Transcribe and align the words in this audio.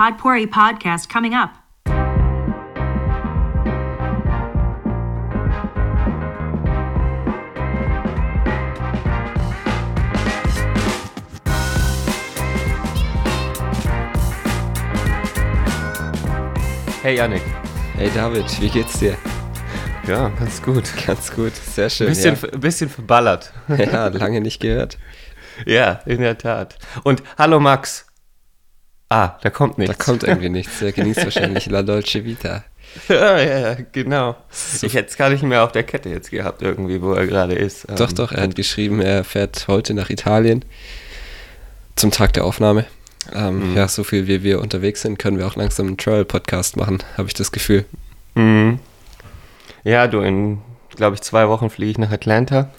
Podpori 0.00 0.46
podcast 0.46 1.10
coming 1.10 1.34
up. 1.34 1.50
Hey 17.02 17.16
Yannick. 17.16 17.42
Hey 17.92 18.08
David, 18.14 18.58
wie 18.58 18.70
geht's 18.70 18.98
dir? 19.00 19.18
Ja, 20.06 20.30
ganz 20.30 20.62
gut. 20.62 20.84
Ganz 21.06 21.30
gut, 21.30 21.54
sehr 21.54 21.90
schön. 21.90 22.06
Bisschen, 22.06 22.38
ja. 22.40 22.56
bisschen 22.56 22.88
verballert. 22.88 23.52
ja, 23.68 24.06
lange 24.06 24.40
nicht 24.40 24.60
gehört. 24.60 24.96
Ja, 25.66 26.00
in 26.06 26.22
der 26.22 26.38
Tat. 26.38 26.78
Und 27.02 27.22
hallo 27.36 27.60
Max. 27.60 28.09
Ah, 29.10 29.36
da 29.42 29.50
kommt 29.50 29.76
nichts. 29.76 29.96
Da 29.96 30.04
kommt 30.04 30.22
irgendwie 30.22 30.48
nichts. 30.48 30.80
Er 30.82 30.92
genießt 30.92 31.24
wahrscheinlich 31.24 31.66
La 31.66 31.82
Dolce 31.82 32.24
Vita. 32.24 32.64
Ja, 33.08 33.38
ja, 33.38 33.76
genau. 33.92 34.36
So. 34.50 34.86
Ich 34.86 34.94
hätte 34.94 35.10
es 35.10 35.16
gar 35.16 35.30
nicht 35.30 35.42
mehr 35.42 35.62
auf 35.64 35.72
der 35.72 35.82
Kette 35.82 36.08
jetzt 36.08 36.30
gehabt, 36.30 36.62
irgendwie, 36.62 37.02
wo 37.02 37.12
er 37.12 37.26
gerade 37.26 37.54
ist. 37.54 37.86
Doch, 37.96 38.12
doch, 38.12 38.32
er 38.32 38.42
hat 38.44 38.54
geschrieben, 38.54 39.00
er 39.00 39.24
fährt 39.24 39.66
heute 39.68 39.94
nach 39.94 40.10
Italien 40.10 40.64
zum 41.96 42.10
Tag 42.10 42.32
der 42.32 42.44
Aufnahme. 42.44 42.86
Ähm, 43.32 43.70
mhm. 43.70 43.76
Ja, 43.76 43.86
so 43.88 44.02
viel 44.02 44.26
wie 44.26 44.42
wir 44.42 44.60
unterwegs 44.60 45.02
sind, 45.02 45.18
können 45.18 45.38
wir 45.38 45.46
auch 45.46 45.56
langsam 45.56 45.88
einen 45.88 45.98
Travel-Podcast 45.98 46.76
machen, 46.76 47.02
habe 47.16 47.28
ich 47.28 47.34
das 47.34 47.52
Gefühl. 47.52 47.84
Mhm. 48.34 48.80
Ja, 49.84 50.06
du, 50.06 50.20
in, 50.20 50.58
glaube 50.96 51.14
ich, 51.14 51.22
zwei 51.22 51.48
Wochen 51.48 51.70
fliege 51.70 51.92
ich 51.92 51.98
nach 51.98 52.10
Atlanta. 52.10 52.70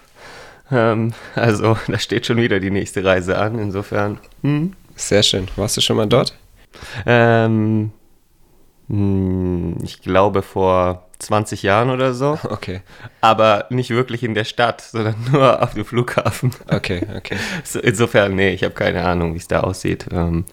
Ähm, 0.72 1.13
also, 1.36 1.77
da 1.88 2.00
steht 2.00 2.25
schon 2.25 2.38
wieder 2.38 2.59
die 2.59 2.72
nächste 2.72 3.03
Reise 3.03 3.38
an, 3.38 3.59
insofern. 3.59 4.17
Mhm. 4.41 4.73
Sehr 4.95 5.23
schön. 5.23 5.48
Warst 5.55 5.77
du 5.77 5.81
schon 5.81 5.98
mal 5.98 6.08
dort? 6.08 6.36
Ähm, 7.05 7.91
hm, 8.88 9.77
ich 9.84 10.02
glaube 10.02 10.41
vor 10.41 11.08
20 11.20 11.64
Jahren 11.64 11.89
oder 11.89 12.14
so. 12.14 12.38
Okay. 12.52 12.81
Aber 13.22 13.66
nicht 13.69 13.89
wirklich 13.92 14.23
in 14.23 14.34
der 14.34 14.44
Stadt, 14.44 14.81
sondern 14.81 15.16
nur 15.31 15.62
auf 15.62 15.73
dem 15.73 15.86
Flughafen. 15.86 16.52
Okay, 16.67 17.02
okay. 17.16 17.38
insofern, 17.84 18.36
nee, 18.36 18.53
ich 18.53 18.64
habe 18.64 18.73
keine 18.73 19.03
Ahnung, 19.06 19.34
wie 19.34 19.38
es 19.38 19.47
da 19.47 19.62
aussieht, 19.62 20.08
ähm, 20.12 20.45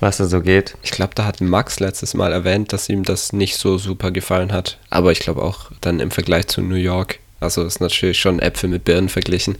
was 0.00 0.16
da 0.18 0.26
so 0.26 0.40
geht. 0.40 0.76
Ich 0.82 0.90
glaube, 0.90 1.14
da 1.14 1.24
hat 1.24 1.40
Max 1.40 1.80
letztes 1.80 2.14
Mal 2.14 2.32
erwähnt, 2.32 2.72
dass 2.72 2.88
ihm 2.88 3.04
das 3.04 3.32
nicht 3.32 3.56
so 3.56 3.78
super 3.78 4.10
gefallen 4.10 4.52
hat. 4.52 4.78
Aber 4.90 5.12
ich 5.12 5.20
glaube 5.20 5.42
auch 5.42 5.70
dann 5.80 6.00
im 6.00 6.10
Vergleich 6.10 6.48
zu 6.48 6.60
New 6.62 6.76
York. 6.76 7.18
Also 7.40 7.64
ist 7.64 7.80
natürlich 7.80 8.18
schon 8.18 8.40
Äpfel 8.40 8.68
mit 8.68 8.84
Birnen 8.84 9.08
verglichen. 9.08 9.56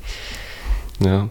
Ja. 1.01 1.29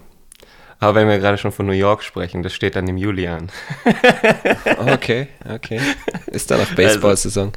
Aber 0.79 0.95
wenn 0.95 1.07
wir 1.07 1.17
gerade 1.17 1.37
schon 1.37 1.51
von 1.51 1.65
New 1.65 1.71
York 1.71 2.03
sprechen, 2.03 2.43
das 2.43 2.53
steht 2.53 2.75
dann 2.75 2.87
im 2.87 2.97
Juli 2.97 3.27
an. 3.27 3.49
okay, 4.93 5.27
okay. 5.49 5.81
Ist 6.27 6.51
da 6.51 6.57
noch 6.57 6.71
Baseball-Saison? 6.75 7.51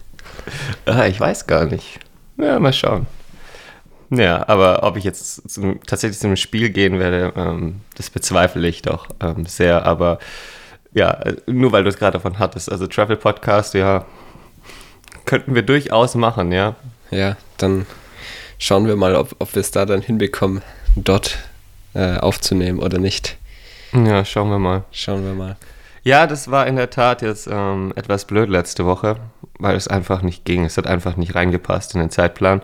Also, 0.86 1.02
ich 1.02 1.20
weiß 1.20 1.46
gar 1.46 1.66
nicht. 1.66 2.00
Ja, 2.38 2.58
mal 2.58 2.72
schauen. 2.72 3.06
Ja, 4.10 4.48
aber 4.48 4.82
ob 4.82 4.96
ich 4.96 5.04
jetzt 5.04 5.48
zum, 5.48 5.80
tatsächlich 5.84 6.18
zu 6.18 6.26
einem 6.26 6.36
Spiel 6.36 6.70
gehen 6.70 6.98
werde, 6.98 7.32
ähm, 7.36 7.82
das 7.96 8.10
bezweifle 8.10 8.66
ich 8.66 8.82
doch 8.82 9.06
ähm, 9.20 9.44
sehr. 9.46 9.84
Aber 9.84 10.18
ja, 10.92 11.20
nur 11.46 11.72
weil 11.72 11.84
du 11.84 11.90
es 11.90 11.98
gerade 11.98 12.14
davon 12.14 12.38
hattest. 12.38 12.72
Also 12.72 12.86
Travel 12.86 13.16
Podcast, 13.16 13.74
ja, 13.74 14.06
könnten 15.26 15.54
wir 15.54 15.62
durchaus 15.62 16.14
machen, 16.14 16.50
ja. 16.50 16.74
Ja, 17.10 17.36
dann 17.58 17.86
schauen 18.58 18.86
wir 18.86 18.96
mal, 18.96 19.14
ob, 19.14 19.36
ob 19.38 19.54
wir 19.54 19.60
es 19.60 19.70
da 19.70 19.86
dann 19.86 20.02
hinbekommen, 20.02 20.62
dort 20.96 21.38
äh, 21.94 22.16
aufzunehmen 22.18 22.78
oder 22.78 22.98
nicht. 22.98 23.36
Ja, 23.92 24.24
schauen 24.24 24.50
wir 24.50 24.58
mal. 24.58 24.84
Schauen 24.92 25.24
wir 25.24 25.34
mal. 25.34 25.56
Ja, 26.02 26.26
das 26.26 26.50
war 26.50 26.66
in 26.66 26.76
der 26.76 26.90
Tat 26.90 27.22
jetzt 27.22 27.48
ähm, 27.50 27.92
etwas 27.96 28.24
blöd 28.24 28.48
letzte 28.48 28.86
Woche, 28.86 29.16
weil 29.58 29.76
es 29.76 29.88
einfach 29.88 30.22
nicht 30.22 30.44
ging. 30.44 30.64
Es 30.64 30.76
hat 30.76 30.86
einfach 30.86 31.16
nicht 31.16 31.34
reingepasst 31.34 31.94
in 31.94 32.00
den 32.00 32.10
Zeitplan. 32.10 32.62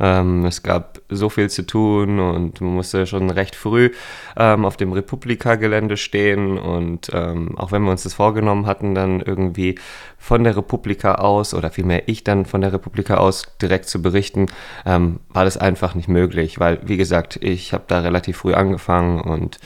Ähm, 0.00 0.44
es 0.44 0.62
gab 0.62 1.00
so 1.08 1.28
viel 1.28 1.50
zu 1.50 1.66
tun 1.66 2.18
und 2.18 2.60
man 2.60 2.74
musste 2.74 3.06
schon 3.06 3.30
recht 3.30 3.56
früh 3.56 3.90
ähm, 4.36 4.64
auf 4.64 4.76
dem 4.76 4.92
Republika-Gelände 4.92 5.96
stehen. 5.96 6.58
Und 6.58 7.10
ähm, 7.12 7.56
auch 7.58 7.72
wenn 7.72 7.82
wir 7.82 7.90
uns 7.90 8.02
das 8.02 8.14
vorgenommen 8.14 8.66
hatten, 8.66 8.94
dann 8.94 9.20
irgendwie 9.20 9.76
von 10.18 10.44
der 10.44 10.56
Republika 10.56 11.16
aus 11.16 11.54
oder 11.54 11.70
vielmehr 11.70 12.08
ich 12.08 12.24
dann 12.24 12.46
von 12.46 12.60
der 12.60 12.72
Republika 12.72 13.16
aus 13.16 13.56
direkt 13.62 13.88
zu 13.88 14.02
berichten, 14.02 14.46
ähm, 14.84 15.20
war 15.28 15.44
das 15.44 15.56
einfach 15.56 15.94
nicht 15.94 16.08
möglich, 16.08 16.58
weil, 16.58 16.80
wie 16.84 16.96
gesagt, 16.96 17.38
ich 17.42 17.72
habe 17.72 17.84
da 17.86 18.00
relativ 18.00 18.38
früh 18.38 18.54
angefangen 18.54 19.20
und 19.20 19.58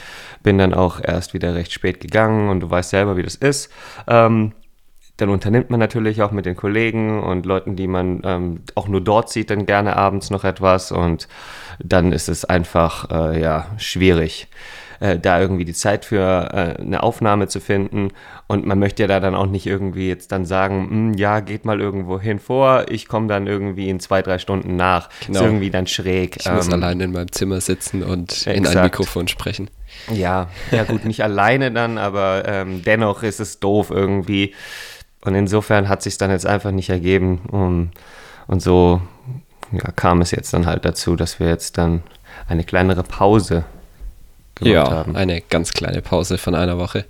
bin 0.42 0.58
dann 0.58 0.74
auch 0.74 1.00
erst 1.02 1.34
wieder 1.34 1.54
recht 1.54 1.72
spät 1.72 2.00
gegangen 2.00 2.50
und 2.50 2.60
du 2.60 2.70
weißt 2.70 2.90
selber, 2.90 3.16
wie 3.16 3.22
das 3.22 3.34
ist. 3.34 3.70
Ähm, 4.06 4.52
dann 5.20 5.28
unternimmt 5.28 5.70
man 5.70 5.80
natürlich 5.80 6.22
auch 6.22 6.30
mit 6.30 6.46
den 6.46 6.56
Kollegen 6.56 7.22
und 7.22 7.46
Leuten, 7.46 7.76
die 7.76 7.86
man 7.86 8.22
ähm, 8.24 8.60
auch 8.74 8.88
nur 8.88 9.00
dort 9.00 9.30
sieht, 9.30 9.50
dann 9.50 9.66
gerne 9.66 9.96
abends 9.96 10.30
noch 10.30 10.44
etwas 10.44 10.92
und 10.92 11.28
dann 11.82 12.12
ist 12.12 12.28
es 12.28 12.44
einfach 12.44 13.10
äh, 13.10 13.40
ja 13.40 13.66
schwierig, 13.76 14.48
äh, 15.00 15.18
da 15.18 15.40
irgendwie 15.40 15.64
die 15.64 15.72
Zeit 15.72 16.04
für 16.04 16.50
äh, 16.52 16.80
eine 16.80 17.02
Aufnahme 17.02 17.48
zu 17.48 17.60
finden 17.60 18.12
und 18.46 18.66
man 18.66 18.78
möchte 18.78 19.02
ja 19.02 19.06
da 19.06 19.20
dann 19.20 19.34
auch 19.34 19.46
nicht 19.46 19.66
irgendwie 19.66 20.08
jetzt 20.08 20.32
dann 20.32 20.44
sagen, 20.44 20.88
hm, 20.90 21.14
ja 21.14 21.40
geht 21.40 21.64
mal 21.64 21.80
irgendwo 21.80 22.20
hin 22.20 22.38
vor, 22.38 22.86
ich 22.88 23.08
komme 23.08 23.26
dann 23.26 23.46
irgendwie 23.46 23.88
in 23.88 24.00
zwei 24.00 24.22
drei 24.22 24.38
Stunden 24.38 24.76
nach, 24.76 25.08
genau. 25.26 25.40
ist 25.40 25.46
irgendwie 25.46 25.70
dann 25.70 25.86
schräg. 25.86 26.36
Ich 26.38 26.46
ähm, 26.46 26.56
muss 26.56 26.72
allein 26.72 27.00
in 27.00 27.12
meinem 27.12 27.32
Zimmer 27.32 27.60
sitzen 27.60 28.02
und 28.02 28.32
exakt. 28.32 28.56
in 28.56 28.66
ein 28.66 28.84
Mikrofon 28.84 29.28
sprechen. 29.28 29.70
Ja, 30.12 30.48
ja 30.70 30.84
gut, 30.84 31.04
nicht 31.04 31.22
alleine 31.22 31.72
dann, 31.72 31.98
aber 31.98 32.44
ähm, 32.46 32.82
dennoch 32.84 33.22
ist 33.22 33.40
es 33.40 33.60
doof 33.60 33.90
irgendwie 33.90 34.54
und 35.22 35.34
insofern 35.34 35.88
hat 35.88 36.02
sich 36.02 36.16
dann 36.18 36.30
jetzt 36.30 36.46
einfach 36.46 36.70
nicht 36.70 36.90
ergeben. 36.90 37.40
Und, 37.50 37.90
und 38.46 38.62
so 38.62 39.00
ja, 39.72 39.90
kam 39.92 40.20
es 40.20 40.30
jetzt 40.30 40.52
dann 40.52 40.66
halt 40.66 40.84
dazu, 40.84 41.16
dass 41.16 41.40
wir 41.40 41.48
jetzt 41.48 41.78
dann 41.78 42.02
eine 42.48 42.64
kleinere 42.64 43.02
Pause 43.02 43.64
gemacht 44.54 44.88
ja, 44.88 44.90
haben. 44.90 45.16
eine 45.16 45.40
ganz 45.40 45.72
kleine 45.72 46.02
Pause 46.02 46.38
von 46.38 46.54
einer 46.54 46.78
Woche. 46.78 47.04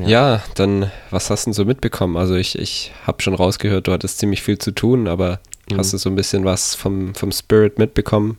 Ja. 0.00 0.08
ja, 0.08 0.42
dann, 0.56 0.90
was 1.10 1.30
hast 1.30 1.44
du 1.44 1.50
denn 1.50 1.54
so 1.54 1.64
mitbekommen? 1.64 2.16
Also 2.16 2.34
ich, 2.34 2.58
ich 2.58 2.92
habe 3.06 3.22
schon 3.22 3.34
rausgehört, 3.34 3.86
du 3.86 3.92
hattest 3.92 4.18
ziemlich 4.18 4.42
viel 4.42 4.58
zu 4.58 4.72
tun, 4.72 5.08
aber 5.08 5.40
mhm. 5.70 5.78
hast 5.78 5.92
du 5.92 5.98
so 5.98 6.10
ein 6.10 6.16
bisschen 6.16 6.44
was 6.44 6.74
vom, 6.74 7.14
vom 7.14 7.32
Spirit 7.32 7.78
mitbekommen? 7.78 8.38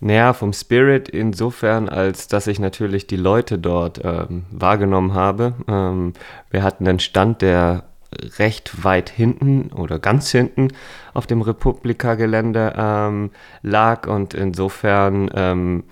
Naja, 0.00 0.32
vom 0.32 0.52
Spirit 0.52 1.08
insofern, 1.08 1.88
als 1.88 2.26
dass 2.26 2.46
ich 2.46 2.58
natürlich 2.58 3.06
die 3.06 3.16
Leute 3.16 3.58
dort 3.58 4.00
ähm, 4.02 4.44
wahrgenommen 4.50 5.14
habe. 5.14 5.54
Ähm, 5.68 6.14
wir 6.50 6.62
hatten 6.62 6.86
einen 6.88 6.98
Stand, 6.98 7.42
der 7.42 7.84
recht 8.38 8.84
weit 8.84 9.10
hinten 9.10 9.70
oder 9.72 9.98
ganz 9.98 10.30
hinten 10.30 10.68
auf 11.12 11.26
dem 11.26 11.42
Republika-Gelände 11.42 12.74
ähm, 12.76 13.30
lag 13.62 14.06
und 14.06 14.34
insofern 14.34 15.30
ähm, 15.34 15.84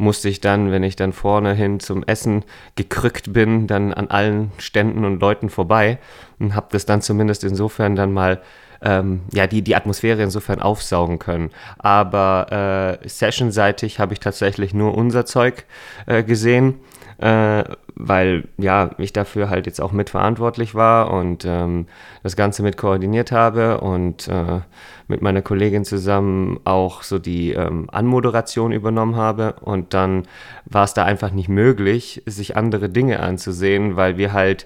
musste 0.00 0.28
ich 0.28 0.40
dann, 0.40 0.72
wenn 0.72 0.82
ich 0.82 0.96
dann 0.96 1.12
vorne 1.12 1.52
hin 1.54 1.78
zum 1.78 2.02
Essen 2.02 2.44
gekrückt 2.74 3.32
bin, 3.32 3.66
dann 3.66 3.92
an 3.92 4.08
allen 4.08 4.50
Ständen 4.58 5.04
und 5.04 5.20
Leuten 5.20 5.50
vorbei 5.50 5.98
und 6.38 6.54
habe 6.54 6.68
das 6.70 6.86
dann 6.86 7.02
zumindest 7.02 7.44
insofern 7.44 7.96
dann 7.96 8.12
mal 8.12 8.40
ähm, 8.82 9.22
ja, 9.32 9.46
die, 9.46 9.62
die 9.62 9.76
Atmosphäre 9.76 10.22
insofern 10.22 10.60
aufsaugen 10.60 11.18
können. 11.18 11.50
Aber 11.78 12.98
äh, 13.02 13.08
sessionseitig 13.08 13.98
habe 13.98 14.14
ich 14.14 14.20
tatsächlich 14.20 14.72
nur 14.72 14.96
unser 14.96 15.26
Zeug 15.26 15.66
äh, 16.06 16.22
gesehen 16.22 16.80
äh, 17.20 17.64
weil 17.96 18.48
ja, 18.56 18.90
ich 18.96 19.12
dafür 19.12 19.50
halt 19.50 19.66
jetzt 19.66 19.80
auch 19.80 19.92
mitverantwortlich 19.92 20.74
war 20.74 21.12
und 21.12 21.44
ähm, 21.46 21.86
das 22.22 22.34
Ganze 22.34 22.62
mit 22.62 22.78
koordiniert 22.78 23.30
habe 23.30 23.82
und 23.82 24.26
äh, 24.28 24.60
mit 25.06 25.20
meiner 25.20 25.42
Kollegin 25.42 25.84
zusammen 25.84 26.60
auch 26.64 27.02
so 27.02 27.18
die 27.18 27.52
ähm, 27.52 27.88
Anmoderation 27.90 28.72
übernommen 28.72 29.16
habe. 29.16 29.56
Und 29.60 29.92
dann 29.92 30.22
war 30.64 30.84
es 30.84 30.94
da 30.94 31.04
einfach 31.04 31.30
nicht 31.30 31.50
möglich, 31.50 32.22
sich 32.24 32.56
andere 32.56 32.88
Dinge 32.88 33.20
anzusehen, 33.20 33.96
weil 33.96 34.16
wir 34.16 34.32
halt 34.32 34.64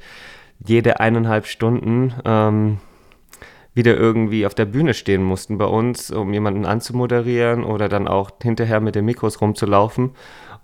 jede 0.65 1.01
eineinhalb 1.01 1.47
Stunden 1.47 2.15
ähm, 2.25 2.79
wieder 3.75 3.97
irgendwie 3.97 4.47
auf 4.47 4.55
der 4.55 4.67
Bühne 4.67 4.95
stehen 4.95 5.25
mussten 5.25 5.59
bei 5.59 5.65
uns, 5.65 6.13
um 6.13 6.33
jemanden 6.33 6.65
anzumoderieren 6.65 7.65
oder 7.65 7.89
dann 7.89 8.07
auch 8.07 8.31
hinterher 8.41 8.81
mit 8.81 8.95
den 8.95 9.05
Mikros 9.05 9.41
rumzulaufen 9.41 10.13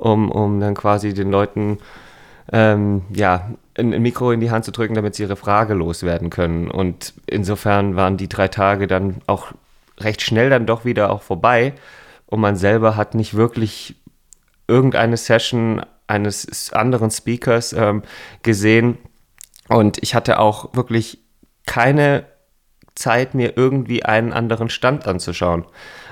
um, 0.00 0.30
um 0.30 0.60
dann 0.60 0.74
quasi 0.74 1.14
den 1.14 1.30
Leuten 1.30 1.78
ähm, 2.52 3.02
ja, 3.14 3.50
ein, 3.78 3.94
ein, 3.94 4.02
Mikro 4.02 4.32
in 4.32 4.40
die 4.40 4.50
Hand 4.50 4.64
zu 4.64 4.72
drücken, 4.72 4.94
damit 4.94 5.14
sie 5.14 5.22
ihre 5.22 5.36
Frage 5.36 5.74
loswerden 5.74 6.30
können. 6.30 6.70
Und 6.70 7.14
insofern 7.26 7.94
waren 7.94 8.16
die 8.16 8.28
drei 8.28 8.48
Tage 8.48 8.86
dann 8.86 9.16
auch 9.26 9.52
recht 10.00 10.22
schnell 10.22 10.50
dann 10.50 10.66
doch 10.66 10.84
wieder 10.84 11.10
auch 11.10 11.22
vorbei 11.22 11.74
und 12.26 12.40
man 12.40 12.56
selber 12.56 12.96
hat 12.96 13.14
nicht 13.14 13.34
wirklich 13.34 13.96
irgendeine 14.66 15.16
Session 15.16 15.82
eines 16.06 16.72
anderen 16.72 17.10
Speakers 17.10 17.72
ähm, 17.72 18.02
gesehen 18.42 18.98
und 19.68 19.98
ich 20.02 20.14
hatte 20.14 20.38
auch 20.38 20.74
wirklich 20.74 21.18
keine 21.66 22.24
Zeit, 22.94 23.34
mir 23.34 23.56
irgendwie 23.56 24.04
einen 24.04 24.32
anderen 24.32 24.70
Stand 24.70 25.06
anzuschauen. 25.06 25.64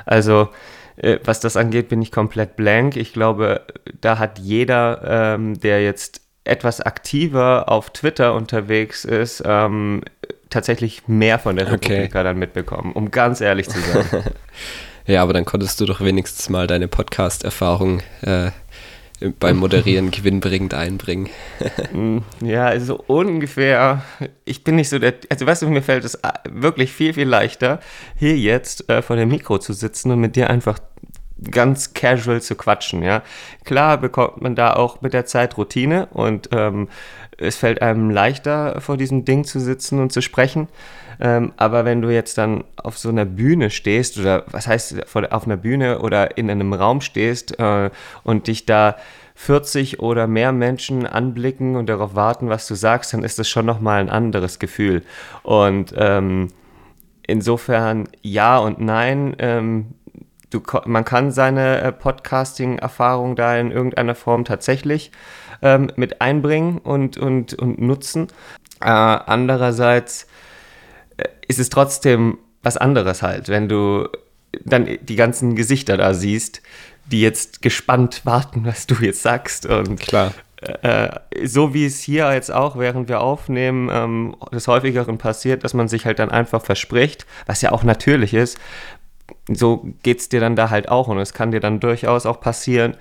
Also 0.07 0.49
äh, 0.99 1.19
was 1.25 1.41
das 1.41 1.57
angeht, 1.57 1.89
bin 1.89 2.03
ich 2.03 2.13
komplett 2.13 2.57
blank. 2.57 2.97
Ich 2.97 3.13
glaube, 3.13 3.63
da 4.01 4.19
hat 4.19 4.39
jeder, 4.39 5.35
ähm, 5.37 5.59
der 5.61 5.83
jetzt 5.83 6.21
etwas 6.45 6.81
aktiver 6.81 7.69
auf 7.69 7.91
Twitter 7.91 8.35
unterwegs 8.35 9.05
ist, 9.05 9.43
ähm, 9.45 10.03
tatsächlich 10.51 11.07
mehr 11.07 11.39
von 11.39 11.57
der 11.57 11.67
okay. 11.67 11.75
Republika 11.75 12.23
dann 12.23 12.39
mitbekommen, 12.39 12.93
um 12.93 13.11
ganz 13.11 13.41
ehrlich 13.41 13.69
zu 13.69 13.79
sein. 13.81 14.25
ja, 15.07 15.23
aber 15.23 15.35
dann 15.35 15.45
konntest 15.45 15.81
du 15.81 15.85
doch 15.85 16.01
wenigstens 16.01 16.49
mal 16.49 16.67
deine 16.67 16.89
Podcast-Erfahrung 16.89 18.01
äh, 18.23 18.51
beim 19.41 19.57
Moderieren 19.57 20.11
gewinnbringend 20.13 20.75
einbringen. 20.75 21.29
Mm, 21.93 22.19
ja, 22.41 22.67
also 22.67 23.03
ungefähr. 23.07 24.03
Ich 24.45 24.65
bin 24.65 24.77
nicht 24.77 24.89
so 24.89 24.99
der. 24.99 25.15
Also, 25.29 25.47
weißt 25.47 25.63
du, 25.63 25.69
mir 25.69 25.83
fällt 25.83 26.05
es 26.05 26.15
äh, 26.17 26.31
wirklich 26.49 26.93
viel, 26.93 27.15
viel 27.15 27.29
leichter, 27.29 27.81
hier 28.17 28.37
jetzt 28.37 28.89
äh, 28.89 29.03
vor 29.03 29.17
dem 29.17 29.29
Mikro 29.29 29.59
zu 29.59 29.73
sitzen 29.73 30.13
und 30.13 30.21
mit 30.21 30.37
dir 30.37 30.51
einfach 30.51 30.79
ganz 31.51 31.95
casual 31.95 32.43
zu 32.43 32.55
quatschen, 32.55 33.03
ja. 33.03 33.23
Klar 33.65 33.99
bekommt 33.99 34.41
man 34.43 34.55
da 34.55 34.75
auch 34.75 35.01
mit 35.01 35.13
der 35.13 35.27
Zeit 35.27 35.57
Routine 35.57 36.09
und 36.13 36.49
ähm, 36.53 36.89
es 37.39 37.57
fällt 37.57 37.83
einem 37.83 38.11
leichter, 38.11 38.81
vor 38.81 38.97
diesem 38.97 39.25
Ding 39.25 39.45
zu 39.45 39.61
sitzen 39.61 40.01
und 40.01 40.13
zu 40.13 40.21
sprechen. 40.21 40.69
Ähm, 41.21 41.53
aber 41.57 41.85
wenn 41.85 42.03
du 42.03 42.11
jetzt 42.11 42.39
dann 42.39 42.65
auf 42.77 42.99
so 42.99 43.09
einer 43.09 43.25
Bühne 43.25 43.71
stehst 43.71 44.19
oder 44.19 44.45
was 44.51 44.67
heißt 44.67 45.15
auf 45.15 45.45
einer 45.45 45.57
Bühne 45.57 46.01
oder 46.01 46.37
in 46.37 46.51
einem 46.51 46.73
Raum 46.73 47.01
stehst 47.01 47.59
äh, 47.59 47.91
und 48.23 48.47
dich 48.47 48.67
da 48.67 48.97
40 49.35 50.01
oder 50.01 50.27
mehr 50.27 50.53
Menschen 50.53 51.07
anblicken 51.07 51.77
und 51.77 51.89
darauf 51.89 52.17
warten, 52.17 52.49
was 52.49 52.67
du 52.67 52.75
sagst, 52.75 53.13
dann 53.13 53.23
ist 53.23 53.39
das 53.39 53.49
schon 53.49 53.67
nochmal 53.67 54.01
ein 54.01 54.11
anderes 54.11 54.59
Gefühl. 54.59 55.03
Und 55.45 55.95
ähm, 55.97 56.49
insofern 57.29 58.09
ja 58.23 58.59
und 58.59 58.81
nein. 58.81 59.37
Ähm, 59.39 59.95
du, 60.51 60.63
man 60.87 61.05
kann 61.05 61.31
seine 61.31 61.81
äh, 61.81 61.93
Podcasting-Erfahrung 61.93 63.37
da 63.37 63.57
in 63.57 63.71
irgendeiner 63.71 64.15
Form 64.15 64.45
tatsächlich 64.45 65.13
ähm, 65.63 65.91
mit 65.97 66.21
einbringen 66.21 66.79
und, 66.79 67.17
und, 67.17 67.55
und 67.55 67.81
nutzen. 67.81 68.29
Äh, 68.81 68.87
andererseits 68.87 70.27
äh, 71.17 71.25
ist 71.47 71.59
es 71.59 71.71
trotzdem 71.71 72.39
was 72.63 72.77
anderes 72.77 73.23
halt, 73.23 73.49
wenn 73.49 73.69
du 73.69 74.09
dann 74.65 74.99
die 75.03 75.17
ganzen 75.17 75.57
Gesichter 75.57 75.97
da 75.97 76.15
siehst, 76.15 76.63
die 77.07 77.21
jetzt 77.21 77.63
gespannt 77.63 78.23
warten, 78.25 78.65
was 78.65 78.87
du 78.87 78.95
jetzt 78.97 79.23
sagst. 79.23 79.67
Und 79.67 80.01
klar. 80.01 80.33
Äh, 80.61 81.11
so 81.45 81.73
wie 81.73 81.87
es 81.87 82.01
hier 82.01 82.33
jetzt 82.33 82.51
auch, 82.51 82.77
während 82.77 83.09
wir 83.09 83.21
aufnehmen, 83.21 83.89
ähm, 83.93 84.37
des 84.53 84.67
häufigeren 84.67 85.17
passiert, 85.17 85.63
dass 85.63 85.73
man 85.73 85.87
sich 85.87 86.05
halt 86.05 86.19
dann 86.19 86.31
einfach 86.31 86.65
verspricht, 86.65 87.27
was 87.47 87.63
ja 87.63 87.71
auch 87.71 87.85
natürlich 87.85 88.35
ist, 88.35 88.59
so 89.53 89.87
geht 90.03 90.21
es 90.21 90.29
dir 90.29 90.41
dann 90.41 90.57
da 90.57 90.71
halt 90.71 90.89
auch 90.89 91.09
und 91.09 91.19
es 91.19 91.33
kann 91.33 91.51
dir 91.51 91.61
dann 91.61 91.81
durchaus 91.81 92.27
auch 92.27 92.41
passieren, 92.41 92.97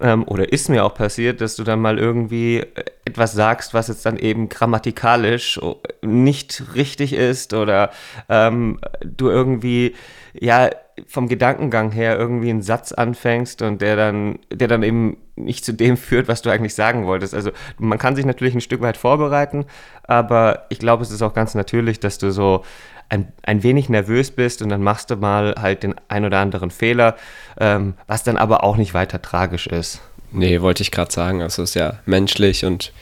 ähm, 0.00 0.24
oder 0.26 0.52
ist 0.52 0.68
mir 0.68 0.84
auch 0.84 0.94
passiert, 0.94 1.40
dass 1.40 1.56
du 1.56 1.64
dann 1.64 1.80
mal 1.80 1.98
irgendwie 1.98 2.64
etwas 3.04 3.32
sagst, 3.32 3.74
was 3.74 3.88
jetzt 3.88 4.06
dann 4.06 4.16
eben 4.16 4.48
grammatikalisch 4.48 5.60
nicht 6.02 6.74
richtig 6.74 7.12
ist 7.12 7.52
oder 7.54 7.90
ähm, 8.28 8.78
du 9.04 9.28
irgendwie, 9.28 9.94
ja, 10.38 10.70
vom 11.06 11.28
Gedankengang 11.28 11.92
her 11.92 12.18
irgendwie 12.18 12.50
einen 12.50 12.62
Satz 12.62 12.92
anfängst 12.92 13.62
und 13.62 13.80
der 13.80 13.94
dann, 13.96 14.40
der 14.52 14.68
dann 14.68 14.82
eben 14.82 15.16
nicht 15.36 15.64
zu 15.64 15.72
dem 15.72 15.96
führt, 15.96 16.28
was 16.28 16.42
du 16.42 16.50
eigentlich 16.50 16.74
sagen 16.74 17.06
wolltest. 17.06 17.34
Also 17.34 17.50
man 17.78 17.98
kann 17.98 18.16
sich 18.16 18.24
natürlich 18.24 18.54
ein 18.54 18.60
Stück 18.60 18.80
weit 18.80 18.96
vorbereiten, 18.96 19.66
aber 20.04 20.66
ich 20.68 20.78
glaube, 20.78 21.02
es 21.02 21.10
ist 21.10 21.22
auch 21.22 21.34
ganz 21.34 21.54
natürlich, 21.54 22.00
dass 22.00 22.18
du 22.18 22.30
so 22.30 22.64
ein, 23.08 23.32
ein 23.42 23.62
wenig 23.62 23.88
nervös 23.88 24.30
bist 24.30 24.62
und 24.62 24.68
dann 24.68 24.82
machst 24.82 25.10
du 25.10 25.16
mal 25.16 25.54
halt 25.58 25.82
den 25.82 25.94
ein 26.08 26.24
oder 26.24 26.38
anderen 26.38 26.70
Fehler, 26.70 27.16
ähm, 27.58 27.94
was 28.06 28.22
dann 28.22 28.36
aber 28.36 28.64
auch 28.64 28.76
nicht 28.76 28.94
weiter 28.94 29.22
tragisch 29.22 29.66
ist. 29.66 30.00
Nee, 30.30 30.60
wollte 30.60 30.82
ich 30.82 30.90
gerade 30.90 31.10
sagen. 31.10 31.40
Also 31.40 31.62
es 31.62 31.70
ist 31.70 31.74
ja 31.74 32.00
menschlich 32.04 32.64
und 32.64 32.92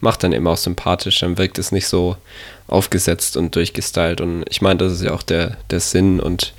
macht 0.00 0.22
dann 0.22 0.32
eben 0.32 0.46
auch 0.46 0.56
sympathisch. 0.56 1.18
Dann 1.18 1.36
wirkt 1.36 1.58
es 1.58 1.72
nicht 1.72 1.88
so 1.88 2.16
aufgesetzt 2.68 3.36
und 3.36 3.56
durchgestylt. 3.56 4.20
Und 4.20 4.44
ich 4.48 4.62
meine, 4.62 4.78
das 4.78 4.92
ist 4.92 5.02
ja 5.02 5.12
auch 5.12 5.22
der, 5.22 5.56
der 5.70 5.80
Sinn 5.80 6.20
und 6.20 6.54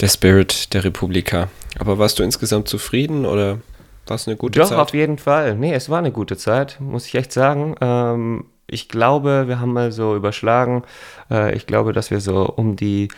der 0.00 0.08
Spirit 0.08 0.72
der 0.72 0.84
Republika. 0.84 1.48
Aber 1.78 1.98
warst 1.98 2.20
du 2.20 2.22
insgesamt 2.22 2.68
zufrieden 2.68 3.26
oder 3.26 3.58
war 4.06 4.14
es 4.14 4.28
eine 4.28 4.36
gute 4.36 4.60
Doch, 4.60 4.68
Zeit? 4.68 4.78
Doch, 4.78 4.82
auf 4.82 4.94
jeden 4.94 5.18
Fall. 5.18 5.56
Nee, 5.56 5.74
es 5.74 5.90
war 5.90 5.98
eine 5.98 6.12
gute 6.12 6.36
Zeit, 6.36 6.76
muss 6.80 7.06
ich 7.06 7.14
echt 7.16 7.32
sagen. 7.32 7.74
Ähm, 7.80 8.44
ich 8.70 8.88
glaube, 8.88 9.48
wir 9.48 9.60
haben 9.60 9.72
mal 9.72 9.92
so 9.92 10.14
überschlagen, 10.14 10.82
äh, 11.30 11.54
ich 11.54 11.66
glaube, 11.66 11.92
dass 11.92 12.10
wir 12.10 12.20
so 12.20 12.46
um 12.46 12.76
die 12.76 13.08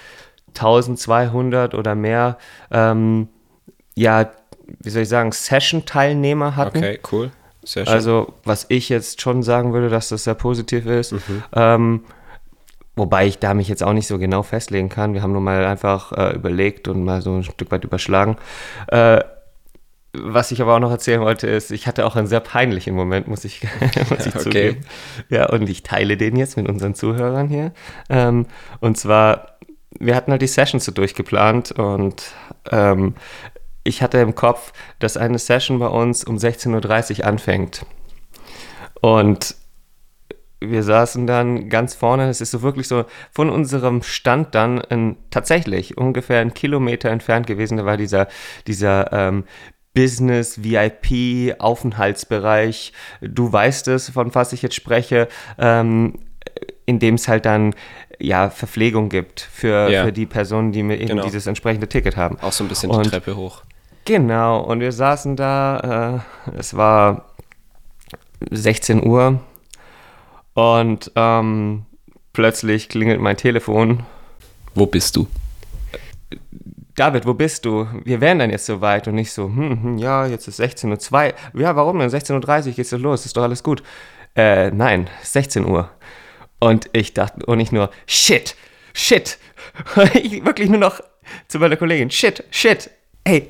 1200 0.55 1.75
oder 1.75 1.95
mehr, 1.95 2.39
ähm, 2.71 3.29
ja, 3.95 4.31
wie 4.79 4.91
soll 4.91 5.03
ich 5.03 5.09
sagen, 5.09 5.33
Session-Teilnehmer 5.33 6.57
hatten. 6.57 6.79
Okay, 6.79 7.01
cool. 7.13 7.31
Schön. 7.65 7.87
Also, 7.87 8.35
was 8.45 8.67
ich 8.69 8.89
jetzt 8.89 9.21
schon 9.21 9.43
sagen 9.43 9.73
würde, 9.73 9.91
dass 9.91 10.09
das 10.09 10.25
sehr 10.25 10.35
positiv 10.35 10.87
ist. 10.87 11.13
Mhm. 11.13 11.43
Ähm, 11.53 12.05
wobei 12.97 13.27
ich 13.27 13.39
da 13.39 13.53
mich 13.53 13.69
jetzt 13.69 13.83
auch 13.83 13.93
nicht 13.93 14.07
so 14.07 14.19
genau 14.19 14.43
festlegen 14.43 14.89
kann. 14.89 15.15
Wir 15.15 15.23
haben 15.23 15.33
nur 15.33 15.43
mal 15.43 15.65
einfach 15.65 16.13
äh, 16.13 16.35
überlegt 16.35 16.89
und 16.89 17.05
mal 17.05 17.21
so 17.21 17.35
ein 17.35 17.45
Stück 17.45 17.71
weit 17.71 17.85
überschlagen. 17.85 18.39
Äh, 18.87 19.21
was 20.13 20.51
ich 20.51 20.61
aber 20.61 20.75
auch 20.75 20.81
noch 20.81 20.91
erzählen 20.91 21.21
wollte, 21.21 21.47
ist, 21.47 21.71
ich 21.71 21.87
hatte 21.87 22.05
auch 22.05 22.17
einen 22.17 22.27
sehr 22.27 22.41
peinlichen 22.41 22.95
Moment, 22.95 23.29
muss 23.29 23.45
ich, 23.45 23.63
muss 24.11 24.27
ich 24.27 24.35
okay. 24.35 24.43
zugeben. 24.43 24.81
Ja, 25.29 25.49
und 25.49 25.69
ich 25.69 25.83
teile 25.83 26.17
den 26.17 26.37
jetzt 26.37 26.57
mit 26.57 26.69
unseren 26.69 26.95
Zuhörern 26.95 27.49
hier. 27.49 27.73
Ähm, 28.09 28.47
und 28.81 28.97
zwar, 28.97 29.59
wir 29.99 30.17
hatten 30.17 30.33
halt 30.33 30.43
die 30.43 30.49
Sessions 30.49 30.85
so 30.85 30.93
durchgeplant 30.93 31.73
und 31.73 32.33
ähm, 32.71 33.15
ich 33.85 34.03
hatte 34.03 34.19
im 34.19 34.35
Kopf, 34.35 34.73
dass 34.99 35.17
eine 35.17 35.39
Session 35.39 35.79
bei 35.79 35.89
uns 35.89 36.25
um 36.25 36.37
16.30 36.37 37.21
Uhr 37.21 37.27
anfängt. 37.27 37.87
Und 39.01 39.55
wir 40.61 40.83
saßen 40.83 41.27
dann 41.27 41.71
ganz 41.71 41.95
vorne, 41.95 42.29
es 42.29 42.41
ist 42.41 42.51
so 42.51 42.61
wirklich 42.63 42.87
so 42.87 43.05
von 43.33 43.49
unserem 43.49 44.03
Stand 44.03 44.55
dann 44.55 44.79
in, 44.79 45.17
tatsächlich 45.31 45.97
ungefähr 45.97 46.41
einen 46.41 46.53
Kilometer 46.53 47.09
entfernt 47.11 47.47
gewesen. 47.47 47.79
Da 47.79 47.87
war 47.87 47.97
dieser, 47.97 48.29
dieser 48.67 49.11
ähm, 49.13 49.45
Business, 49.95 50.63
VIP, 50.63 51.57
Aufenthaltsbereich. 51.59 52.93
Du 53.21 53.53
weißt 53.53 53.89
es, 53.89 54.11
von 54.11 54.35
was 54.35 54.53
ich 54.53 54.63
jetzt 54.63 54.75
spreche, 54.75 55.29
ähm, 55.59 56.19
in 56.87 56.99
dem 56.99 57.17
es 57.17 57.29
halt 57.29 57.45
dann 57.47 57.75
ja 58.19 58.51
Verpflegung 58.51 59.09
gibt 59.09 59.41
für, 59.41 59.91
ja. 59.91 60.05
für 60.05 60.13
die 60.13 60.27
Personen, 60.27 60.73
die 60.73 60.81
eben 60.81 61.07
genau. 61.07 61.25
dieses 61.25 61.47
entsprechende 61.47 61.89
Ticket 61.89 62.17
haben. 62.17 62.39
Auch 62.41 62.53
so 62.53 62.65
ein 62.65 62.69
bisschen 62.69 62.91
und, 62.91 63.07
die 63.07 63.11
Treppe 63.11 63.37
hoch. 63.37 63.63
Genau, 64.05 64.61
und 64.61 64.81
wir 64.81 64.93
saßen 64.93 65.37
da, 65.37 66.23
äh, 66.49 66.59
es 66.59 66.77
war 66.77 67.27
16 68.51 69.07
Uhr 69.07 69.41
und 70.55 71.13
ähm, 71.17 71.87
plötzlich 72.33 72.89
klingelt 72.89 73.21
mein 73.21 73.37
Telefon. 73.37 74.05
Wo 74.75 74.87
bist 74.87 75.17
du? 75.17 75.27
David, 77.01 77.25
wo 77.25 77.33
bist 77.33 77.65
du? 77.65 77.89
Wir 78.05 78.21
wären 78.21 78.41
dann 78.41 78.51
jetzt 78.51 78.67
soweit 78.67 79.09
und 79.09 79.15
nicht 79.15 79.33
so, 79.33 79.45
hm, 79.45 79.83
hm 79.83 79.97
ja, 79.97 80.27
jetzt 80.27 80.47
ist 80.49 80.61
16.02 80.61 81.33
Uhr. 81.55 81.61
Ja, 81.63 81.75
warum 81.75 81.99
denn? 81.99 82.11
16.30 82.11 82.67
Uhr 82.67 82.73
geht's 82.75 82.91
los, 82.91 83.25
ist 83.25 83.39
doch 83.39 83.43
alles 83.43 83.63
gut. 83.63 83.83
Äh, 84.37 84.71
nein, 84.71 85.09
16 85.23 85.65
Uhr. 85.65 85.89
Und 86.59 86.91
ich 86.93 87.15
dachte, 87.15 87.47
und 87.47 87.57
nicht 87.57 87.73
nur, 87.73 87.89
shit, 88.07 88.55
shit. 88.93 89.39
ich 90.13 90.45
wirklich 90.45 90.69
nur 90.69 90.79
noch 90.79 91.01
zu 91.49 91.59
meiner 91.59 91.79
Kollegin, 91.79 92.11
shit, 92.11 92.45
shit. 92.51 92.91
Hey, 93.27 93.49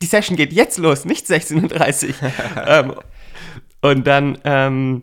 die 0.00 0.06
Session 0.06 0.36
geht 0.36 0.52
jetzt 0.52 0.78
los, 0.78 1.04
nicht 1.04 1.26
16.30 1.26 2.08
Uhr. 2.08 2.32
ähm, 2.68 2.94
und 3.80 4.06
dann, 4.06 4.38
ähm, 4.44 5.02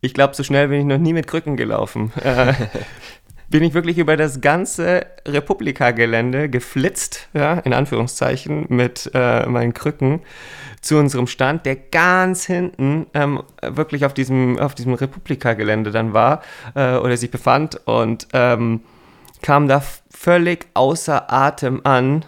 ich 0.00 0.14
glaube, 0.14 0.34
so 0.34 0.42
schnell 0.44 0.68
bin 0.68 0.80
ich 0.80 0.86
noch 0.86 0.96
nie 0.96 1.12
mit 1.12 1.26
Krücken 1.26 1.58
gelaufen. 1.58 2.10
Äh, 2.24 2.54
bin 3.50 3.62
ich 3.62 3.74
wirklich 3.74 3.98
über 3.98 4.16
das 4.16 4.40
ganze 4.40 5.06
Republika-Gelände 5.26 6.48
geflitzt, 6.48 7.28
ja, 7.32 7.54
in 7.54 7.72
Anführungszeichen, 7.72 8.66
mit 8.68 9.10
äh, 9.14 9.46
meinen 9.46 9.72
Krücken 9.72 10.20
zu 10.80 10.96
unserem 10.98 11.26
Stand, 11.26 11.64
der 11.66 11.76
ganz 11.76 12.44
hinten 12.44 13.06
ähm, 13.14 13.42
wirklich 13.62 14.04
auf 14.04 14.14
diesem, 14.14 14.58
auf 14.58 14.74
diesem 14.74 14.94
Republika-Gelände 14.94 15.90
dann 15.90 16.12
war 16.12 16.42
äh, 16.74 16.96
oder 16.96 17.16
sich 17.16 17.30
befand 17.30 17.86
und 17.86 18.28
ähm, 18.32 18.82
kam 19.42 19.68
da 19.68 19.82
völlig 20.10 20.66
außer 20.74 21.32
Atem 21.32 21.80
an 21.84 22.24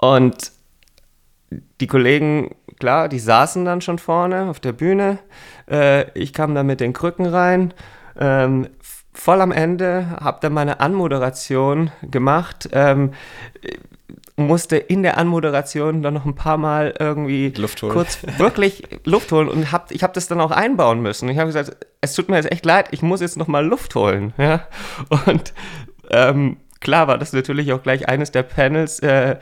und 0.00 0.52
die 1.80 1.86
Kollegen, 1.86 2.54
klar, 2.78 3.08
die 3.08 3.18
saßen 3.18 3.64
dann 3.64 3.80
schon 3.80 3.98
vorne 3.98 4.48
auf 4.48 4.60
der 4.60 4.72
Bühne. 4.72 5.18
Äh, 5.70 6.10
ich 6.18 6.32
kam 6.32 6.54
da 6.54 6.62
mit 6.62 6.80
den 6.80 6.92
Krücken 6.92 7.26
rein. 7.26 7.74
Ähm, 8.18 8.68
voll 9.12 9.40
am 9.40 9.52
Ende, 9.52 10.18
habe 10.20 10.38
dann 10.40 10.52
meine 10.52 10.80
Anmoderation 10.80 11.90
gemacht. 12.02 12.68
Ähm, 12.72 13.12
musste 14.36 14.76
in 14.76 15.02
der 15.02 15.18
Anmoderation 15.18 16.02
dann 16.02 16.14
noch 16.14 16.24
ein 16.24 16.34
paar 16.34 16.56
Mal 16.56 16.94
irgendwie 16.98 17.50
Luft 17.50 17.82
holen. 17.82 17.92
kurz 17.92 18.18
wirklich 18.38 18.82
Luft 19.04 19.30
holen 19.32 19.48
und 19.48 19.72
hab, 19.72 19.90
ich 19.90 20.02
habe 20.02 20.12
das 20.12 20.26
dann 20.26 20.40
auch 20.40 20.50
einbauen 20.50 21.02
müssen. 21.02 21.28
Ich 21.28 21.38
habe 21.38 21.48
gesagt, 21.48 21.76
es 22.00 22.14
tut 22.14 22.28
mir 22.28 22.36
jetzt 22.36 22.50
echt 22.50 22.64
leid, 22.64 22.88
ich 22.92 23.02
muss 23.02 23.20
jetzt 23.20 23.36
noch 23.36 23.46
mal 23.46 23.64
Luft 23.64 23.94
holen. 23.94 24.32
Ja? 24.38 24.66
Und 25.26 25.52
ähm, 26.10 26.56
klar 26.80 27.08
war 27.08 27.18
das 27.18 27.32
natürlich 27.32 27.72
auch 27.72 27.82
gleich 27.82 28.08
eines 28.08 28.30
der 28.30 28.42
Panels 28.42 29.00
äh, 29.00 29.36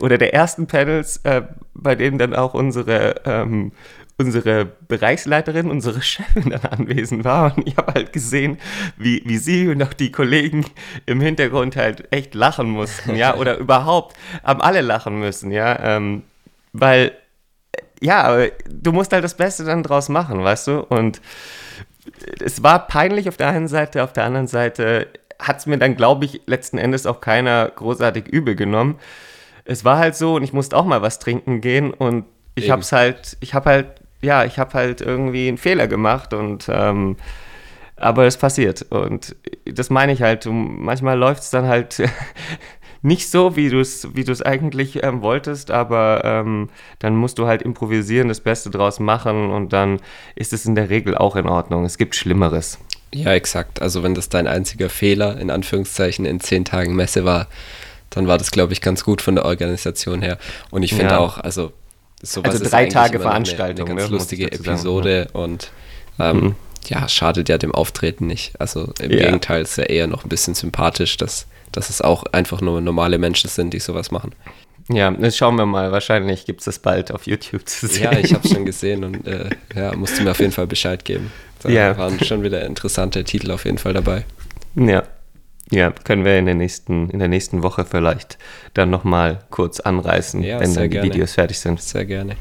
oder 0.00 0.18
der 0.18 0.34
ersten 0.34 0.66
Panels, 0.66 1.18
äh, 1.24 1.42
bei 1.74 1.94
denen 1.94 2.18
dann 2.18 2.34
auch 2.34 2.54
unsere 2.54 3.22
ähm, 3.24 3.72
unsere 4.18 4.64
Bereichsleiterin, 4.64 5.70
unsere 5.70 6.00
Chefin 6.00 6.50
dann 6.50 6.64
anwesend 6.64 7.24
war. 7.24 7.56
Und 7.56 7.68
ich 7.68 7.76
habe 7.76 7.92
halt 7.92 8.12
gesehen, 8.12 8.58
wie, 8.96 9.22
wie 9.26 9.38
sie 9.38 9.68
und 9.68 9.82
auch 9.82 9.92
die 9.92 10.10
Kollegen 10.10 10.64
im 11.04 11.20
Hintergrund 11.20 11.76
halt 11.76 12.10
echt 12.12 12.34
lachen 12.34 12.70
mussten, 12.70 13.14
ja, 13.14 13.36
oder 13.36 13.56
überhaupt 13.58 14.16
haben 14.42 14.62
alle 14.62 14.80
lachen 14.80 15.18
müssen, 15.18 15.50
ja, 15.50 15.96
ähm, 15.96 16.22
weil, 16.72 17.12
ja, 18.00 18.46
du 18.68 18.92
musst 18.92 19.12
halt 19.12 19.24
das 19.24 19.36
Beste 19.36 19.64
dann 19.64 19.82
draus 19.82 20.08
machen, 20.08 20.42
weißt 20.42 20.66
du, 20.68 20.80
und 20.80 21.20
es 22.40 22.62
war 22.62 22.86
peinlich 22.86 23.28
auf 23.28 23.36
der 23.36 23.48
einen 23.48 23.68
Seite, 23.68 24.02
auf 24.04 24.12
der 24.12 24.24
anderen 24.24 24.46
Seite 24.46 25.08
hat 25.38 25.58
es 25.58 25.66
mir 25.66 25.76
dann, 25.78 25.96
glaube 25.96 26.24
ich, 26.24 26.40
letzten 26.46 26.78
Endes 26.78 27.04
auch 27.04 27.20
keiner 27.20 27.68
großartig 27.68 28.26
übel 28.28 28.54
genommen. 28.54 28.98
Es 29.64 29.84
war 29.84 29.98
halt 29.98 30.16
so 30.16 30.36
und 30.36 30.42
ich 30.42 30.54
musste 30.54 30.76
auch 30.76 30.86
mal 30.86 31.02
was 31.02 31.18
trinken 31.18 31.60
gehen 31.60 31.92
und 31.92 32.24
ich 32.54 32.70
habe 32.70 32.80
es 32.80 32.90
halt, 32.90 33.36
ich 33.40 33.52
habe 33.52 33.68
halt 33.68 33.86
ja, 34.22 34.44
ich 34.44 34.58
habe 34.58 34.74
halt 34.74 35.00
irgendwie 35.00 35.48
einen 35.48 35.58
Fehler 35.58 35.86
gemacht 35.88 36.32
und 36.34 36.68
ähm, 36.68 37.16
aber 37.96 38.26
es 38.26 38.36
passiert. 38.36 38.82
Und 38.90 39.36
das 39.64 39.90
meine 39.90 40.12
ich 40.12 40.22
halt. 40.22 40.46
Manchmal 40.46 41.18
läuft 41.18 41.42
es 41.42 41.50
dann 41.50 41.66
halt 41.66 42.02
nicht 43.02 43.30
so, 43.30 43.56
wie 43.56 43.70
du 43.70 43.80
es 43.80 44.08
wie 44.14 44.44
eigentlich 44.44 45.02
ähm, 45.02 45.22
wolltest, 45.22 45.70
aber 45.70 46.22
ähm, 46.24 46.68
dann 46.98 47.16
musst 47.16 47.38
du 47.38 47.46
halt 47.46 47.62
improvisieren, 47.62 48.28
das 48.28 48.40
Beste 48.40 48.70
draus 48.70 49.00
machen 49.00 49.50
und 49.50 49.72
dann 49.72 50.00
ist 50.34 50.52
es 50.52 50.66
in 50.66 50.74
der 50.74 50.90
Regel 50.90 51.16
auch 51.16 51.36
in 51.36 51.48
Ordnung. 51.48 51.84
Es 51.84 51.98
gibt 51.98 52.14
Schlimmeres. 52.14 52.78
Ja, 53.14 53.32
exakt. 53.32 53.80
Also 53.80 54.02
wenn 54.02 54.14
das 54.14 54.28
dein 54.28 54.46
einziger 54.46 54.90
Fehler 54.90 55.38
in 55.38 55.50
Anführungszeichen 55.50 56.26
in 56.26 56.40
zehn 56.40 56.64
Tagen 56.64 56.94
Messe 56.94 57.24
war, 57.24 57.46
dann 58.10 58.26
war 58.26 58.38
das, 58.38 58.50
glaube 58.50 58.72
ich, 58.72 58.80
ganz 58.80 59.04
gut 59.04 59.22
von 59.22 59.36
der 59.36 59.44
Organisation 59.44 60.22
her. 60.22 60.38
Und 60.70 60.82
ich 60.82 60.94
finde 60.94 61.14
ja. 61.14 61.18
auch, 61.18 61.38
also 61.38 61.72
also 62.20 62.64
drei 62.64 62.86
Tage 62.86 63.20
Veranstaltung. 63.20 63.86
Eine, 63.86 63.92
eine 63.92 64.00
ganz 64.00 64.10
ne, 64.10 64.16
lustige 64.16 64.52
Episode 64.52 65.28
ja. 65.32 65.40
und 65.40 65.70
ähm, 66.18 66.40
mhm. 66.40 66.54
ja, 66.86 67.08
schadet 67.08 67.48
ja 67.48 67.58
dem 67.58 67.72
Auftreten 67.72 68.26
nicht. 68.26 68.58
Also 68.60 68.92
im 69.00 69.10
ja. 69.10 69.26
Gegenteil 69.26 69.62
ist 69.62 69.76
ja 69.76 69.84
eher 69.84 70.06
noch 70.06 70.24
ein 70.24 70.28
bisschen 70.28 70.54
sympathisch, 70.54 71.16
dass, 71.16 71.46
dass 71.72 71.90
es 71.90 72.00
auch 72.00 72.24
einfach 72.32 72.60
nur 72.60 72.80
normale 72.80 73.18
Menschen 73.18 73.50
sind, 73.50 73.74
die 73.74 73.80
sowas 73.80 74.10
machen. 74.10 74.34
Ja, 74.88 75.10
das 75.10 75.36
schauen 75.36 75.56
wir 75.56 75.66
mal. 75.66 75.90
Wahrscheinlich 75.90 76.44
gibt 76.44 76.60
es 76.60 76.66
das 76.66 76.78
bald 76.78 77.10
auf 77.10 77.26
YouTube 77.26 77.68
zu 77.68 77.88
sehen. 77.88 78.04
Ja, 78.04 78.12
ich 78.12 78.32
habe 78.32 78.46
es 78.46 78.54
schon 78.54 78.64
gesehen 78.66 79.04
und 79.04 79.26
äh, 79.26 79.50
ja, 79.74 79.94
musste 79.96 80.22
mir 80.22 80.30
auf 80.30 80.38
jeden 80.38 80.52
Fall 80.52 80.66
Bescheid 80.66 81.04
geben. 81.04 81.32
Da 81.62 81.68
ja. 81.68 81.98
waren 81.98 82.22
schon 82.24 82.42
wieder 82.42 82.64
interessante 82.64 83.24
Titel 83.24 83.50
auf 83.50 83.64
jeden 83.64 83.78
Fall 83.78 83.94
dabei. 83.94 84.24
Ja, 84.76 85.02
ja, 85.70 85.90
können 85.90 86.24
wir 86.24 86.38
in 86.38 86.46
der 86.46 86.54
nächsten, 86.54 87.10
in 87.10 87.18
der 87.18 87.28
nächsten 87.28 87.62
Woche 87.62 87.84
vielleicht 87.84 88.38
dann 88.74 88.90
nochmal 88.90 89.40
kurz 89.50 89.80
anreißen, 89.80 90.42
ja, 90.42 90.60
wenn 90.60 90.72
dann 90.74 90.84
die 90.84 90.90
gerne. 90.90 91.08
Videos 91.08 91.32
fertig 91.32 91.58
sind. 91.58 91.80
Sehr 91.80 92.04
gerne. 92.04 92.36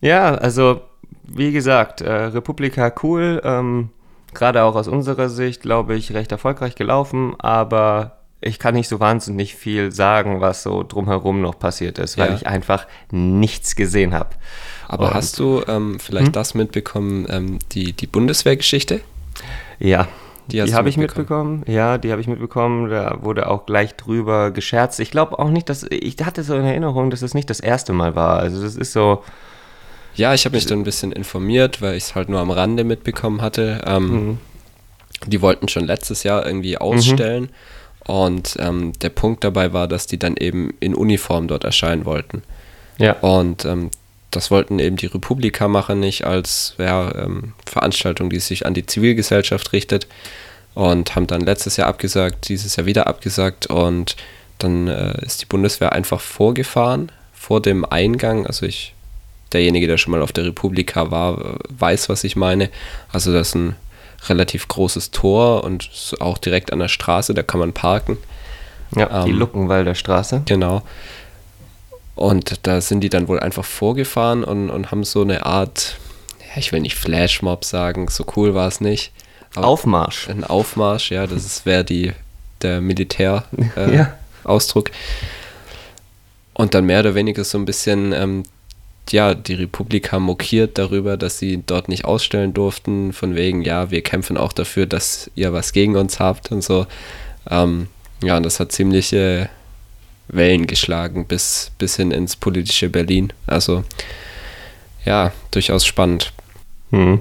Ja, 0.00 0.34
also 0.34 0.80
wie 1.24 1.52
gesagt, 1.52 2.00
äh, 2.00 2.12
Republika 2.12 2.92
cool, 3.02 3.40
ähm, 3.44 3.90
gerade 4.32 4.62
auch 4.64 4.74
aus 4.74 4.88
unserer 4.88 5.28
Sicht, 5.28 5.62
glaube 5.62 5.94
ich, 5.94 6.12
recht 6.12 6.32
erfolgreich 6.32 6.74
gelaufen, 6.74 7.34
aber 7.38 8.18
ich 8.40 8.58
kann 8.58 8.74
nicht 8.74 8.88
so 8.88 9.00
wahnsinnig 9.00 9.54
viel 9.54 9.90
sagen, 9.90 10.40
was 10.40 10.62
so 10.62 10.82
drumherum 10.82 11.40
noch 11.40 11.58
passiert 11.58 11.98
ist, 11.98 12.18
weil 12.18 12.30
ja. 12.30 12.34
ich 12.34 12.46
einfach 12.46 12.86
nichts 13.10 13.74
gesehen 13.74 14.12
habe. 14.12 14.30
Aber 14.86 15.08
Und, 15.08 15.14
hast 15.14 15.38
du 15.38 15.62
ähm, 15.66 15.98
vielleicht 15.98 16.26
hm? 16.26 16.32
das 16.32 16.54
mitbekommen, 16.54 17.26
ähm, 17.30 17.58
die, 17.72 17.92
die 17.94 18.06
Bundeswehrgeschichte? 18.06 19.00
Ja, 19.78 20.08
die, 20.48 20.62
die 20.62 20.74
habe 20.74 20.88
ich 20.88 20.96
mitbekommen. 20.96 21.64
Ja, 21.66 21.98
die 21.98 22.10
habe 22.10 22.20
ich 22.20 22.26
mitbekommen. 22.26 22.90
Da 22.90 23.18
wurde 23.22 23.48
auch 23.48 23.66
gleich 23.66 23.94
drüber 23.94 24.50
gescherzt. 24.50 25.00
Ich 25.00 25.10
glaube 25.10 25.38
auch 25.38 25.50
nicht, 25.50 25.68
dass 25.68 25.86
ich 25.88 26.16
hatte 26.22 26.42
so 26.42 26.54
in 26.54 26.64
Erinnerung, 26.64 27.10
dass 27.10 27.22
es 27.22 27.34
nicht 27.34 27.48
das 27.48 27.60
erste 27.60 27.92
Mal 27.92 28.14
war. 28.14 28.38
Also 28.38 28.62
das 28.62 28.76
ist 28.76 28.92
so. 28.92 29.22
Ja, 30.14 30.34
ich 30.34 30.44
habe 30.44 30.54
mich 30.54 30.66
dann 30.66 30.80
ein 30.80 30.84
bisschen 30.84 31.12
informiert, 31.12 31.82
weil 31.82 31.96
ich 31.96 32.04
es 32.04 32.14
halt 32.14 32.28
nur 32.28 32.40
am 32.40 32.50
Rande 32.50 32.84
mitbekommen 32.84 33.42
hatte. 33.42 33.82
Ähm, 33.86 34.08
mhm. 34.08 34.38
Die 35.26 35.40
wollten 35.40 35.68
schon 35.68 35.84
letztes 35.84 36.22
Jahr 36.22 36.46
irgendwie 36.46 36.78
ausstellen. 36.78 37.44
Mhm. 37.44 37.48
Und 38.06 38.56
ähm, 38.60 38.92
der 39.00 39.08
Punkt 39.08 39.44
dabei 39.44 39.72
war, 39.72 39.88
dass 39.88 40.06
die 40.06 40.18
dann 40.18 40.36
eben 40.36 40.74
in 40.80 40.94
Uniform 40.94 41.48
dort 41.48 41.64
erscheinen 41.64 42.04
wollten. 42.04 42.42
Ja. 42.98 43.14
Und 43.20 43.64
ähm, 43.64 43.90
das 44.36 44.50
wollten 44.50 44.78
eben 44.78 44.96
die 44.96 45.06
Republika-Macher 45.06 45.94
nicht 45.94 46.24
als 46.24 46.74
ja, 46.78 47.14
ähm, 47.14 47.52
Veranstaltung, 47.66 48.30
die 48.30 48.40
sich 48.40 48.66
an 48.66 48.74
die 48.74 48.86
Zivilgesellschaft 48.86 49.72
richtet 49.72 50.06
und 50.74 51.14
haben 51.14 51.26
dann 51.26 51.40
letztes 51.40 51.76
Jahr 51.76 51.88
abgesagt, 51.88 52.48
dieses 52.48 52.76
Jahr 52.76 52.86
wieder 52.86 53.06
abgesagt 53.06 53.66
und 53.66 54.16
dann 54.58 54.88
äh, 54.88 55.24
ist 55.24 55.42
die 55.42 55.46
Bundeswehr 55.46 55.92
einfach 55.92 56.20
vorgefahren 56.20 57.12
vor 57.32 57.60
dem 57.60 57.84
Eingang. 57.84 58.46
Also 58.46 58.66
ich, 58.66 58.94
derjenige, 59.52 59.86
der 59.86 59.98
schon 59.98 60.12
mal 60.12 60.22
auf 60.22 60.32
der 60.32 60.44
Republika 60.44 61.10
war, 61.10 61.58
weiß, 61.68 62.08
was 62.08 62.24
ich 62.24 62.36
meine. 62.36 62.70
Also 63.12 63.32
das 63.32 63.48
ist 63.48 63.54
ein 63.54 63.76
relativ 64.28 64.68
großes 64.68 65.10
Tor 65.10 65.64
und 65.64 65.90
auch 66.20 66.38
direkt 66.38 66.72
an 66.72 66.78
der 66.78 66.88
Straße, 66.88 67.34
da 67.34 67.42
kann 67.42 67.60
man 67.60 67.72
parken. 67.72 68.16
Ja, 68.96 69.20
ähm, 69.20 69.26
die 69.26 69.32
Luckenwalder 69.32 69.94
Straße. 69.94 70.42
Genau. 70.46 70.82
Und 72.14 72.66
da 72.66 72.80
sind 72.80 73.00
die 73.00 73.08
dann 73.08 73.28
wohl 73.28 73.40
einfach 73.40 73.64
vorgefahren 73.64 74.44
und, 74.44 74.70
und 74.70 74.90
haben 74.90 75.04
so 75.04 75.22
eine 75.22 75.46
Art, 75.46 75.96
ich 76.56 76.72
will 76.72 76.80
nicht 76.80 76.96
Flashmob 76.96 77.64
sagen, 77.64 78.08
so 78.08 78.24
cool 78.36 78.54
war 78.54 78.68
es 78.68 78.80
nicht. 78.80 79.12
Aufmarsch. 79.56 80.28
Ein 80.28 80.44
Aufmarsch, 80.44 81.10
ja, 81.10 81.26
das 81.26 81.66
wäre 81.66 81.84
die 81.84 82.12
der 82.62 82.80
Militär-Ausdruck. 82.80 84.88
Äh, 84.88 84.92
ja. 84.92 84.98
Und 86.54 86.74
dann 86.74 86.86
mehr 86.86 87.00
oder 87.00 87.14
weniger 87.14 87.44
so 87.44 87.58
ein 87.58 87.64
bisschen, 87.64 88.12
ähm, 88.12 88.44
ja, 89.10 89.34
die 89.34 89.54
Republika 89.54 90.18
mokiert 90.18 90.78
darüber, 90.78 91.16
dass 91.16 91.38
sie 91.38 91.62
dort 91.64 91.88
nicht 91.88 92.04
ausstellen 92.04 92.54
durften, 92.54 93.12
von 93.12 93.34
wegen, 93.34 93.62
ja, 93.62 93.90
wir 93.90 94.02
kämpfen 94.02 94.36
auch 94.36 94.52
dafür, 94.52 94.86
dass 94.86 95.30
ihr 95.34 95.52
was 95.52 95.72
gegen 95.72 95.96
uns 95.96 96.20
habt 96.20 96.52
und 96.52 96.62
so. 96.62 96.86
Ähm, 97.50 97.88
ja, 98.22 98.36
und 98.36 98.44
das 98.44 98.60
hat 98.60 98.72
ziemliche 98.72 99.50
Wellen 100.28 100.66
geschlagen 100.66 101.26
bis, 101.26 101.72
bis 101.78 101.96
hin 101.96 102.10
ins 102.10 102.36
politische 102.36 102.88
Berlin. 102.88 103.32
Also 103.46 103.84
ja, 105.04 105.32
durchaus 105.50 105.86
spannend. 105.86 106.32
Hm. 106.90 107.20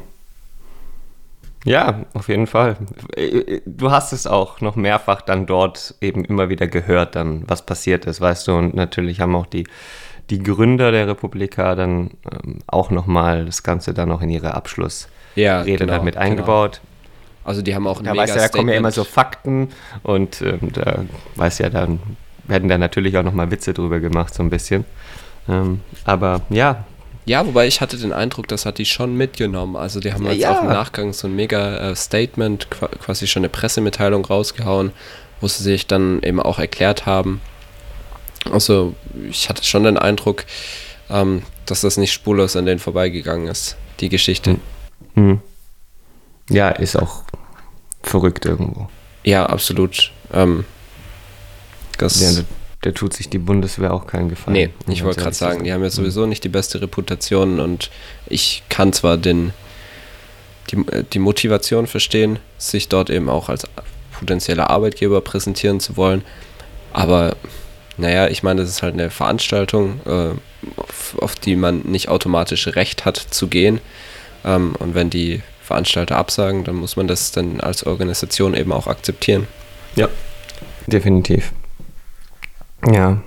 Ja, 1.65 2.05
auf 2.13 2.27
jeden 2.27 2.48
Fall. 2.48 2.75
Du 3.65 3.91
hast 3.91 4.12
es 4.12 4.27
auch 4.27 4.60
noch 4.60 4.75
mehrfach 4.75 5.22
dann 5.22 5.45
dort 5.45 5.95
eben 6.01 6.25
immer 6.25 6.50
wieder 6.50 6.67
gehört, 6.67 7.15
dann 7.15 7.43
was 7.48 7.65
passiert 7.65 8.05
ist, 8.05 8.19
weißt 8.19 8.48
du. 8.48 8.53
Und 8.53 8.75
natürlich 8.75 9.22
haben 9.22 9.36
auch 9.36 9.45
die, 9.45 9.65
die 10.29 10.43
Gründer 10.43 10.91
der 10.91 11.07
Republika 11.07 11.75
dann 11.75 12.12
ähm, 12.29 12.60
auch 12.67 12.91
nochmal 12.91 13.45
das 13.45 13.63
Ganze 13.63 13.93
dann 13.93 14.10
noch 14.10 14.22
in 14.22 14.29
ihre 14.29 14.53
Abschlussrede 14.55 15.10
ja, 15.36 15.63
genau, 15.63 15.86
dann 15.86 16.03
mit 16.03 16.15
genau. 16.15 16.25
eingebaut. 16.25 16.81
Genau. 16.81 16.93
Also 17.45 17.62
die 17.62 17.75
haben 17.75 17.88
auch 17.88 18.00
ein 18.00 18.05
da 18.05 18.12
mega 18.12 18.24
weißt 18.24 18.36
du, 18.36 18.39
Da 18.39 18.48
kommen 18.50 18.69
ja 18.69 18.75
immer 18.75 18.91
so 18.91 19.03
Fakten 19.03 19.69
und 20.01 20.41
ähm, 20.41 20.72
da 20.74 21.03
weiß 21.36 21.60
ja 21.60 21.69
dann 21.69 22.00
werden 22.45 22.69
da 22.69 22.77
natürlich 22.77 23.17
auch 23.17 23.23
nochmal 23.23 23.51
Witze 23.51 23.73
drüber 23.73 24.00
gemacht, 24.00 24.33
so 24.33 24.43
ein 24.43 24.50
bisschen. 24.50 24.85
Ähm, 25.47 25.81
aber 26.05 26.41
ja. 26.50 26.85
Ja, 27.25 27.45
wobei 27.45 27.67
ich 27.67 27.79
hatte 27.79 27.97
den 27.97 28.12
Eindruck, 28.12 28.50
das 28.50 28.65
hat 28.65 28.77
die 28.77 28.85
schon 28.85 29.15
mitgenommen. 29.15 29.77
Also 29.77 30.01
die 30.01 30.12
haben 30.12 30.25
jetzt 30.25 30.39
ja. 30.39 30.51
auch 30.57 30.63
im 30.63 30.67
Nachgang 30.67 31.13
so 31.13 31.27
ein 31.27 31.35
mega 31.35 31.91
äh, 31.91 31.95
Statement, 31.95 32.67
quasi 32.69 33.27
schon 33.27 33.41
eine 33.41 33.50
Pressemitteilung 33.50 34.25
rausgehauen, 34.25 34.91
wo 35.39 35.47
sie 35.47 35.63
sich 35.63 35.88
dann 35.88 36.21
eben 36.21 36.41
auch 36.41 36.59
erklärt 36.59 37.05
haben. 37.05 37.39
Also 38.51 38.93
ich 39.29 39.47
hatte 39.47 39.63
schon 39.63 39.85
den 39.85 39.97
Eindruck, 39.97 40.43
ähm, 41.09 41.43
dass 41.65 41.81
das 41.81 41.95
nicht 41.95 42.12
spurlos 42.12 42.57
an 42.57 42.65
denen 42.65 42.79
vorbeigegangen 42.79 43.47
ist, 43.47 43.77
die 44.01 44.09
Geschichte. 44.09 44.57
Hm. 45.15 45.39
Ja, 46.50 46.69
ist 46.69 46.97
auch 46.97 47.23
verrückt 48.01 48.45
irgendwo. 48.45 48.89
Ja, 49.23 49.45
absolut. 49.45 50.12
Ähm, 50.33 50.65
das 51.97 52.19
ja, 52.19 52.41
da, 52.41 52.47
da, 52.81 52.91
tut 52.91 53.13
sich 53.13 53.29
die 53.29 53.39
Bundeswehr 53.39 53.93
auch 53.93 54.07
keinen 54.07 54.29
Gefallen. 54.29 54.53
Nee, 54.53 54.69
ich 54.88 55.03
wollte 55.03 55.21
gerade 55.21 55.35
sagen, 55.35 55.63
die 55.63 55.73
haben 55.73 55.83
ja 55.83 55.89
sowieso 55.89 56.25
nicht 56.25 56.43
die 56.43 56.50
beste 56.50 56.81
Reputation 56.81 57.59
und 57.59 57.89
ich 58.27 58.63
kann 58.69 58.93
zwar 58.93 59.17
den, 59.17 59.53
die, 60.71 60.77
äh, 60.91 61.03
die 61.12 61.19
Motivation 61.19 61.88
verstehen, 61.88 62.39
sich 62.57 62.89
dort 62.89 63.09
eben 63.09 63.29
auch 63.29 63.50
als 63.50 63.67
potenzieller 64.12 64.69
Arbeitgeber 64.69 65.21
präsentieren 65.21 65.79
zu 65.79 65.97
wollen, 65.97 66.23
aber 66.91 67.35
naja, 67.97 68.27
ich 68.27 68.43
meine, 68.43 68.62
das 68.62 68.69
ist 68.69 68.81
halt 68.81 68.93
eine 68.93 69.09
Veranstaltung, 69.09 70.00
äh, 70.05 70.31
auf, 70.77 71.15
auf, 71.19 71.35
die 71.35 71.55
man 71.55 71.81
nicht 71.81 72.09
automatisch 72.09 72.67
Recht 72.67 73.05
hat 73.05 73.17
zu 73.17 73.47
gehen. 73.47 73.81
Ähm, 74.43 74.75
und 74.79 74.95
wenn 74.95 75.09
die 75.09 75.41
Veranstalter 75.62 76.17
absagen, 76.17 76.63
dann 76.63 76.75
muss 76.75 76.95
man 76.95 77.07
das 77.07 77.31
dann 77.31 77.62
als 77.62 77.85
Organisation 77.85 78.53
eben 78.55 78.71
auch 78.71 78.88
akzeptieren. 78.88 79.47
Ja, 79.95 80.09
definitiv. 80.88 81.51
Ja. 82.91 83.21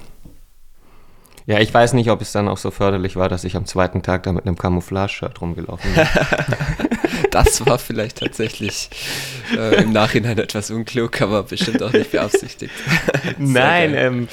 Ja, 1.47 1.61
ich 1.61 1.73
weiß 1.73 1.93
nicht, 1.93 2.11
ob 2.11 2.21
es 2.21 2.33
dann 2.33 2.49
auch 2.49 2.57
so 2.57 2.73
förderlich 2.73 3.15
war, 3.15 3.29
dass 3.29 3.45
ich 3.45 3.55
am 3.55 3.67
zweiten 3.67 4.03
Tag 4.03 4.25
da 4.25 4.33
mit 4.33 4.47
einem 4.47 4.59
Camouflage-Shirt 4.59 5.41
rumgelaufen 5.41 5.95
bin. 5.95 6.07
das 7.31 7.65
war 7.65 7.79
vielleicht 7.79 8.19
tatsächlich 8.19 8.91
äh, 9.57 9.83
im 9.83 9.93
Nachhinein 9.93 10.39
etwas 10.39 10.73
unklug, 10.73 11.23
aber 11.23 11.45
bestimmt 11.45 11.85
auch 11.85 11.93
nicht 11.93 12.11
beabsichtigt. 12.11 12.73
Nein, 13.39 13.95
ähm, 13.95 14.29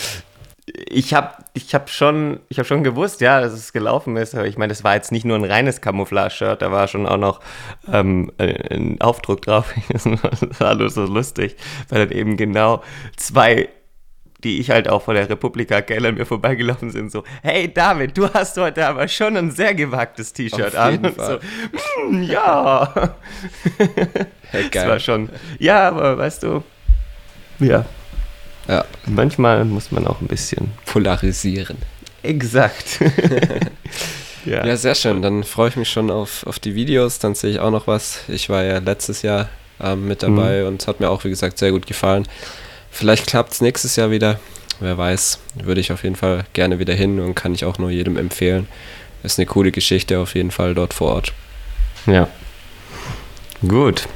ich 0.66 1.14
habe 1.14 1.44
ich 1.54 1.76
hab 1.76 1.92
schon, 1.92 2.40
hab 2.58 2.66
schon 2.66 2.84
gewusst, 2.84 3.22
ja, 3.22 3.42
dass 3.42 3.54
es 3.54 3.74
gelaufen 3.74 4.18
ist. 4.18 4.34
Aber 4.34 4.48
ich 4.48 4.58
meine, 4.58 4.72
das 4.72 4.84
war 4.84 4.96
jetzt 4.96 5.12
nicht 5.12 5.26
nur 5.26 5.38
ein 5.38 5.44
reines 5.44 5.82
Camouflage-Shirt, 5.82 6.64
da 6.64 6.72
war 6.72 6.88
schon 6.88 7.06
auch 7.06 7.18
noch 7.18 7.42
ähm, 7.92 8.32
ein 8.40 9.00
Aufdruck 9.02 9.44
drauf. 9.44 9.72
das 9.90 10.06
war 10.06 10.70
alles 10.70 10.96
so 10.96 11.06
lustig, 11.06 11.58
weil 11.90 12.08
dann 12.08 12.18
eben 12.18 12.38
genau 12.38 12.82
zwei 13.18 13.70
die 14.44 14.60
ich 14.60 14.70
halt 14.70 14.88
auch 14.90 15.02
von 15.04 15.16
der 15.16 15.30
Republika 15.30 15.82
Keller 15.82 16.12
mir 16.12 16.26
vorbeigelaufen 16.26 16.92
sind, 16.92 17.12
so, 17.12 17.24
hey 17.42 17.72
David, 17.74 18.18
du 18.18 18.30
hast 18.34 18.58
heute 18.58 18.86
aber 18.88 19.08
schon 19.08 19.38
ein 19.38 19.52
sehr 19.52 19.74
gewagtes 19.74 20.34
T-Shirt 20.34 20.76
an. 20.76 21.06
Und 21.06 21.16
so, 21.20 21.40
mm, 22.10 22.24
ja. 22.24 22.94
Hey, 24.52 24.70
geil. 24.70 24.84
Das 24.84 24.88
war 24.88 25.00
schon, 25.00 25.30
ja, 25.58 25.88
aber 25.88 26.16
weißt 26.16 26.44
du, 26.44 26.64
ja, 27.60 27.86
ja. 28.68 28.86
Manchmal 29.06 29.66
muss 29.66 29.92
man 29.92 30.08
auch 30.08 30.22
ein 30.22 30.28
bisschen 30.28 30.72
polarisieren. 30.86 31.78
Exakt. 32.22 33.00
ja. 34.46 34.66
ja. 34.66 34.78
sehr 34.78 34.96
schön. 34.96 35.22
Dann 35.22 35.44
freue 35.44 35.70
ich 35.70 35.76
mich 35.76 35.90
schon 35.90 36.10
auf, 36.10 36.46
auf 36.48 36.60
die 36.60 36.76
Videos. 36.76 37.20
Dann 37.20 37.36
sehe 37.36 37.52
ich 37.52 37.60
auch 37.60 37.72
noch 37.72 37.88
was. 37.88 38.22
Ich 38.30 38.50
war 38.50 38.64
ja 38.64 38.78
letztes 38.78 39.22
Jahr 39.22 39.50
ähm, 39.82 40.08
mit 40.08 40.24
dabei 40.24 40.62
mhm. 40.62 40.68
und 40.68 40.82
es 40.82 40.88
hat 40.88 41.00
mir 41.00 41.10
auch, 41.10 41.24
wie 41.26 41.30
gesagt, 41.30 41.58
sehr 41.58 41.72
gut 41.72 41.86
gefallen. 41.86 42.28
Vielleicht 42.94 43.28
klappt 43.28 43.52
es 43.52 43.62
nächstes 43.62 43.98
Jahr 43.98 44.12
wieder. 44.12 44.40
Wer 44.80 44.98
weiß, 44.98 45.40
würde 45.56 45.82
ich 45.82 45.92
auf 45.92 46.04
jeden 46.04 46.16
Fall 46.16 46.46
gerne 46.54 46.80
wieder 46.80 46.94
hin 46.94 47.20
und 47.20 47.36
kann 47.36 47.54
ich 47.54 47.66
auch 47.66 47.78
nur 47.78 47.90
jedem 47.90 48.16
empfehlen. 48.16 48.68
Ist 49.24 49.40
eine 49.40 49.46
coole 49.46 49.72
Geschichte 49.72 50.20
auf 50.20 50.36
jeden 50.36 50.52
Fall 50.52 50.74
dort 50.76 50.94
vor 50.94 51.14
Ort. 51.14 51.34
Ja. 52.06 52.30
Gut 53.68 54.08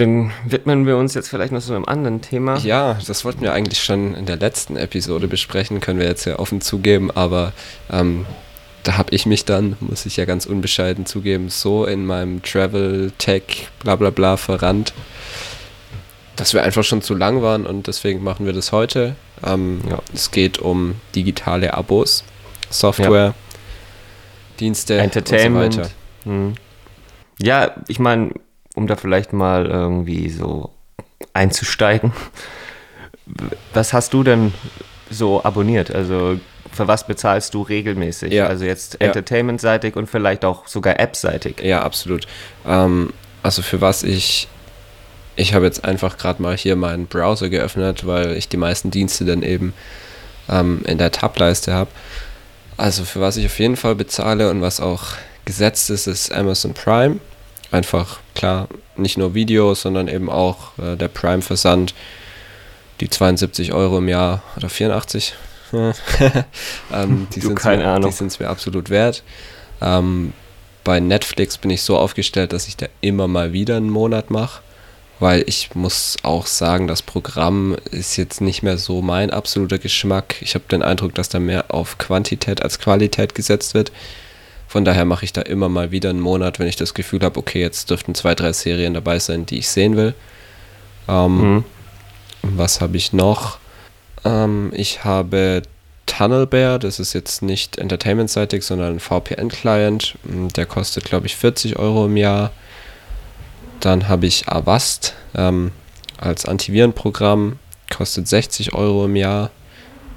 dann 0.00 0.32
widmen 0.46 0.86
wir 0.86 0.96
uns 0.96 1.14
jetzt 1.14 1.28
vielleicht 1.28 1.52
noch 1.52 1.60
so 1.60 1.74
einem 1.74 1.84
anderen 1.84 2.20
Thema. 2.22 2.58
Ja, 2.58 2.98
das 3.06 3.24
wollten 3.24 3.42
wir 3.42 3.52
eigentlich 3.52 3.82
schon 3.82 4.14
in 4.14 4.26
der 4.26 4.36
letzten 4.36 4.76
Episode 4.76 5.28
besprechen, 5.28 5.80
können 5.80 5.98
wir 5.98 6.06
jetzt 6.06 6.24
ja 6.24 6.38
offen 6.38 6.60
zugeben, 6.60 7.10
aber 7.10 7.52
ähm, 7.90 8.26
da 8.82 8.96
habe 8.96 9.14
ich 9.14 9.26
mich 9.26 9.44
dann, 9.44 9.76
muss 9.80 10.06
ich 10.06 10.16
ja 10.16 10.24
ganz 10.24 10.46
unbescheiden 10.46 11.04
zugeben, 11.04 11.50
so 11.50 11.84
in 11.84 12.06
meinem 12.06 12.42
Travel, 12.42 13.12
Tech, 13.18 13.68
bla 13.82 13.96
bla 13.96 14.10
bla 14.10 14.36
verrannt, 14.36 14.94
dass 16.40 16.54
wir 16.54 16.62
einfach 16.62 16.84
schon 16.84 17.02
zu 17.02 17.14
lang 17.14 17.42
waren 17.42 17.66
und 17.66 17.86
deswegen 17.86 18.24
machen 18.24 18.46
wir 18.46 18.54
das 18.54 18.72
heute. 18.72 19.14
Ähm, 19.44 19.82
ja. 19.88 19.98
Es 20.14 20.30
geht 20.30 20.58
um 20.58 20.94
digitale 21.14 21.74
Abos, 21.74 22.24
Software, 22.70 23.26
ja. 23.26 23.34
Dienste, 24.58 24.96
Entertainment. 24.96 25.66
Und 25.66 25.72
so 25.72 25.80
weiter. 25.80 25.90
Hm. 26.24 26.54
Ja, 27.38 27.74
ich 27.88 27.98
meine, 27.98 28.30
um 28.74 28.86
da 28.86 28.96
vielleicht 28.96 29.34
mal 29.34 29.66
irgendwie 29.66 30.30
so 30.30 30.70
einzusteigen. 31.34 32.12
Was 33.74 33.92
hast 33.92 34.14
du 34.14 34.22
denn 34.22 34.54
so 35.10 35.44
abonniert? 35.44 35.94
Also 35.94 36.40
für 36.72 36.88
was 36.88 37.06
bezahlst 37.06 37.54
du 37.54 37.62
regelmäßig? 37.62 38.32
Ja. 38.32 38.46
Also 38.46 38.64
jetzt 38.64 38.94
ja. 38.94 39.06
Entertainment-seitig 39.06 39.94
und 39.94 40.08
vielleicht 40.08 40.44
auch 40.44 40.66
sogar 40.66 40.98
App-seitig. 40.98 41.60
Ja, 41.62 41.82
absolut. 41.82 42.26
Ähm, 42.66 43.12
also 43.42 43.62
für 43.62 43.80
was 43.80 44.02
ich, 44.02 44.48
ich 45.40 45.54
habe 45.54 45.64
jetzt 45.64 45.84
einfach 45.84 46.18
gerade 46.18 46.42
mal 46.42 46.56
hier 46.56 46.76
meinen 46.76 47.06
Browser 47.06 47.48
geöffnet, 47.48 48.06
weil 48.06 48.36
ich 48.36 48.48
die 48.48 48.56
meisten 48.56 48.90
Dienste 48.90 49.24
dann 49.24 49.42
eben 49.42 49.72
ähm, 50.48 50.82
in 50.84 50.98
der 50.98 51.12
Tableiste 51.12 51.72
habe. 51.72 51.90
Also 52.76 53.04
für 53.04 53.20
was 53.20 53.36
ich 53.36 53.46
auf 53.46 53.58
jeden 53.58 53.76
Fall 53.76 53.94
bezahle 53.94 54.50
und 54.50 54.62
was 54.62 54.80
auch 54.80 55.14
gesetzt 55.44 55.90
ist, 55.90 56.06
ist 56.06 56.32
Amazon 56.32 56.74
Prime 56.74 57.18
einfach 57.70 58.20
klar, 58.34 58.68
nicht 58.96 59.16
nur 59.16 59.34
Videos, 59.34 59.82
sondern 59.82 60.08
eben 60.08 60.28
auch 60.28 60.78
äh, 60.78 60.96
der 60.96 61.08
Prime-Versand, 61.08 61.94
die 63.00 63.08
72 63.08 63.72
Euro 63.72 63.98
im 63.98 64.08
Jahr 64.08 64.42
oder 64.56 64.68
84. 64.68 65.34
ähm, 66.92 67.28
die 67.34 67.40
sind 68.12 68.28
es 68.28 68.40
mir 68.40 68.48
absolut 68.48 68.90
wert. 68.90 69.22
Ähm, 69.80 70.32
bei 70.82 70.98
Netflix 70.98 71.58
bin 71.58 71.70
ich 71.70 71.82
so 71.82 71.96
aufgestellt, 71.96 72.52
dass 72.52 72.66
ich 72.66 72.76
da 72.76 72.86
immer 73.00 73.28
mal 73.28 73.52
wieder 73.52 73.76
einen 73.76 73.90
Monat 73.90 74.30
mache, 74.30 74.62
weil 75.20 75.44
ich 75.46 75.74
muss 75.74 76.16
auch 76.22 76.46
sagen, 76.46 76.88
das 76.88 77.02
Programm 77.02 77.76
ist 77.90 78.16
jetzt 78.16 78.40
nicht 78.40 78.62
mehr 78.62 78.78
so 78.78 79.02
mein 79.02 79.30
absoluter 79.30 79.78
Geschmack. 79.78 80.36
Ich 80.40 80.54
habe 80.54 80.64
den 80.70 80.82
Eindruck, 80.82 81.14
dass 81.14 81.28
da 81.28 81.38
mehr 81.38 81.72
auf 81.72 81.98
Quantität 81.98 82.62
als 82.62 82.78
Qualität 82.78 83.34
gesetzt 83.34 83.74
wird. 83.74 83.92
Von 84.66 84.84
daher 84.84 85.04
mache 85.04 85.24
ich 85.24 85.32
da 85.32 85.42
immer 85.42 85.68
mal 85.68 85.90
wieder 85.90 86.10
einen 86.10 86.20
Monat, 86.20 86.58
wenn 86.58 86.68
ich 86.68 86.76
das 86.76 86.94
Gefühl 86.94 87.20
habe, 87.20 87.38
okay, 87.38 87.60
jetzt 87.60 87.90
dürften 87.90 88.14
zwei, 88.14 88.34
drei 88.34 88.52
Serien 88.52 88.94
dabei 88.94 89.18
sein, 89.18 89.44
die 89.44 89.58
ich 89.58 89.68
sehen 89.68 89.96
will. 89.96 90.14
Ähm, 91.06 91.54
mhm. 91.54 91.64
Was 92.42 92.80
habe 92.80 92.96
ich 92.96 93.12
noch? 93.12 93.58
Ähm, 94.24 94.72
ich 94.74 95.04
habe 95.04 95.62
Tunnelbear, 96.06 96.78
das 96.78 96.98
ist 96.98 97.12
jetzt 97.12 97.42
nicht 97.42 97.78
entertainmentseitig, 97.78 98.64
sondern 98.64 98.94
ein 98.94 99.00
VPN-Client. 99.00 100.16
Der 100.56 100.66
kostet, 100.66 101.04
glaube 101.04 101.26
ich, 101.26 101.36
40 101.36 101.78
Euro 101.78 102.06
im 102.06 102.16
Jahr. 102.16 102.52
Dann 103.80 104.08
habe 104.08 104.26
ich 104.26 104.48
Avast 104.48 105.14
ähm, 105.34 105.72
als 106.18 106.44
Antivirenprogramm, 106.44 107.58
kostet 107.90 108.28
60 108.28 108.74
Euro 108.74 109.06
im 109.06 109.16
Jahr, 109.16 109.50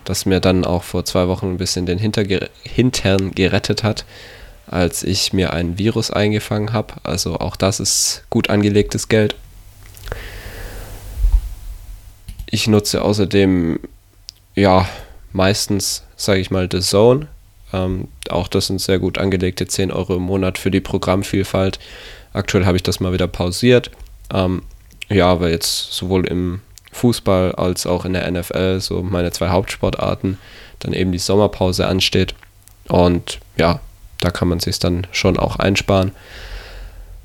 das 0.03 0.25
mir 0.25 0.39
dann 0.39 0.65
auch 0.65 0.83
vor 0.83 1.05
zwei 1.05 1.27
Wochen 1.27 1.53
ein 1.53 1.57
bisschen 1.57 1.85
den 1.85 1.97
Hinterger 1.97 2.49
Hintern 2.63 3.31
gerettet 3.31 3.83
hat 3.83 4.05
als 4.67 5.03
ich 5.03 5.33
mir 5.33 5.53
ein 5.53 5.77
Virus 5.77 6.11
eingefangen 6.11 6.73
habe. 6.73 6.95
Also 7.03 7.35
auch 7.35 7.55
das 7.55 7.79
ist 7.79 8.23
gut 8.29 8.49
angelegtes 8.49 9.07
Geld. 9.09 9.35
Ich 12.49 12.67
nutze 12.67 13.01
außerdem, 13.01 13.79
ja, 14.55 14.87
meistens, 15.31 16.03
sage 16.15 16.39
ich 16.39 16.51
mal, 16.51 16.69
The 16.71 16.79
Zone. 16.79 17.27
Ähm, 17.73 18.07
auch 18.29 18.47
das 18.47 18.67
sind 18.67 18.79
sehr 18.79 18.99
gut 18.99 19.17
angelegte 19.17 19.67
10 19.67 19.91
Euro 19.91 20.15
im 20.15 20.23
Monat 20.23 20.57
für 20.57 20.71
die 20.71 20.81
Programmvielfalt. 20.81 21.79
Aktuell 22.33 22.65
habe 22.65 22.77
ich 22.77 22.83
das 22.83 22.99
mal 22.99 23.13
wieder 23.13 23.27
pausiert. 23.27 23.91
Ähm, 24.33 24.63
ja, 25.09 25.39
weil 25.39 25.51
jetzt 25.51 25.93
sowohl 25.93 26.25
im 26.25 26.61
Fußball 26.91 27.53
als 27.53 27.85
auch 27.85 28.05
in 28.05 28.13
der 28.13 28.29
NFL, 28.29 28.79
so 28.79 29.01
meine 29.03 29.31
zwei 29.31 29.49
Hauptsportarten, 29.49 30.37
dann 30.79 30.93
eben 30.93 31.11
die 31.11 31.19
Sommerpause 31.19 31.87
ansteht. 31.87 32.35
Und 32.87 33.39
ja, 33.57 33.79
da 34.19 34.31
kann 34.31 34.47
man 34.47 34.59
sich 34.59 34.79
dann 34.79 35.07
schon 35.11 35.37
auch 35.37 35.57
einsparen. 35.57 36.11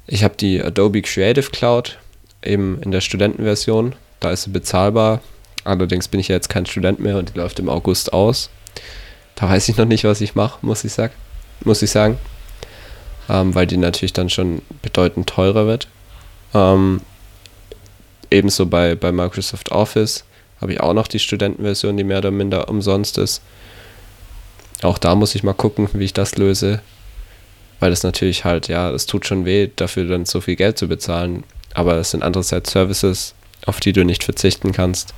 Ich 0.07 0.25
habe 0.25 0.37
die 0.37 0.62
Adobe 0.62 1.03
Creative 1.03 1.51
Cloud 1.51 1.99
eben 2.42 2.81
in 2.83 2.90
der 2.90 3.01
Studentenversion. 3.01 3.94
Da 4.21 4.31
ist 4.31 4.44
sie 4.44 4.51
bezahlbar. 4.51 5.21
Allerdings 5.64 6.09
bin 6.09 6.21
ich 6.21 6.29
ja 6.29 6.35
jetzt 6.35 6.49
kein 6.49 6.66
Student 6.66 6.99
mehr 7.01 7.18
und 7.18 7.35
die 7.35 7.38
läuft 7.38 7.59
im 7.59 7.68
August 7.68 8.12
aus. 8.12 8.51
Da 9.35 9.49
weiß 9.49 9.68
ich 9.68 9.77
noch 9.77 9.85
nicht, 9.85 10.05
was 10.05 10.21
ich 10.21 10.35
mache, 10.35 10.59
muss 10.62 10.85
ich, 10.85 10.92
sag, 10.92 11.12
muss 11.62 11.83
ich 11.83 11.90
sagen. 11.90 12.18
Ähm, 13.29 13.55
weil 13.55 13.67
die 13.67 13.77
natürlich 13.77 14.12
dann 14.12 14.31
schon 14.31 14.62
bedeutend 14.83 15.29
teurer 15.29 15.67
wird. 15.67 15.88
Ähm, 16.55 17.01
ebenso 18.31 18.67
bei, 18.67 18.95
bei 18.95 19.12
Microsoft 19.12 19.71
Office 19.71 20.25
habe 20.61 20.73
ich 20.73 20.81
auch 20.81 20.95
noch 20.95 21.09
die 21.09 21.19
Studentenversion, 21.19 21.97
die 21.97 22.05
mehr 22.05 22.19
oder 22.19 22.31
minder 22.31 22.69
umsonst 22.69 23.19
ist. 23.19 23.43
Auch 24.83 24.99
da 24.99 25.14
muss 25.14 25.35
ich 25.35 25.43
mal 25.43 25.53
gucken, 25.55 25.88
wie 25.93 26.05
ich 26.05 26.14
das 26.14 26.37
löse. 26.37 26.81
Weil 27.81 27.91
das 27.91 28.03
natürlich 28.03 28.45
halt, 28.45 28.69
ja, 28.69 28.91
es 28.91 29.07
tut 29.07 29.27
schon 29.27 29.45
weh, 29.45 29.69
dafür 29.75 30.05
dann 30.09 30.25
so 30.25 30.41
viel 30.41 30.57
Geld 30.57 30.79
zu 30.79 30.88
bezahlen. 30.88 31.45
Aber 31.75 31.97
es 31.97 32.11
sind 32.11 32.23
andererseits 32.23 32.73
Services, 32.73 33.35
auf 33.67 33.79
die 33.79 33.93
du 33.93 34.05
nicht 34.05 34.25
verzichten 34.25 34.73
kannst. 34.73 35.14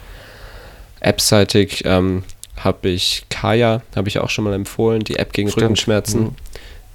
Appseitig 1.01 1.85
ähm, 1.87 2.25
habe 2.59 2.90
ich 2.90 3.25
Kaya, 3.31 3.83
habe 3.96 4.09
ich 4.09 4.18
auch 4.18 4.29
schon 4.29 4.44
mal 4.44 4.53
empfohlen, 4.53 5.03
die 5.05 5.16
App 5.16 5.33
gegen 5.33 5.49
Stimmt. 5.49 5.62
Rückenschmerzen. 5.62 6.20
Mhm. 6.23 6.37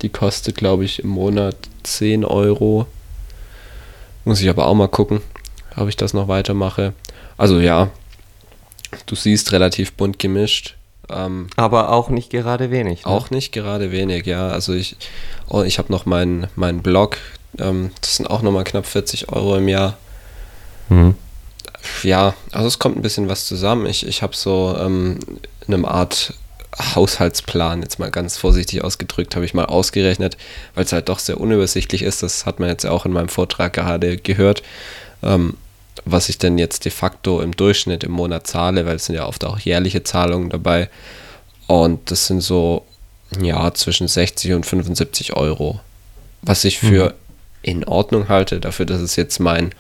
Die 0.02 0.10
kostet, 0.10 0.56
glaube 0.56 0.86
ich, 0.86 1.00
im 1.00 1.10
Monat 1.10 1.56
10 1.84 2.26
Euro. 2.26 2.86
Muss 4.24 4.42
ich 4.42 4.50
aber 4.50 4.68
auch 4.68 4.74
mal 4.74 4.88
gucken, 4.88 5.22
ob 5.76 5.88
ich 5.88 5.96
das 5.96 6.14
noch 6.14 6.28
weitermache. 6.28 6.94
Also 7.38 7.60
ja, 7.60 7.90
du 9.06 9.16
siehst 9.16 9.52
relativ 9.52 9.94
bunt 9.94 10.20
gemischt. 10.20 10.76
Ähm, 11.10 11.48
Aber 11.56 11.92
auch 11.92 12.10
nicht 12.10 12.32
gerade 12.32 12.72
wenig. 12.72 13.06
Ne? 13.06 13.12
Auch 13.12 13.30
nicht 13.30 13.52
gerade 13.52 13.92
wenig, 13.92 14.26
ja. 14.26 14.48
Also 14.48 14.74
ich, 14.74 14.96
oh, 15.48 15.62
ich 15.62 15.78
habe 15.78 15.92
noch 15.92 16.06
meinen 16.06 16.48
mein 16.56 16.82
Blog, 16.82 17.18
ähm, 17.60 17.92
das 18.02 18.16
sind 18.16 18.28
auch 18.28 18.42
nochmal 18.42 18.64
knapp 18.64 18.86
40 18.86 19.30
Euro 19.32 19.58
im 19.58 19.68
Jahr. 19.68 19.98
Mhm. 20.90 21.16
Ja, 22.04 22.34
also 22.52 22.68
es 22.68 22.80
kommt 22.80 22.98
ein 22.98 23.04
bisschen 23.04 23.30
was 23.30 23.46
zusammen. 23.46 23.86
Ich, 23.86 24.08
ich 24.08 24.24
habe 24.24 24.36
so 24.36 24.76
ähm, 24.80 25.20
eine 25.68 25.88
Art 25.88 26.34
Haushaltsplan, 26.80 27.82
jetzt 27.82 28.00
mal 28.00 28.12
ganz 28.12 28.38
vorsichtig 28.38 28.84
ausgedrückt, 28.84 29.36
habe 29.36 29.46
ich 29.46 29.54
mal 29.54 29.66
ausgerechnet, 29.66 30.38
weil 30.74 30.86
es 30.86 30.92
halt 30.92 31.10
doch 31.10 31.20
sehr 31.20 31.40
unübersichtlich 31.40 32.02
ist. 32.02 32.24
Das 32.24 32.46
hat 32.46 32.60
man 32.60 32.70
jetzt 32.70 32.86
auch 32.86 33.06
in 33.06 33.14
meinem 33.14 33.30
Vortrag 33.30 33.74
gerade 33.74 34.18
gehört. 34.18 34.64
Ähm, 35.24 35.56
was 36.04 36.30
ich 36.30 36.38
denn 36.38 36.58
jetzt 36.58 36.86
de 36.86 36.92
facto 36.92 37.42
im 37.42 37.56
Durchschnitt 37.56 38.04
im 38.04 38.12
Monat 38.12 38.48
zahle, 38.48 38.86
weil 38.86 38.98
es 38.98 39.06
sind 39.06 39.16
ja 39.16 39.26
oft 39.26 39.46
auch 39.46 39.60
jährliche 39.60 40.04
Zahlungen 40.04 40.50
dabei. 40.50 40.90
Und 41.68 42.12
das 42.12 42.28
sind 42.28 42.42
so, 42.42 42.86
ja, 43.42 43.74
zwischen 43.74 44.08
60 44.08 44.54
und 44.54 44.66
75 44.66 45.36
Euro. 45.36 45.80
Was 46.42 46.64
ich 46.66 46.80
für 46.80 47.06
mhm. 47.06 47.14
in 47.62 47.84
Ordnung 47.86 48.28
halte, 48.28 48.60
dafür, 48.60 48.86
dass 48.86 49.02
es 49.02 49.16
jetzt 49.16 49.40
mein 49.40 49.74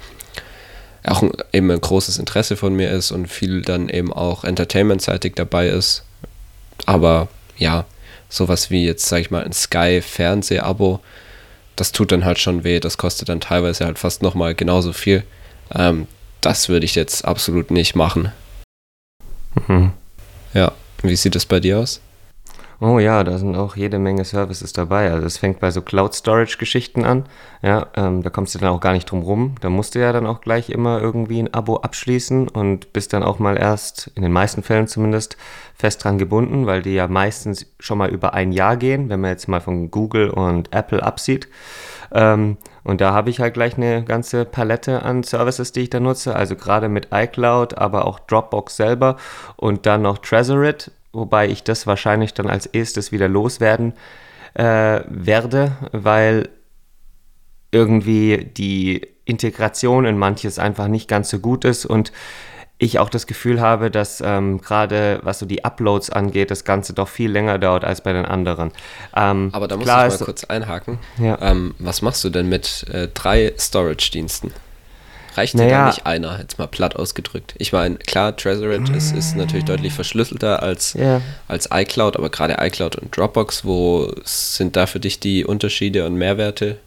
auch 1.03 1.23
eben 1.53 1.69
ein 1.69 1.81
großes 1.81 2.17
Interesse 2.17 2.57
von 2.57 2.73
mir 2.73 2.89
ist 2.89 3.11
und 3.11 3.27
viel 3.27 3.61
dann 3.61 3.89
eben 3.89 4.11
auch 4.11 4.43
entertainmentseitig 4.43 5.33
dabei 5.35 5.67
ist. 5.67 6.04
Aber 6.85 7.27
ja, 7.57 7.85
sowas 8.29 8.69
wie 8.69 8.85
jetzt, 8.85 9.05
sag 9.07 9.21
ich 9.21 9.31
mal, 9.31 9.43
ein 9.43 9.53
Sky-Fernseh-Abo, 9.53 10.99
das 11.75 11.91
tut 11.91 12.11
dann 12.11 12.25
halt 12.25 12.39
schon 12.39 12.63
weh. 12.63 12.79
Das 12.79 12.97
kostet 12.97 13.29
dann 13.29 13.41
teilweise 13.41 13.85
halt 13.85 13.99
fast 13.99 14.21
nochmal 14.21 14.55
genauso 14.55 14.93
viel. 14.93 15.23
Ähm, 15.73 16.07
das 16.41 16.69
würde 16.69 16.85
ich 16.85 16.95
jetzt 16.95 17.25
absolut 17.25 17.71
nicht 17.71 17.95
machen. 17.95 18.31
Mhm. 19.67 19.91
Ja, 20.53 20.71
wie 21.01 21.15
sieht 21.15 21.35
es 21.35 21.45
bei 21.45 21.59
dir 21.59 21.79
aus? 21.79 22.01
Oh 22.87 22.99
ja, 22.99 23.23
da 23.23 23.39
sind 23.39 23.55
auch 23.55 23.75
jede 23.75 23.97
Menge 23.97 24.23
Services 24.25 24.71
dabei. 24.71 25.09
Also 25.09 25.25
es 25.25 25.39
fängt 25.39 25.59
bei 25.59 25.71
so 25.71 25.81
Cloud-Storage-Geschichten 25.81 27.03
an. 27.03 27.25
Ja, 27.63 27.87
ähm, 27.95 28.21
da 28.21 28.29
kommst 28.29 28.53
du 28.53 28.59
dann 28.59 28.69
auch 28.69 28.79
gar 28.79 28.93
nicht 28.93 29.09
drum 29.09 29.23
rum. 29.23 29.55
Da 29.59 29.71
musst 29.71 29.95
du 29.95 29.99
ja 29.99 30.13
dann 30.13 30.27
auch 30.27 30.39
gleich 30.39 30.69
immer 30.69 31.01
irgendwie 31.01 31.39
ein 31.39 31.51
Abo 31.51 31.77
abschließen 31.77 32.47
und 32.47 32.93
bist 32.93 33.11
dann 33.13 33.23
auch 33.23 33.39
mal 33.39 33.57
erst, 33.57 34.11
in 34.13 34.21
den 34.21 34.31
meisten 34.31 34.61
Fällen 34.61 34.85
zumindest, 34.85 35.35
fest 35.73 36.03
dran 36.03 36.19
gebunden, 36.19 36.67
weil 36.67 36.83
die 36.83 36.93
ja 36.93 37.07
meistens 37.07 37.65
schon 37.79 37.97
mal 37.97 38.11
über 38.11 38.35
ein 38.35 38.51
Jahr 38.51 38.77
gehen, 38.77 39.09
wenn 39.09 39.19
man 39.19 39.31
jetzt 39.31 39.47
mal 39.47 39.61
von 39.61 39.89
Google 39.89 40.29
und 40.29 40.71
Apple 40.71 41.01
absieht. 41.01 41.47
Ähm, 42.11 42.57
und 42.83 43.01
da 43.01 43.13
habe 43.13 43.31
ich 43.31 43.39
halt 43.39 43.55
gleich 43.55 43.77
eine 43.77 44.03
ganze 44.03 44.45
Palette 44.45 45.01
an 45.01 45.23
Services, 45.23 45.71
die 45.71 45.81
ich 45.81 45.89
da 45.89 45.99
nutze. 45.99 46.35
Also 46.35 46.55
gerade 46.55 46.87
mit 46.87 47.07
iCloud, 47.11 47.79
aber 47.79 48.05
auch 48.05 48.19
Dropbox 48.19 48.75
selber 48.75 49.17
und 49.55 49.87
dann 49.87 50.03
noch 50.03 50.19
Trezorit, 50.19 50.91
wobei 51.15 51.47
ich 51.47 51.63
das 51.63 51.87
wahrscheinlich 51.87 52.33
dann 52.33 52.47
als 52.47 52.65
erstes 52.65 53.11
wieder 53.11 53.27
loswerden 53.27 53.93
äh, 54.53 55.01
werde, 55.07 55.71
weil 55.91 56.49
irgendwie 57.71 58.51
die 58.55 59.07
Integration 59.25 60.05
in 60.05 60.17
manches 60.17 60.59
einfach 60.59 60.87
nicht 60.87 61.07
ganz 61.07 61.29
so 61.29 61.39
gut 61.39 61.65
ist 61.65 61.85
und 61.85 62.11
ich 62.77 62.99
auch 62.99 63.09
das 63.09 63.25
Gefühl 63.25 63.61
habe, 63.61 63.89
dass 63.89 64.21
ähm, 64.21 64.59
gerade 64.59 65.19
was 65.23 65.39
so 65.39 65.45
die 65.45 65.63
Uploads 65.63 66.09
angeht, 66.09 66.51
das 66.51 66.65
Ganze 66.65 66.93
doch 66.93 67.07
viel 67.07 67.31
länger 67.31 67.57
dauert 67.57 67.85
als 67.85 68.01
bei 68.01 68.11
den 68.11 68.25
anderen. 68.25 68.71
Ähm, 69.15 69.49
Aber 69.53 69.67
da 69.67 69.77
muss 69.77 69.85
ich 69.85 69.93
mal 69.93 70.17
kurz 70.17 70.43
einhaken. 70.43 70.99
Ja. 71.17 71.37
Ähm, 71.41 71.73
was 71.79 72.01
machst 72.01 72.23
du 72.23 72.29
denn 72.29 72.49
mit 72.49 72.85
äh, 72.91 73.07
drei 73.13 73.53
Storage-Diensten? 73.57 74.51
Reicht 75.35 75.55
naja. 75.55 75.67
dir 75.67 75.75
da 75.75 75.85
nicht 75.87 76.05
einer, 76.05 76.39
jetzt 76.39 76.57
mal 76.59 76.67
platt 76.67 76.95
ausgedrückt? 76.95 77.55
Ich 77.57 77.73
meine, 77.73 77.95
klar, 77.95 78.35
Trezorit 78.35 78.89
ist, 78.89 79.15
ist 79.15 79.35
natürlich 79.35 79.65
deutlich 79.65 79.93
verschlüsselter 79.93 80.63
als, 80.63 80.93
ja. 80.93 81.21
als 81.47 81.69
iCloud, 81.71 82.17
aber 82.17 82.29
gerade 82.29 82.57
iCloud 82.59 82.95
und 82.95 83.15
Dropbox, 83.15 83.65
wo 83.65 84.11
sind 84.23 84.75
da 84.75 84.85
für 84.85 84.99
dich 84.99 85.19
die 85.19 85.43
Unterschiede 85.45 86.05
und 86.05 86.15
Mehrwerte? 86.15 86.77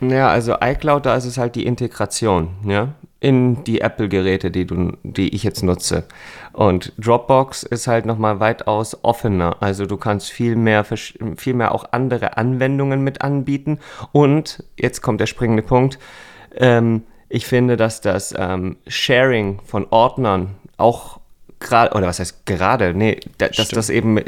Ja, 0.00 0.30
also 0.30 0.56
iCloud, 0.60 1.04
da 1.06 1.14
ist 1.16 1.26
es 1.26 1.36
halt 1.36 1.54
die 1.54 1.66
Integration, 1.66 2.50
ja, 2.66 2.94
in 3.20 3.64
die 3.64 3.82
Apple-Geräte, 3.82 4.50
die 4.50 4.66
du, 4.66 4.96
die 5.02 5.34
ich 5.34 5.42
jetzt 5.42 5.62
nutze. 5.62 6.04
Und 6.52 6.92
Dropbox 6.98 7.62
ist 7.64 7.86
halt 7.86 8.06
nochmal 8.06 8.40
weitaus 8.40 9.04
offener. 9.04 9.56
Also 9.60 9.84
du 9.84 9.98
kannst 9.98 10.30
viel 10.30 10.56
mehr, 10.56 10.84
viel 10.84 11.54
mehr 11.54 11.74
auch 11.74 11.84
andere 11.92 12.38
Anwendungen 12.38 13.04
mit 13.04 13.20
anbieten. 13.20 13.78
Und 14.12 14.64
jetzt 14.78 15.02
kommt 15.02 15.20
der 15.20 15.26
springende 15.26 15.62
Punkt. 15.62 15.98
Ähm, 16.56 17.02
ich 17.30 17.46
finde, 17.46 17.76
dass 17.76 18.00
das 18.00 18.34
ähm, 18.36 18.76
Sharing 18.86 19.60
von 19.64 19.86
Ordnern 19.90 20.56
auch 20.76 21.20
gerade, 21.60 21.94
oder 21.94 22.08
was 22.08 22.18
heißt 22.18 22.44
gerade, 22.44 22.92
nee, 22.92 23.20
da, 23.38 23.48
dass 23.48 23.68
das 23.68 23.88
eben, 23.88 24.18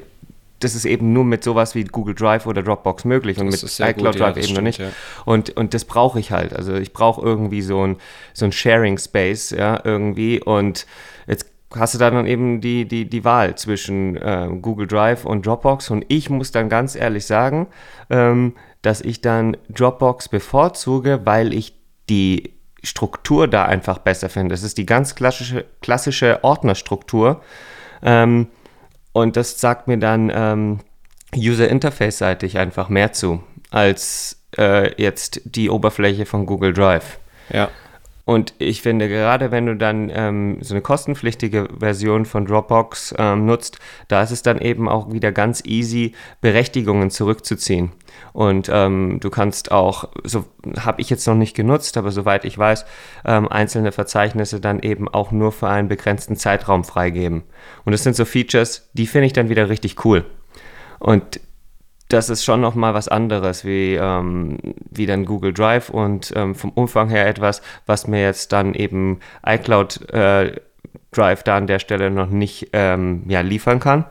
das 0.61 0.77
ist 0.77 0.85
eben 0.85 1.12
nur 1.12 1.25
mit 1.25 1.43
sowas 1.43 1.75
wie 1.75 1.83
Google 1.83 2.15
Drive 2.15 2.47
oder 2.47 2.62
Dropbox 2.62 3.05
möglich 3.05 3.38
und 3.38 3.53
das 3.53 3.62
mit 3.62 3.88
iCloud 3.88 4.12
gut, 4.12 4.21
Drive 4.21 4.37
ja, 4.37 4.37
eben 4.37 4.43
stimmt, 4.43 4.57
noch 4.57 4.62
nicht. 4.62 4.79
Ja. 4.79 4.91
Und, 5.25 5.51
und 5.51 5.75
das 5.75 5.85
brauche 5.85 6.21
ich 6.21 6.31
halt. 6.31 6.55
Also 6.55 6.75
ich 6.75 6.93
brauche 6.93 7.21
irgendwie 7.21 7.62
so 7.62 7.85
ein, 7.85 7.97
so 8.35 8.45
ein 8.45 8.53
Sharing 8.53 8.97
Space, 8.99 9.51
ja, 9.51 9.81
irgendwie. 9.83 10.41
Und 10.41 10.87
jetzt 11.27 11.47
hast 11.75 11.95
du 11.95 11.99
da 11.99 12.09
dann 12.09 12.27
eben 12.27 12.61
die, 12.61 12.87
die, 12.87 13.11
die 13.11 13.25
Wahl 13.25 13.57
zwischen 13.57 14.17
äh, 14.17 14.49
Google 14.61 14.87
Drive 14.87 15.25
und 15.25 15.45
Dropbox. 15.45 15.91
Und 15.91 16.05
ich 16.07 16.31
muss 16.31 16.53
dann 16.53 16.69
ganz 16.69 16.95
ehrlich 16.95 17.27
sagen, 17.27 17.67
ähm, 18.11 18.55
dass 18.83 19.01
ich 19.01 19.21
dann 19.23 19.57
Dropbox 19.71 20.29
bevorzuge, 20.29 21.23
weil 21.25 21.53
ich 21.53 21.75
die 22.09 22.53
Struktur 22.83 23.49
da 23.49 23.64
einfach 23.64 23.99
besser 23.99 24.29
finde. 24.29 24.55
Das 24.55 24.62
ist 24.62 24.79
die 24.79 24.87
ganz 24.87 25.14
klassische, 25.14 25.64
klassische 25.81 26.42
Ordnerstruktur. 26.42 27.42
Ähm, 28.03 28.49
und 29.12 29.37
das 29.37 29.61
sagt 29.61 29.88
mir 29.88 29.99
dann 29.99 30.33
ähm, 30.35 30.81
User 31.37 31.68
Interface-seitig 31.68 32.59
einfach 32.59 32.88
mehr 32.88 33.12
zu, 33.12 33.42
als 33.71 34.42
äh, 34.59 35.01
jetzt 35.01 35.40
die 35.45 35.71
Oberfläche 35.71 36.27
von 36.27 36.47
Google 36.47 36.73
Drive. 36.73 37.18
Ja. 37.51 37.68
Und 38.25 38.55
ich 38.59 38.83
finde, 38.83 39.09
gerade 39.09 39.51
wenn 39.51 39.66
du 39.66 39.77
dann 39.77 40.11
ähm, 40.14 40.59
so 40.61 40.75
eine 40.75 40.81
kostenpflichtige 40.81 41.68
Version 41.79 42.25
von 42.25 42.47
Dropbox 42.47 43.14
ähm, 43.18 43.47
nutzt, 43.47 43.79
da 44.09 44.23
ist 44.23 44.31
es 44.31 44.42
dann 44.42 44.61
eben 44.61 44.88
auch 44.88 45.12
wieder 45.12 45.33
ganz 45.33 45.64
easy, 45.64 46.14
Berechtigungen 46.40 47.11
zurückzuziehen. 47.11 47.90
Und 48.33 48.71
ähm, 48.73 49.18
du 49.21 49.31
kannst 49.31 49.73
auch, 49.73 50.09
so 50.25 50.45
habe 50.79 51.01
ich 51.01 51.11
jetzt 51.11 51.27
noch 51.27 51.35
nicht 51.35 51.55
genutzt, 51.55 51.97
aber 51.97 52.11
soweit 52.11 52.45
ich 52.45 52.57
weiß, 52.57 52.87
ähm, 53.27 53.49
einzelne 53.49 53.92
Verzeichnisse 53.92 54.61
dann 54.61 54.81
eben 54.81 55.09
auch 55.09 55.33
nur 55.33 55.53
für 55.53 55.68
einen 55.68 55.88
begrenzten 55.88 56.37
Zeitraum 56.37 56.85
freigeben. 56.85 57.42
Und 57.85 57.92
das 57.92 58.03
sind 58.03 58.16
so 58.16 58.25
Features, 58.25 58.88
die 58.95 59.07
finde 59.07 59.27
ich 59.27 59.33
dann 59.33 59.49
wieder 59.49 59.68
richtig 59.68 60.05
cool. 60.05 60.25
Und 60.99 61.40
das 62.09 62.29
ist 62.29 62.45
schon 62.45 62.61
nochmal 62.61 62.95
was 62.95 63.09
anderes 63.09 63.64
wie, 63.64 63.95
ähm, 63.95 64.59
wie 64.90 65.07
dann 65.07 65.25
Google 65.25 65.53
Drive 65.53 65.88
und 65.88 66.33
ähm, 66.37 66.55
vom 66.55 66.71
Umfang 66.71 67.09
her 67.09 67.27
etwas, 67.27 67.62
was 67.87 68.07
mir 68.07 68.23
jetzt 68.23 68.53
dann 68.53 68.75
eben 68.75 69.21
iCloud 69.47 70.11
äh, 70.11 70.61
Drive 71.11 71.42
da 71.42 71.57
an 71.57 71.66
der 71.66 71.79
Stelle 71.79 72.11
noch 72.11 72.29
nicht 72.29 72.71
ähm, 72.73 73.25
ja, 73.29 73.40
liefern 73.40 73.81
kann. 73.81 74.05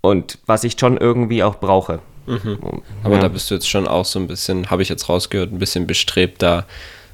Und 0.00 0.38
was 0.46 0.64
ich 0.64 0.78
schon 0.78 0.96
irgendwie 0.96 1.42
auch 1.42 1.56
brauche. 1.56 2.00
Mhm. 2.30 2.82
Aber 3.02 3.16
ja. 3.16 3.22
da 3.22 3.28
bist 3.28 3.50
du 3.50 3.54
jetzt 3.54 3.68
schon 3.68 3.88
auch 3.88 4.04
so 4.04 4.18
ein 4.18 4.26
bisschen, 4.26 4.70
habe 4.70 4.82
ich 4.82 4.88
jetzt 4.88 5.08
rausgehört, 5.08 5.52
ein 5.52 5.58
bisschen 5.58 5.86
bestrebt, 5.86 6.42
da 6.42 6.64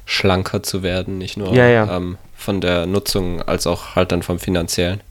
schlanker 0.05 0.63
zu 0.63 0.83
werden, 0.83 1.17
nicht 1.17 1.37
nur 1.37 1.53
ja, 1.53 1.67
ja. 1.67 1.97
Ähm, 1.97 2.17
von 2.35 2.61
der 2.61 2.85
Nutzung 2.85 3.41
als 3.41 3.67
auch 3.67 3.95
halt 3.95 4.11
dann 4.11 4.23
vom 4.23 4.39
finanziellen. 4.39 5.01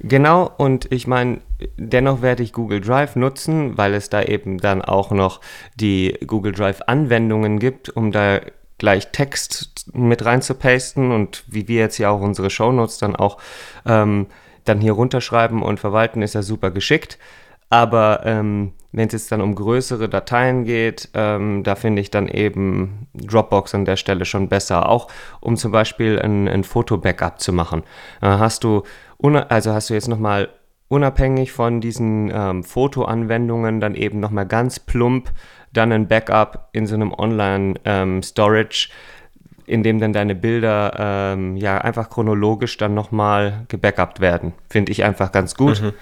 Genau, 0.00 0.50
und 0.56 0.90
ich 0.92 1.06
meine, 1.06 1.40
dennoch 1.76 2.22
werde 2.22 2.42
ich 2.42 2.52
Google 2.52 2.80
Drive 2.80 3.16
nutzen, 3.16 3.76
weil 3.76 3.94
es 3.94 4.10
da 4.10 4.22
eben 4.22 4.58
dann 4.58 4.82
auch 4.82 5.10
noch 5.10 5.40
die 5.76 6.18
Google 6.26 6.52
Drive-Anwendungen 6.52 7.58
gibt, 7.58 7.90
um 7.90 8.12
da 8.12 8.40
gleich 8.78 9.12
Text 9.12 9.86
mit 9.94 10.24
reinzupasten 10.24 11.12
und 11.12 11.44
wie 11.46 11.68
wir 11.68 11.80
jetzt 11.80 11.98
ja 11.98 12.10
auch 12.10 12.20
unsere 12.20 12.50
Shownotes 12.50 12.98
dann 12.98 13.14
auch 13.14 13.38
ähm, 13.86 14.26
dann 14.64 14.80
hier 14.80 14.92
runterschreiben 14.92 15.62
und 15.62 15.80
verwalten, 15.80 16.22
ist 16.22 16.34
ja 16.34 16.42
super 16.42 16.70
geschickt. 16.70 17.18
Aber 17.74 18.20
ähm, 18.24 18.70
wenn 18.92 19.08
es 19.08 19.14
jetzt 19.14 19.32
dann 19.32 19.40
um 19.40 19.56
größere 19.56 20.08
Dateien 20.08 20.62
geht, 20.62 21.08
ähm, 21.12 21.64
da 21.64 21.74
finde 21.74 22.02
ich 22.02 22.08
dann 22.08 22.28
eben 22.28 23.08
Dropbox 23.14 23.74
an 23.74 23.84
der 23.84 23.96
Stelle 23.96 24.26
schon 24.26 24.48
besser, 24.48 24.88
auch 24.88 25.08
um 25.40 25.56
zum 25.56 25.72
Beispiel 25.72 26.20
ein, 26.20 26.46
ein 26.46 26.62
Foto-Backup 26.62 27.40
zu 27.40 27.52
machen. 27.52 27.82
Äh, 28.22 28.26
hast 28.26 28.62
du 28.62 28.84
also 29.48 29.72
hast 29.72 29.90
du 29.90 29.94
jetzt 29.94 30.06
nochmal 30.06 30.50
unabhängig 30.86 31.50
von 31.50 31.80
diesen 31.80 32.30
ähm, 32.32 32.62
Fotoanwendungen 32.62 33.80
dann 33.80 33.96
eben 33.96 34.20
nochmal 34.20 34.46
ganz 34.46 34.78
plump 34.78 35.32
dann 35.72 35.90
ein 35.90 36.06
Backup 36.06 36.68
in 36.70 36.86
so 36.86 36.94
einem 36.94 37.12
Online-Storage, 37.12 38.88
ähm, 38.88 39.64
in 39.66 39.82
dem 39.82 39.98
dann 39.98 40.12
deine 40.12 40.36
Bilder 40.36 41.32
ähm, 41.34 41.56
ja 41.56 41.78
einfach 41.78 42.08
chronologisch 42.08 42.76
dann 42.76 42.94
nochmal 42.94 43.64
gebackupt 43.66 44.20
werden. 44.20 44.52
Finde 44.70 44.92
ich 44.92 45.02
einfach 45.02 45.32
ganz 45.32 45.56
gut. 45.56 45.82
Mhm. 45.82 45.92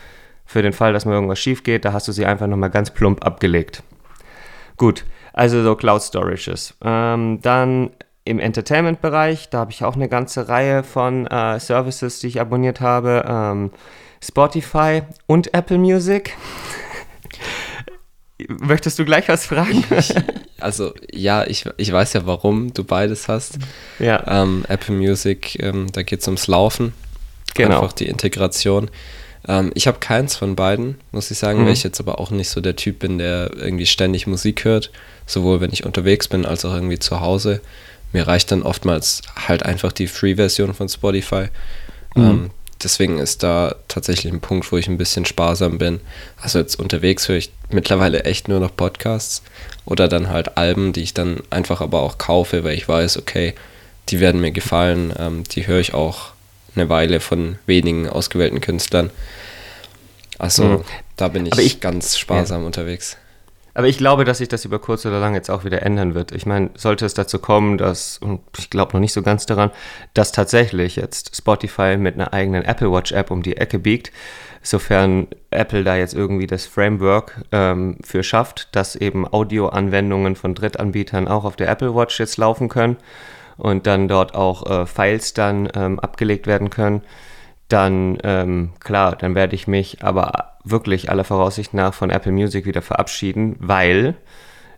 Für 0.53 0.61
den 0.61 0.75
Fall, 0.75 0.93
dass 0.93 1.07
mal 1.07 1.15
irgendwas 1.15 1.39
schief 1.39 1.63
geht, 1.63 1.87
da 1.87 1.95
hast 1.95 2.09
du 2.09 2.13
sie 2.13 2.27
einfach 2.27 2.47
nochmal 2.47 2.69
ganz 2.69 2.91
plump 2.91 3.25
abgelegt. 3.25 3.83
Gut, 4.77 5.07
also 5.33 5.63
so 5.63 5.75
Cloud 5.77 6.03
Storages. 6.03 6.75
Ähm, 6.85 7.41
dann 7.41 7.89
im 8.27 8.39
Entertainment-Bereich, 8.39 9.49
da 9.49 9.61
habe 9.61 9.71
ich 9.71 9.83
auch 9.83 9.97
eine 9.97 10.11
ganze 10.11 10.51
Reihe 10.51 10.83
von 10.83 11.27
äh, 11.27 11.59
Services, 11.59 12.21
die 12.21 12.27
ich 12.27 12.39
abonniert 12.39 12.83
habe. 12.83 13.25
Ähm, 13.27 13.71
Spotify 14.23 15.05
und 15.27 15.55
Apple 15.55 15.79
Music. 15.79 16.37
Möchtest 18.49 18.99
du 18.99 19.07
gleich 19.07 19.31
was 19.31 19.47
fragen? 19.47 19.83
Ich, 19.97 20.15
also 20.61 20.93
ja, 21.11 21.47
ich, 21.47 21.65
ich 21.79 21.91
weiß 21.91 22.13
ja, 22.13 22.27
warum 22.27 22.75
du 22.75 22.85
beides 22.85 23.27
hast. 23.27 23.59
Ja. 23.99 24.43
Ähm, 24.43 24.67
Apple 24.69 24.95
Music, 24.95 25.59
ähm, 25.63 25.87
da 25.93 26.03
geht 26.03 26.21
es 26.21 26.29
ums 26.29 26.47
Laufen. 26.47 26.93
Genau. 27.55 27.81
Einfach 27.81 27.95
die 27.95 28.07
Integration. 28.07 28.91
Ähm, 29.49 29.73
ich 29.75 29.87
habe 29.87 29.99
keins 29.99 30.37
von 30.37 30.57
beiden, 30.57 30.99
muss 31.11 31.31
ich 31.31 31.39
sagen, 31.39 31.63
mhm. 31.63 31.67
weil 31.67 31.73
ich 31.73 31.83
jetzt 31.83 32.01
aber 32.01 32.19
auch 32.19 32.31
nicht 32.31 32.49
so 32.49 32.61
der 32.61 32.77
Typ 32.77 33.01
bin, 33.01 33.19
der 33.19 33.51
irgendwie 33.57 33.87
ständig 33.87 34.27
Musik 34.27 34.65
hört. 34.65 34.91
Sowohl 35.27 35.61
wenn 35.61 35.73
ich 35.73 35.87
unterwegs 35.87 36.29
bin, 36.29 36.45
als 36.45 36.65
auch 36.65 36.75
irgendwie 36.75 36.99
zu 36.99 37.21
Hause 37.21 37.61
mir 38.13 38.27
reicht 38.27 38.53
dann 38.53 38.63
oftmals 38.63 39.23
halt 39.49 39.65
einfach 39.65 39.93
die 39.93 40.07
Free-Version 40.07 40.75
von 40.75 40.89
Spotify. 40.89 41.47
Mhm. 42.15 42.23
Ähm, 42.23 42.51
deswegen 42.83 43.19
ist 43.19 43.43
da 43.43 43.75
tatsächlich 43.89 44.33
ein 44.33 44.41
Punkt, 44.41 44.71
wo 44.71 44.77
ich 44.77 44.89
ein 44.89 44.99
bisschen 44.99 45.25
sparsam 45.25 45.79
bin. 45.79 46.01
Also 46.41 46.59
jetzt 46.59 46.79
unterwegs 46.79 47.29
höre 47.29 47.37
ich 47.37 47.51
mittlerweile 47.71 48.25
echt 48.25 48.49
nur 48.49 48.61
noch 48.61 48.77
Podcasts 48.77 49.43
oder 49.85 50.09
dann 50.09 50.29
halt 50.29 50.57
Alben, 50.57 50.93
die 50.93 51.03
ich 51.03 51.15
dann 51.15 51.41
einfach 51.51 51.81
aber 51.81 52.01
auch 52.01 52.19
kaufe, 52.19 52.65
weil 52.65 52.77
ich 52.77 52.89
weiß, 52.89 53.19
okay, 53.19 53.55
die 54.11 54.21
werden 54.21 54.41
mir 54.41 54.53
gefallen. 54.53 55.13
Ähm, 55.19 55.45
die 55.45 55.67
höre 55.67 55.81
ich 55.81 55.95
auch 55.95 56.33
eine 56.75 56.89
Weile 56.89 57.21
von 57.21 57.59
wenigen 57.67 58.09
ausgewählten 58.09 58.61
Künstlern. 58.61 59.11
Also 60.39 60.65
mhm. 60.65 60.85
da 61.17 61.29
bin 61.29 61.47
ich, 61.47 61.59
ich, 61.59 61.81
ganz 61.81 62.19
sparsam 62.19 62.61
ja. 62.63 62.67
unterwegs. 62.67 63.17
Aber 63.75 63.87
ich 63.87 63.97
glaube, 63.97 64.25
dass 64.25 64.39
sich 64.39 64.49
das 64.49 64.65
über 64.65 64.79
kurz 64.79 65.07
oder 65.07 65.19
lang 65.19 65.35
jetzt 65.35 65.51
auch 65.51 65.65
wieder 65.65 65.83
ändern 65.83 66.15
wird. 66.15 66.33
Ich 66.33 66.45
meine, 66.45 66.71
sollte 66.75 67.07
es 67.07 67.15
dazu 67.15 67.39
kommen, 67.39 67.79
dass, 67.79 68.19
und 68.19 68.41
ich 68.59 68.69
glaube 68.69 68.93
noch 68.93 69.01
nicht 69.01 69.15
so 69.15 69.23
ganz 69.23 69.47
daran, 69.47 69.71
dass 70.13 70.33
tatsächlich 70.33 70.97
jetzt 70.97 71.35
Spotify 71.37 71.97
mit 71.97 72.15
einer 72.15 72.35
eigenen 72.35 72.65
Apple 72.65 72.93
Watch 72.93 73.13
App 73.13 73.31
um 73.31 73.43
die 73.43 73.57
Ecke 73.57 73.79
biegt, 73.79 74.13
sofern 74.63 75.27
Apple 75.51 75.85
da 75.85 75.97
jetzt 75.97 76.13
irgendwie 76.13 76.47
das 76.47 76.67
Framework 76.67 77.45
ähm, 77.51 77.97
für 78.05 78.23
schafft, 78.23 78.69
dass 78.73 78.95
eben 78.95 79.27
Audioanwendungen 79.27 80.37
von 80.37 80.55
Drittanbietern 80.55 81.27
auch 81.27 81.45
auf 81.45 81.57
der 81.57 81.71
Apple 81.71 81.95
Watch 81.95 82.21
jetzt 82.21 82.37
laufen 82.37 82.69
können 82.69 82.99
und 83.63 83.87
dann 83.87 84.09
dort 84.09 84.35
auch 84.35 84.69
äh, 84.69 84.87
Files 84.87 85.35
dann 85.35 85.69
ähm, 85.77 86.01
abgelegt 86.01 86.49
werden 86.49 86.69
können, 86.69 87.03
dann 87.69 88.19
ähm, 88.25 88.73
klar, 88.81 89.15
dann 89.15 89.37
werde 89.37 89.55
ich 89.55 89.69
mich 89.69 90.03
aber 90.03 90.55
wirklich 90.65 91.11
aller 91.11 91.23
Voraussicht 91.23 91.73
nach 91.73 91.95
von 91.95 92.11
Apple 92.11 92.33
Music 92.33 92.67
wieder 92.67 92.83
verabschieden, 92.83 93.55
weil 93.61 94.17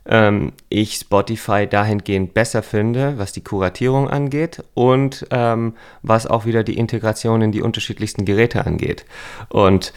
ähm, 0.05 0.53
ich 0.69 0.93
Spotify 0.93 1.65
dahingehend 1.65 2.35
besser 2.35 2.61
finde, 2.61 3.17
was 3.17 3.31
die 3.31 3.43
Kuratierung 3.43 4.07
angeht 4.07 4.63
und 4.75 5.25
ähm, 5.31 5.73
was 6.03 6.27
auch 6.27 6.45
wieder 6.45 6.63
die 6.63 6.77
Integration 6.77 7.41
in 7.41 7.51
die 7.51 7.63
unterschiedlichsten 7.63 8.23
Geräte 8.23 8.67
angeht. 8.67 9.05
Und 9.49 9.93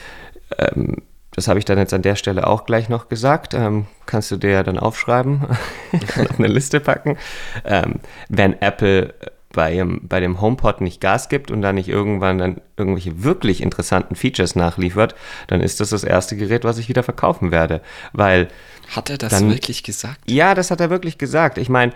ähm, 0.57 1.03
das 1.38 1.46
habe 1.46 1.61
ich 1.61 1.64
dann 1.64 1.79
jetzt 1.79 1.94
an 1.94 2.03
der 2.03 2.16
Stelle 2.16 2.48
auch 2.48 2.66
gleich 2.66 2.88
noch 2.88 3.09
gesagt. 3.09 3.55
Ähm, 3.55 3.87
kannst 4.07 4.33
du 4.33 4.37
dir 4.37 4.51
ja 4.51 4.62
dann 4.64 4.77
aufschreiben, 4.77 5.44
auf 5.92 6.38
eine 6.38 6.48
Liste 6.48 6.81
packen. 6.81 7.16
Ähm, 7.64 8.01
wenn 8.29 8.61
Apple 8.61 9.14
bei 9.53 9.77
dem, 9.77 10.01
bei 10.03 10.18
dem 10.18 10.40
HomePod 10.40 10.81
nicht 10.81 11.01
Gas 11.01 11.29
gibt 11.29 11.53
und 11.53 11.62
dann 11.62 11.77
nicht 11.77 11.88
irgendwann 11.88 12.38
dann 12.38 12.61
irgendwelche 12.77 13.22
wirklich 13.22 13.62
interessanten 13.62 14.16
Features 14.16 14.57
nachliefert, 14.57 15.14
dann 15.46 15.61
ist 15.61 15.79
das 15.79 15.90
das 15.90 16.03
erste 16.03 16.37
Gerät, 16.37 16.64
was 16.64 16.79
ich 16.79 16.88
wieder 16.88 17.05
verkaufen 17.05 17.53
werde. 17.53 17.83
Weil. 18.12 18.48
Hat 18.88 19.09
er 19.09 19.16
das 19.16 19.31
dann, 19.31 19.48
wirklich 19.48 19.85
gesagt? 19.85 20.29
Ja, 20.29 20.57
das 20.57 20.72
hat 20.72 20.81
er 20.81 20.90
wirklich 20.90 21.18
gesagt. 21.18 21.57
Ich 21.59 21.68
meine, 21.68 21.92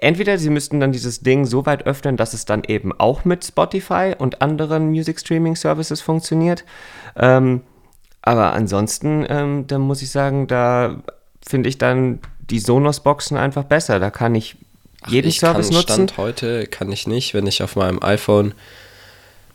entweder 0.00 0.36
sie 0.36 0.50
müssten 0.50 0.80
dann 0.80 0.90
dieses 0.90 1.20
Ding 1.20 1.44
so 1.44 1.64
weit 1.64 1.86
öffnen, 1.86 2.16
dass 2.16 2.34
es 2.34 2.44
dann 2.44 2.64
eben 2.64 2.92
auch 2.98 3.24
mit 3.24 3.44
Spotify 3.44 4.14
und 4.18 4.42
anderen 4.42 4.88
Music 4.88 5.20
Streaming 5.20 5.54
Services 5.54 6.00
funktioniert. 6.00 6.64
Ähm, 7.14 7.62
aber 8.22 8.52
ansonsten, 8.52 9.24
ähm, 9.28 9.66
dann 9.66 9.80
muss 9.82 10.02
ich 10.02 10.10
sagen, 10.10 10.46
da 10.46 10.96
finde 11.46 11.68
ich 11.68 11.78
dann 11.78 12.20
die 12.50 12.58
Sonos-Boxen 12.58 13.36
einfach 13.36 13.64
besser. 13.64 14.00
Da 14.00 14.10
kann 14.10 14.34
ich 14.34 14.56
jeden 15.06 15.28
ich 15.28 15.40
Service 15.40 15.68
kann 15.68 15.76
nutzen. 15.76 15.92
Stand 15.92 16.18
heute 16.18 16.66
kann 16.66 16.90
ich 16.90 17.06
nicht, 17.06 17.34
wenn 17.34 17.46
ich 17.46 17.62
auf 17.62 17.76
meinem 17.76 18.02
iPhone 18.02 18.54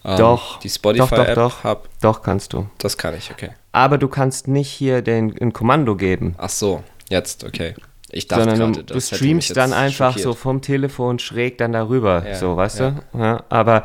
ähm, 0.06 0.17
doch, 0.17 0.60
die 0.60 0.69
Spotify-App 0.69 1.36
doch, 1.36 1.63
habe. 1.63 1.82
Doch, 2.02 2.21
kannst 2.21 2.54
du. 2.54 2.67
Das 2.78 2.97
kann 2.97 3.15
ich, 3.15 3.32
okay. 3.32 3.52
Aber 3.71 3.97
du 3.97 4.08
kannst 4.08 4.47
nicht 4.47 4.69
hier 4.69 5.02
den, 5.02 5.36
ein 5.39 5.54
Kommando 5.54 5.95
geben. 5.95 6.36
Ach 6.38 6.49
so, 6.49 6.84
jetzt, 7.10 7.43
okay. 7.43 7.76
Ich 8.10 8.28
dachte 8.28 8.43
Sondern 8.43 8.73
grade, 8.73 8.86
du, 8.86 8.93
du 8.93 9.02
streamst 9.02 9.58
dann 9.58 9.73
einfach 9.73 10.12
schockiert. 10.12 10.23
so 10.23 10.34
vom 10.34 10.62
Telefon 10.62 11.17
schräg 11.19 11.58
dann 11.58 11.71
darüber, 11.71 12.23
ja, 12.28 12.36
so, 12.36 12.56
weißt 12.56 12.80
ja. 12.80 12.95
du? 13.12 13.17
Ja, 13.17 13.43
aber 13.49 13.84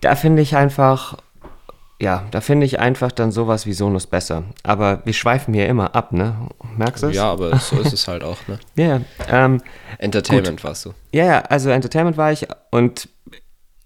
da 0.00 0.14
finde 0.14 0.42
ich 0.42 0.54
einfach, 0.54 1.16
ja, 2.02 2.26
da 2.32 2.40
finde 2.40 2.66
ich 2.66 2.80
einfach 2.80 3.12
dann 3.12 3.30
sowas 3.30 3.64
wie 3.64 3.72
Sonos 3.72 4.08
besser. 4.08 4.42
Aber 4.64 5.02
wir 5.04 5.12
schweifen 5.12 5.54
hier 5.54 5.68
immer 5.68 5.94
ab, 5.94 6.12
ne? 6.12 6.34
Merkst 6.76 7.04
du 7.04 7.06
es? 7.06 7.14
Ja, 7.14 7.30
aber 7.30 7.56
so 7.60 7.78
ist 7.78 7.92
es 7.92 8.08
halt 8.08 8.24
auch, 8.24 8.38
ne? 8.48 8.58
Ja, 8.74 9.02
ähm, 9.28 9.62
Entertainment 9.98 10.56
gut. 10.56 10.64
warst 10.64 10.84
du. 10.84 10.94
Ja, 11.12 11.24
ja, 11.26 11.40
also 11.42 11.70
Entertainment 11.70 12.16
war 12.16 12.32
ich 12.32 12.48
und 12.72 13.08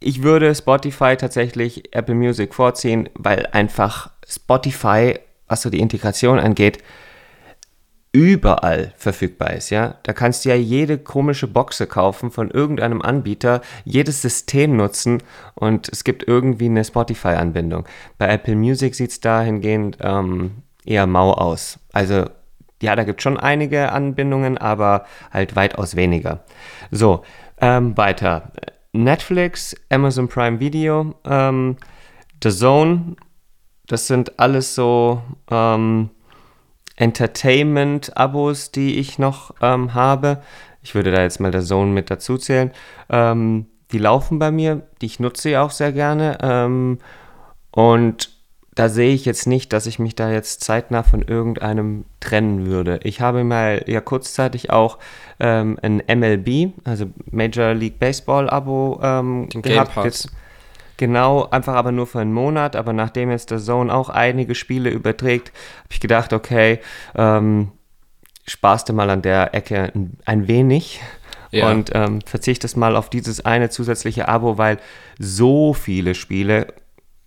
ich 0.01 0.23
würde 0.23 0.55
Spotify 0.55 1.19
tatsächlich 1.19 1.95
Apple 1.95 2.15
Music 2.15 2.55
vorziehen, 2.55 3.11
weil 3.13 3.49
einfach 3.53 4.11
Spotify, 4.27 5.19
was 5.47 5.61
so 5.61 5.69
die 5.69 5.81
Integration 5.81 6.39
angeht, 6.39 6.79
überall 8.17 8.95
verfügbar 8.97 9.53
ist, 9.53 9.69
ja. 9.69 9.97
Da 10.03 10.15
kannst 10.15 10.45
du 10.45 10.49
ja 10.49 10.55
jede 10.55 10.97
komische 10.97 11.47
Boxe 11.47 11.87
kaufen 11.87 12.31
von 12.31 12.51
irgendeinem 12.51 13.03
Anbieter, 13.03 13.61
jedes 13.85 14.23
System 14.23 14.75
nutzen 14.75 15.23
und 15.55 15.91
es 15.91 16.03
gibt 16.03 16.27
irgendwie 16.27 16.65
eine 16.65 16.83
Spotify-Anbindung. 16.83 17.85
Bei 18.17 18.29
Apple 18.29 18.57
Music 18.57 18.95
sieht 18.95 19.11
es 19.11 19.21
dahingehend 19.21 19.99
ähm, 20.01 20.63
eher 20.87 21.07
mau 21.07 21.33
aus. 21.33 21.79
Also 21.93 22.25
ja, 22.81 22.97
da 22.97 23.05
gibt 23.05 23.21
es 23.21 23.23
schon 23.23 23.37
einige 23.37 23.93
Anbindungen, 23.93 24.57
aber 24.57 25.05
halt 25.31 25.55
weitaus 25.55 25.95
weniger. 25.95 26.45
So, 26.91 27.23
ähm, 27.61 27.99
weiter. 27.99 28.51
Netflix, 28.93 29.77
Amazon 29.91 30.29
Prime 30.29 30.59
Video, 30.59 31.15
ähm, 31.27 31.77
The 32.43 32.51
Zone, 32.51 33.17
das 33.87 34.07
sind 34.07 34.39
alles 34.39 34.75
so 34.75 35.21
ähm, 35.51 36.09
Entertainment-Abos, 36.97 38.73
die 38.73 38.99
ich 38.99 39.19
noch 39.19 39.55
ähm, 39.61 39.95
habe. 39.95 40.43
Ich 40.83 40.95
würde 40.95 41.13
da 41.13 41.23
jetzt 41.23 41.41
mal 41.41 41.53
The 41.53 41.67
Zone 41.67 41.93
mit 41.93 42.11
dazu 42.11 42.39
zählen. 42.39 42.71
Ähm, 43.09 43.67
die 43.93 43.99
laufen 43.99 44.39
bei 44.39 44.51
mir, 44.51 44.83
die 45.01 45.07
ich 45.07 45.21
nutze 45.21 45.51
ja 45.51 45.63
auch 45.63 45.71
sehr 45.71 45.93
gerne. 45.93 46.39
Ähm, 46.43 46.99
und 47.71 48.31
da 48.77 48.91
sehe 48.91 49.15
ich 49.15 49.25
jetzt 49.25 49.47
nicht, 49.47 49.73
dass 49.73 49.87
ich 49.87 49.99
mich 49.99 50.15
da 50.15 50.31
jetzt 50.31 50.63
zeitnah 50.63 51.03
von 51.03 51.23
irgendeinem 51.23 52.05
trennen 52.21 52.67
würde. 52.67 53.01
Ich 53.05 53.23
habe 53.23 53.43
mal 53.43 53.83
ja 53.87 54.03
kurzzeitig 54.03 54.71
auch 54.71 54.99
ähm, 55.41 55.79
ein 55.83 56.03
MLB, 56.07 56.75
also 56.85 57.07
Major 57.31 57.73
League 57.73 57.99
Baseball 57.99 58.51
Abo 58.51 59.01
ähm, 59.03 59.49
Den 59.49 59.63
gehabt. 59.63 59.97
Jetzt, 60.05 60.31
genau, 60.97 61.49
einfach 61.51 61.75
aber 61.75 61.93
nur 61.93 62.07
für 62.07 62.21
einen 62.21 62.33
Monat. 62.33 62.77
Aber 62.77 62.93
nachdem 62.93 63.31
jetzt 63.31 63.51
der 63.51 63.59
Zone 63.59 63.93
auch 63.93 64.09
einige 64.09 64.55
Spiele 64.55 64.91
überträgt, 64.91 65.49
habe 65.49 65.89
ich 65.91 66.01
gedacht, 66.01 66.33
okay, 66.33 66.81
ähm, 67.15 67.73
sparst 68.47 68.89
du 68.89 68.93
mal 68.93 69.11
an 69.11 69.23
der 69.23 69.55
Ecke 69.55 69.93
ein, 70.25 70.49
wenig. 70.49 71.01
Ja. 71.51 71.71
Und 71.71 71.91
ähm, 71.95 72.21
verzichtest 72.23 72.77
mal 72.77 72.97
auf 72.97 73.09
dieses 73.09 73.45
eine 73.45 73.71
zusätzliche 73.71 74.29
Abo, 74.29 74.59
weil 74.59 74.79
so 75.19 75.73
viele 75.75 76.15
Spiele 76.15 76.75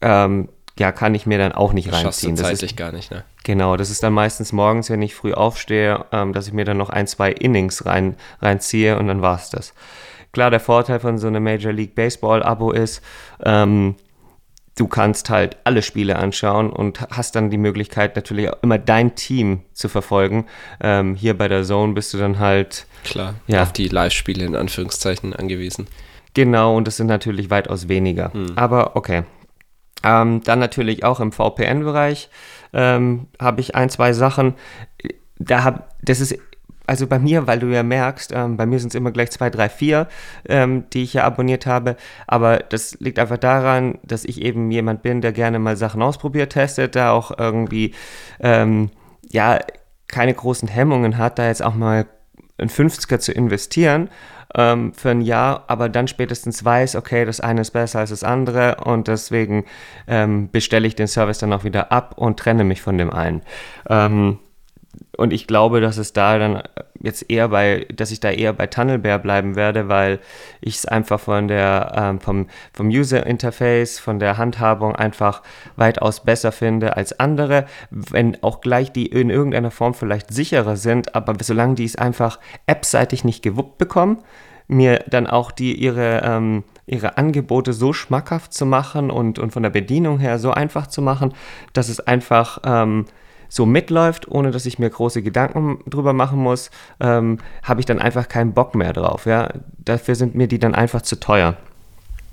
ähm, 0.01 0.49
ja, 0.79 0.91
kann 0.91 1.13
ich 1.13 1.25
mir 1.25 1.37
dann 1.37 1.51
auch 1.51 1.73
nicht 1.73 1.89
das 1.89 2.03
reinziehen. 2.03 2.35
Das 2.35 2.47
zeitlich 2.47 2.71
ist, 2.71 2.77
gar 2.77 2.91
nicht, 2.91 3.11
ne? 3.11 3.23
Genau, 3.43 3.77
das 3.77 3.89
ist 3.89 4.01
dann 4.01 4.13
meistens 4.13 4.53
morgens, 4.53 4.89
wenn 4.89 5.01
ich 5.01 5.13
früh 5.13 5.33
aufstehe, 5.33 6.05
ähm, 6.11 6.33
dass 6.33 6.47
ich 6.47 6.53
mir 6.53 6.65
dann 6.65 6.77
noch 6.77 6.89
ein, 6.89 7.05
zwei 7.07 7.31
Innings 7.31 7.85
rein, 7.85 8.15
reinziehe 8.41 8.97
und 8.97 9.07
dann 9.07 9.21
war 9.21 9.35
es 9.35 9.49
das. 9.49 9.73
Klar, 10.31 10.51
der 10.51 10.59
Vorteil 10.59 10.99
von 10.99 11.17
so 11.17 11.27
einem 11.27 11.43
Major 11.43 11.71
League 11.71 11.95
Baseball-Abo 11.95 12.71
ist, 12.71 13.01
ähm, 13.43 13.95
du 14.75 14.87
kannst 14.87 15.29
halt 15.29 15.57
alle 15.63 15.81
Spiele 15.81 16.17
anschauen 16.17 16.69
und 16.69 17.01
hast 17.09 17.35
dann 17.35 17.49
die 17.49 17.57
Möglichkeit 17.57 18.15
natürlich 18.15 18.49
auch 18.49 18.57
immer 18.61 18.77
dein 18.77 19.15
Team 19.15 19.61
zu 19.73 19.89
verfolgen. 19.89 20.45
Ähm, 20.81 21.15
hier 21.15 21.37
bei 21.37 21.47
der 21.47 21.63
Zone 21.63 21.93
bist 21.93 22.13
du 22.13 22.17
dann 22.17 22.39
halt 22.39 22.85
klar 23.03 23.35
ja. 23.47 23.63
auf 23.63 23.73
die 23.73 23.87
Live-Spiele 23.87 24.45
in 24.45 24.55
Anführungszeichen 24.55 25.33
angewiesen. 25.35 25.87
Genau, 26.33 26.77
und 26.77 26.87
das 26.87 26.97
sind 26.97 27.07
natürlich 27.07 27.49
weitaus 27.49 27.89
weniger. 27.89 28.31
Hm. 28.33 28.53
Aber 28.55 28.95
okay, 28.95 29.23
ähm, 30.03 30.41
dann 30.43 30.59
natürlich 30.59 31.03
auch 31.03 31.19
im 31.19 31.31
VPN-Bereich 31.31 32.29
ähm, 32.71 33.27
habe 33.41 33.61
ich 33.61 33.75
ein, 33.75 33.89
zwei 33.89 34.13
Sachen. 34.13 34.53
Da 35.37 35.63
hab, 35.63 35.95
das 36.01 36.19
ist 36.19 36.37
also 36.89 37.05
bei 37.05 37.19
mir, 37.19 37.45
weil 37.45 37.59
du 37.59 37.67
ja 37.67 37.83
merkst, 37.83 38.31
ähm, 38.33 38.57
bei 38.57 38.65
mir 38.65 38.79
sind 38.79 38.89
es 38.89 38.95
immer 38.95 39.11
gleich 39.11 39.29
zwei, 39.29 39.51
drei, 39.51 39.69
vier, 39.69 40.07
ähm, 40.47 40.85
die 40.91 41.03
ich 41.03 41.13
ja 41.13 41.23
abonniert 41.23 41.67
habe. 41.67 41.95
Aber 42.25 42.57
das 42.57 42.97
liegt 42.99 43.19
einfach 43.19 43.37
daran, 43.37 43.99
dass 44.03 44.25
ich 44.25 44.41
eben 44.41 44.71
jemand 44.71 45.03
bin, 45.03 45.21
der 45.21 45.31
gerne 45.31 45.59
mal 45.59 45.77
Sachen 45.77 46.01
ausprobiert, 46.01 46.53
testet, 46.53 46.95
da 46.95 47.11
auch 47.11 47.37
irgendwie, 47.37 47.93
ähm, 48.39 48.89
ja, 49.29 49.59
keine 50.07 50.33
großen 50.33 50.67
Hemmungen 50.67 51.19
hat, 51.19 51.37
da 51.37 51.45
jetzt 51.47 51.61
auch 51.61 51.75
mal 51.75 52.07
ein 52.57 52.69
50er 52.69 53.19
zu 53.19 53.31
investieren 53.31 54.09
ähm, 54.55 54.91
für 54.93 55.11
ein 55.11 55.21
Jahr, 55.21 55.65
aber 55.67 55.89
dann 55.89 56.07
spätestens 56.07 56.65
weiß, 56.65 56.95
okay, 56.95 57.23
das 57.23 57.39
eine 57.39 57.61
ist 57.61 57.71
besser 57.71 57.99
als 57.99 58.09
das 58.09 58.23
andere 58.23 58.77
und 58.83 59.07
deswegen 59.07 59.65
ähm, 60.07 60.49
bestelle 60.51 60.87
ich 60.87 60.95
den 60.95 61.07
Service 61.07 61.37
dann 61.37 61.53
auch 61.53 61.63
wieder 61.63 61.91
ab 61.91 62.15
und 62.17 62.39
trenne 62.39 62.63
mich 62.63 62.81
von 62.81 62.97
dem 62.97 63.11
einen. 63.11 63.43
Und 65.19 65.33
ich 65.33 65.47
glaube, 65.47 65.81
dass 65.81 65.97
es 65.97 66.13
da 66.13 66.39
dann 66.39 66.63
jetzt 67.01 67.29
eher 67.29 67.49
bei, 67.49 67.85
dass 67.93 68.11
ich 68.11 68.21
da 68.21 68.31
eher 68.31 68.53
bei 68.53 68.67
Tunnelbear 68.67 69.19
bleiben 69.19 69.57
werde, 69.57 69.89
weil 69.89 70.19
ich 70.61 70.77
es 70.77 70.85
einfach 70.85 71.19
von 71.19 71.49
der, 71.49 71.91
ähm, 71.93 72.21
vom, 72.21 72.47
vom 72.71 72.87
User 72.87 73.25
Interface, 73.25 73.99
von 73.99 74.19
der 74.19 74.37
Handhabung 74.37 74.95
einfach 74.95 75.41
weitaus 75.75 76.23
besser 76.23 76.53
finde 76.53 76.95
als 76.95 77.19
andere, 77.19 77.65
wenn 77.89 78.41
auch 78.43 78.61
gleich 78.61 78.93
die 78.93 79.07
in 79.07 79.29
irgendeiner 79.29 79.71
Form 79.71 79.93
vielleicht 79.93 80.33
sicherer 80.33 80.77
sind, 80.77 81.15
aber 81.15 81.35
solange 81.41 81.75
die 81.75 81.85
es 81.85 81.97
einfach 81.97 82.39
appseitig 82.65 83.25
nicht 83.25 83.43
gewuppt 83.43 83.77
bekommen, 83.77 84.19
mir 84.69 85.03
dann 85.09 85.27
auch 85.27 85.51
die 85.51 85.73
ihre, 85.73 86.21
ähm, 86.23 86.63
ihre 86.85 87.17
Angebote 87.17 87.73
so 87.73 87.91
schmackhaft 87.91 88.53
zu 88.53 88.65
machen 88.65 89.11
und, 89.11 89.37
und 89.37 89.51
von 89.51 89.63
der 89.63 89.69
Bedienung 89.69 90.19
her 90.19 90.39
so 90.39 90.51
einfach 90.51 90.87
zu 90.87 91.01
machen, 91.01 91.33
dass 91.73 91.89
es 91.89 91.99
einfach 91.99 92.59
ähm, 92.63 93.05
so 93.49 93.65
mitläuft, 93.65 94.29
ohne 94.29 94.51
dass 94.51 94.65
ich 94.65 94.79
mir 94.79 94.89
große 94.89 95.21
Gedanken 95.21 95.79
drüber 95.89 96.13
machen 96.13 96.39
muss, 96.39 96.69
ähm, 96.99 97.39
habe 97.63 97.79
ich 97.81 97.85
dann 97.85 97.99
einfach 97.99 98.29
keinen 98.29 98.53
Bock 98.53 98.75
mehr 98.75 98.93
drauf. 98.93 99.25
Ja? 99.25 99.49
Dafür 99.79 100.15
sind 100.15 100.35
mir 100.35 100.47
die 100.47 100.59
dann 100.59 100.75
einfach 100.75 101.01
zu 101.01 101.19
teuer. 101.19 101.57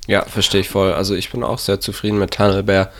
Ja, 0.07 0.23
verstehe 0.23 0.61
ich 0.61 0.69
voll. 0.69 0.93
Also 0.93 1.15
ich 1.15 1.31
bin 1.33 1.43
auch 1.43 1.59
sehr 1.59 1.81
zufrieden 1.81 2.19
mit 2.19 2.35
Tunnelbear 2.35 2.91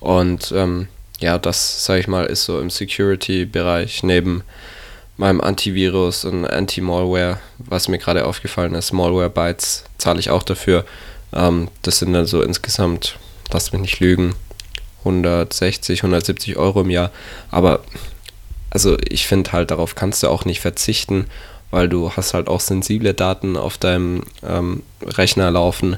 und 0.00 0.52
ähm, 0.54 0.88
ja, 1.20 1.38
das, 1.38 1.84
sage 1.84 2.00
ich 2.00 2.08
mal, 2.08 2.26
ist 2.26 2.44
so 2.44 2.60
im 2.60 2.70
Security-Bereich 2.70 4.02
neben 4.02 4.42
meinem 5.16 5.40
Antivirus 5.40 6.24
und 6.24 6.46
Anti-Malware, 6.46 7.38
was 7.58 7.88
mir 7.88 7.98
gerade 7.98 8.26
aufgefallen 8.26 8.74
ist, 8.74 8.92
Malware-Bytes 8.92 9.84
zahle 9.98 10.18
ich 10.18 10.30
auch 10.30 10.42
dafür. 10.42 10.84
Ähm, 11.32 11.68
das 11.82 11.98
sind 11.98 12.14
dann 12.14 12.26
so 12.26 12.42
insgesamt, 12.42 13.18
lass 13.52 13.72
mich 13.72 13.82
nicht 13.82 14.00
lügen, 14.00 14.34
160, 15.00 16.00
170 16.00 16.56
Euro 16.56 16.82
im 16.82 16.90
Jahr. 16.90 17.10
Aber 17.50 17.80
also 18.70 18.96
ich 19.00 19.26
finde 19.26 19.52
halt, 19.52 19.70
darauf 19.70 19.94
kannst 19.94 20.22
du 20.22 20.28
auch 20.28 20.44
nicht 20.44 20.60
verzichten, 20.60 21.26
weil 21.70 21.88
du 21.88 22.12
hast 22.12 22.34
halt 22.34 22.48
auch 22.48 22.60
sensible 22.60 23.14
Daten 23.14 23.56
auf 23.56 23.78
deinem 23.78 24.22
ähm, 24.42 24.82
Rechner 25.02 25.50
laufen, 25.50 25.96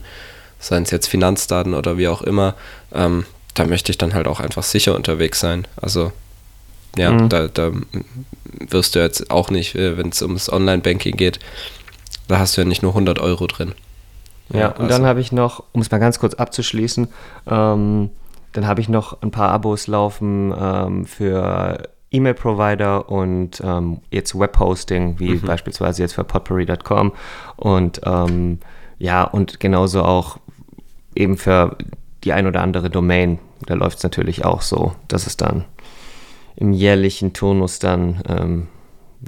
seien 0.59 0.85
es 0.85 0.91
jetzt 0.91 1.09
Finanzdaten 1.09 1.75
oder 1.75 1.99
wie 1.99 2.09
auch 2.09 2.23
immer. 2.23 2.55
Ähm, 2.93 3.27
da 3.55 3.67
möchte 3.67 3.91
ich 3.91 3.99
dann 3.99 4.15
halt 4.15 4.27
auch 4.27 4.41
einfach 4.41 4.63
sicher 4.63 4.95
unterwegs 4.95 5.41
sein. 5.41 5.67
Also 5.77 6.13
ja, 6.97 7.11
mhm. 7.11 7.29
da, 7.29 7.49
da 7.49 7.73
wirst 8.69 8.95
du 8.95 9.01
jetzt 9.01 9.31
auch 9.31 9.51
nicht, 9.51 9.75
äh, 9.75 9.97
wenn 9.97 10.11
es 10.11 10.23
ums 10.23 10.51
Online-Banking 10.51 11.17
geht, 11.17 11.39
da 12.29 12.39
hast 12.39 12.57
du 12.57 12.63
ja 12.63 12.67
nicht 12.67 12.83
nur 12.83 12.93
100 12.93 13.19
Euro 13.19 13.47
drin. 13.47 13.75
Ja, 14.51 14.61
ja 14.61 14.69
und 14.69 14.85
also. 14.85 14.89
dann 14.89 15.07
habe 15.07 15.21
ich 15.21 15.33
noch, 15.33 15.65
um 15.73 15.81
es 15.81 15.91
mal 15.91 15.99
ganz 15.99 16.19
kurz 16.19 16.35
abzuschließen, 16.35 17.09
ähm, 17.51 18.11
dann 18.53 18.67
habe 18.67 18.81
ich 18.81 18.89
noch 18.89 19.23
ein 19.23 19.31
paar 19.31 19.51
Abos 19.51 19.87
laufen 19.87 20.55
ähm, 20.59 21.05
für 21.07 21.89
E-Mail-Provider 22.11 23.09
und 23.09 23.63
ähm, 23.65 24.01
jetzt 24.11 24.39
Webhosting, 24.39 25.19
wie 25.19 25.35
mhm. 25.35 25.43
beispielsweise 25.43 26.03
jetzt 26.03 26.15
für 26.15 26.25
potpourri.com 26.25 27.13
und 27.57 28.01
ähm, 28.05 28.59
ja, 28.99 29.25
und 29.25 29.59
genauso 29.59 30.03
auch 30.03 30.39
eben 31.15 31.37
für 31.37 31.77
die 32.25 32.33
ein 32.33 32.47
oder 32.47 32.61
andere 32.61 32.91
Domain. 32.91 33.39
Da 33.67 33.75
läuft 33.75 33.99
es 33.99 34.03
natürlich 34.05 34.45
auch 34.45 34.63
so, 34.63 34.93
dass 35.09 35.27
es 35.27 35.37
dann 35.37 35.65
im 36.57 36.73
jährlichen 36.73 37.33
Turnus 37.33 37.79
dann, 37.79 38.23
ähm, 38.29 38.69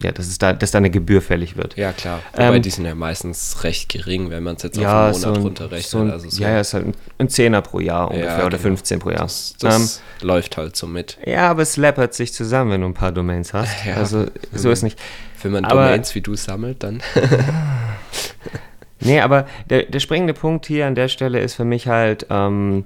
ja, 0.03 0.13
dass, 0.13 0.27
es 0.27 0.39
da, 0.39 0.53
dass 0.53 0.73
da 0.73 0.79
eine 0.79 0.91
Gebühr 0.91 1.23
fällig 1.23 1.57
wird. 1.57 1.77
Ja, 1.77 1.93
klar. 1.93 2.21
Wobei 2.33 2.57
ähm, 2.57 2.63
die 2.63 2.71
sind 2.71 2.85
ja 2.85 2.95
meistens 2.95 3.63
recht 3.63 3.89
gering, 3.89 4.31
wenn 4.31 4.43
man 4.43 4.57
es 4.57 4.63
jetzt 4.63 4.77
ja, 4.77 5.11
auf 5.11 5.15
einen 5.15 5.23
Monat 5.23 5.37
so 5.37 5.43
runterrechnet. 5.43 5.87
So 5.87 5.99
ein, 6.01 6.11
also 6.11 6.29
so 6.29 6.43
ja, 6.43 6.51
ja, 6.51 6.61
ist 6.61 6.75
halt 6.75 6.87
ein, 6.87 6.95
ein 7.19 7.29
Zehner 7.29 7.63
pro 7.63 7.81
Jahr 7.81 8.11
ungefähr 8.11 8.39
ja, 8.39 8.47
oder 8.47 8.59
genau. 8.59 8.63
15 8.63 8.99
pro 8.99 9.11
Jahr. 9.11 9.23
Das, 9.23 9.55
das 9.61 10.03
ähm, 10.21 10.27
läuft 10.27 10.57
halt 10.57 10.75
so 10.75 10.87
mit. 10.87 11.19
Ja, 11.25 11.49
aber 11.51 11.63
es 11.63 11.77
läppert 11.77 12.15
sich 12.15 12.33
zusammen, 12.33 12.73
wenn 12.73 12.81
du 12.81 12.89
ein 12.89 12.95
paar 12.95 13.13
Domains 13.13 13.53
hast. 13.53 13.75
Ja, 13.85 13.97
also 13.97 14.27
so 14.53 14.71
ist 14.71 14.83
nicht. 14.83 14.99
Wenn 15.43 15.53
man 15.53 15.65
aber, 15.65 15.85
Domains 15.85 16.15
wie 16.15 16.21
du 16.23 16.37
sammelt, 16.37 16.83
dann. 16.83 17.03
nee, 19.01 19.21
aber 19.21 19.47
der, 19.69 19.85
der 19.85 20.01
springende 20.01 20.33
Punkt 20.33 20.67
hier 20.67 20.87
an 20.87 20.95
der 20.95 21.09
Stelle 21.09 21.41
ist 21.41 21.55
für 21.55 21.65
mich 21.65 21.87
halt, 21.87 22.27
ähm, 22.31 22.85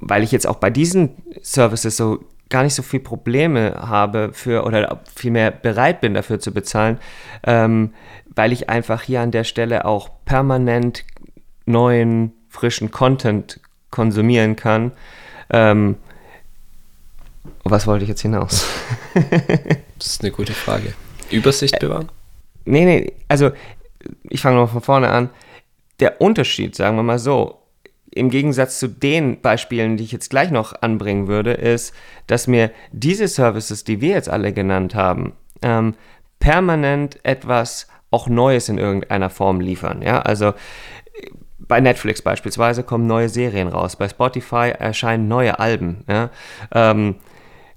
weil 0.00 0.22
ich 0.22 0.32
jetzt 0.32 0.46
auch 0.46 0.56
bei 0.56 0.68
diesen 0.68 1.10
Services 1.40 1.96
so 1.96 2.24
gar 2.52 2.62
nicht 2.62 2.74
so 2.74 2.82
viel 2.82 3.00
Probleme 3.00 3.74
habe 3.80 4.30
für 4.34 4.64
oder 4.64 5.00
vielmehr 5.16 5.50
bereit 5.50 6.02
bin 6.02 6.12
dafür 6.12 6.38
zu 6.38 6.52
bezahlen, 6.52 6.98
ähm, 7.44 7.94
weil 8.36 8.52
ich 8.52 8.68
einfach 8.68 9.02
hier 9.02 9.22
an 9.22 9.30
der 9.30 9.44
Stelle 9.44 9.86
auch 9.86 10.10
permanent 10.26 11.04
neuen, 11.64 12.32
frischen 12.50 12.90
Content 12.90 13.58
konsumieren 13.90 14.54
kann. 14.54 14.92
Ähm, 15.48 15.96
was 17.64 17.86
wollte 17.86 18.04
ich 18.04 18.10
jetzt 18.10 18.20
hinaus? 18.20 18.66
das 19.98 20.06
ist 20.06 20.22
eine 20.22 20.30
gute 20.30 20.52
Frage. 20.52 20.92
Übersicht 21.30 21.78
bewahren? 21.78 22.12
Nee, 22.66 22.84
nee, 22.84 23.12
also 23.28 23.50
ich 24.24 24.42
fange 24.42 24.56
noch 24.56 24.70
von 24.70 24.82
vorne 24.82 25.08
an. 25.08 25.30
Der 26.00 26.20
Unterschied, 26.20 26.76
sagen 26.76 26.96
wir 26.96 27.02
mal 27.02 27.18
so, 27.18 27.61
im 28.14 28.30
Gegensatz 28.30 28.78
zu 28.78 28.88
den 28.88 29.40
Beispielen, 29.40 29.96
die 29.96 30.04
ich 30.04 30.12
jetzt 30.12 30.30
gleich 30.30 30.50
noch 30.50 30.80
anbringen 30.82 31.28
würde, 31.28 31.52
ist, 31.52 31.94
dass 32.26 32.46
mir 32.46 32.70
diese 32.92 33.28
Services, 33.28 33.84
die 33.84 34.00
wir 34.00 34.10
jetzt 34.10 34.28
alle 34.28 34.52
genannt 34.52 34.94
haben, 34.94 35.32
ähm, 35.62 35.94
permanent 36.38 37.18
etwas 37.24 37.88
auch 38.10 38.28
Neues 38.28 38.68
in 38.68 38.78
irgendeiner 38.78 39.30
Form 39.30 39.60
liefern. 39.60 40.02
Ja, 40.02 40.20
also 40.20 40.52
bei 41.58 41.80
Netflix 41.80 42.20
beispielsweise 42.20 42.82
kommen 42.82 43.06
neue 43.06 43.28
Serien 43.28 43.68
raus, 43.68 43.96
bei 43.96 44.08
Spotify 44.08 44.72
erscheinen 44.78 45.28
neue 45.28 45.58
Alben. 45.58 46.04
Ja? 46.08 46.30
Ähm, 46.72 47.16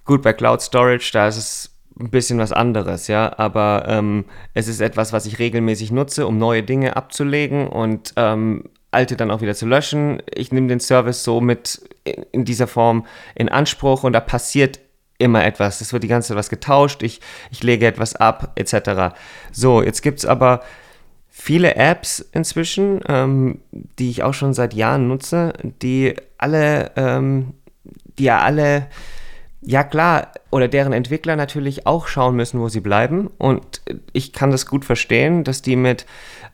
gut, 0.03 0.21
bei 0.21 0.33
Cloud 0.33 0.61
Storage, 0.61 1.11
da 1.13 1.27
ist 1.27 1.37
es 1.37 1.75
ein 1.97 2.09
bisschen 2.09 2.37
was 2.39 2.51
anderes, 2.51 3.07
ja, 3.07 3.31
aber 3.37 3.85
ähm, 3.87 4.25
es 4.53 4.67
ist 4.67 4.81
etwas, 4.81 5.13
was 5.13 5.25
ich 5.25 5.39
regelmäßig 5.39 5.91
nutze, 5.91 6.27
um 6.27 6.37
neue 6.37 6.61
Dinge 6.61 6.97
abzulegen 6.97 7.67
und 7.67 8.13
ähm, 8.17 8.65
alte 8.95 9.15
dann 9.15 9.29
auch 9.29 9.41
wieder 9.41 9.53
zu 9.53 9.67
löschen. 9.67 10.23
Ich 10.33 10.51
nehme 10.51 10.67
den 10.67 10.79
Service 10.79 11.23
so 11.23 11.41
mit 11.41 11.87
in 12.31 12.45
dieser 12.45 12.67
Form 12.67 13.05
in 13.35 13.49
Anspruch 13.49 14.03
und 14.03 14.13
da 14.13 14.19
passiert 14.19 14.79
immer 15.17 15.45
etwas. 15.45 15.81
Es 15.81 15.93
wird 15.93 16.03
die 16.03 16.07
ganze 16.07 16.29
Zeit 16.29 16.37
was 16.37 16.49
getauscht, 16.49 17.03
ich, 17.03 17.21
ich 17.51 17.63
lege 17.63 17.85
etwas 17.85 18.15
ab, 18.15 18.53
etc. 18.55 19.15
So, 19.51 19.81
jetzt 19.81 20.01
gibt 20.01 20.19
es 20.19 20.25
aber 20.25 20.61
viele 21.29 21.75
Apps 21.75 22.19
inzwischen, 22.31 23.01
ähm, 23.07 23.59
die 23.71 24.09
ich 24.09 24.23
auch 24.23 24.33
schon 24.33 24.53
seit 24.53 24.73
Jahren 24.73 25.07
nutze, 25.07 25.53
die 25.63 26.15
alle, 26.37 26.91
ähm, 26.95 27.53
die 28.17 28.23
ja 28.23 28.39
alle 28.39 28.87
ja 29.65 29.83
klar, 29.83 30.31
oder 30.51 30.67
deren 30.67 30.93
Entwickler 30.93 31.35
natürlich 31.35 31.87
auch 31.87 32.07
schauen 32.07 32.35
müssen, 32.35 32.59
wo 32.59 32.69
sie 32.69 32.81
bleiben. 32.81 33.29
Und 33.37 33.81
ich 34.13 34.31
kann 34.31 34.51
das 34.51 34.65
gut 34.65 34.85
verstehen, 34.85 35.43
dass 35.43 35.61
die 35.61 35.75
mit 35.75 36.05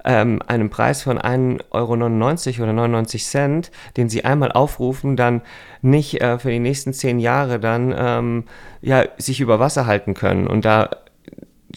ähm, 0.05 0.41
einem 0.47 0.69
Preis 0.69 1.03
von 1.03 1.19
1,99 1.19 1.61
Euro 1.71 1.93
oder 1.93 2.73
99 2.73 3.25
Cent, 3.25 3.71
den 3.97 4.09
sie 4.09 4.25
einmal 4.25 4.51
aufrufen, 4.51 5.17
dann 5.17 5.41
nicht 5.81 6.21
äh, 6.21 6.39
für 6.39 6.49
die 6.49 6.59
nächsten 6.59 6.93
zehn 6.93 7.19
Jahre 7.19 7.59
dann 7.59 7.93
ähm, 7.95 8.43
ja, 8.81 9.05
sich 9.17 9.41
über 9.41 9.59
Wasser 9.59 9.85
halten 9.85 10.13
können 10.13 10.47
und 10.47 10.65
da 10.65 10.89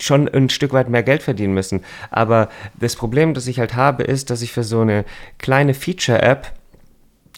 schon 0.00 0.28
ein 0.28 0.50
Stück 0.50 0.72
weit 0.72 0.88
mehr 0.88 1.02
Geld 1.02 1.22
verdienen 1.22 1.54
müssen. 1.54 1.84
Aber 2.10 2.48
das 2.78 2.96
Problem, 2.96 3.34
das 3.34 3.46
ich 3.46 3.58
halt 3.58 3.74
habe, 3.74 4.04
ist, 4.04 4.30
dass 4.30 4.42
ich 4.42 4.52
für 4.52 4.64
so 4.64 4.80
eine 4.80 5.04
kleine 5.38 5.74
Feature-App 5.74 6.52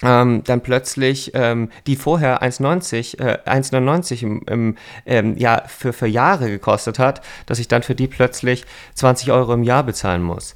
ähm, 0.03 0.43
dann 0.45 0.61
plötzlich, 0.61 1.33
ähm, 1.35 1.71
die 1.87 1.97
vorher 1.97 2.43
1,90 2.43 3.19
äh, 3.19 3.39
1,99 3.47 4.23
im, 4.23 4.43
im 4.47 4.77
ähm, 5.07 5.37
ja, 5.37 5.63
für, 5.67 5.93
für 5.93 6.07
Jahre 6.07 6.51
gekostet 6.51 6.99
hat, 6.99 7.23
dass 7.47 7.59
ich 7.59 7.69
dann 7.69 7.83
für 7.83 7.95
die 7.95 8.07
plötzlich 8.07 8.65
20 8.95 9.33
Euro 9.33 9.55
im 9.55 9.63
Jahr 9.63 9.85
bezahlen 9.85 10.23
muss. 10.23 10.55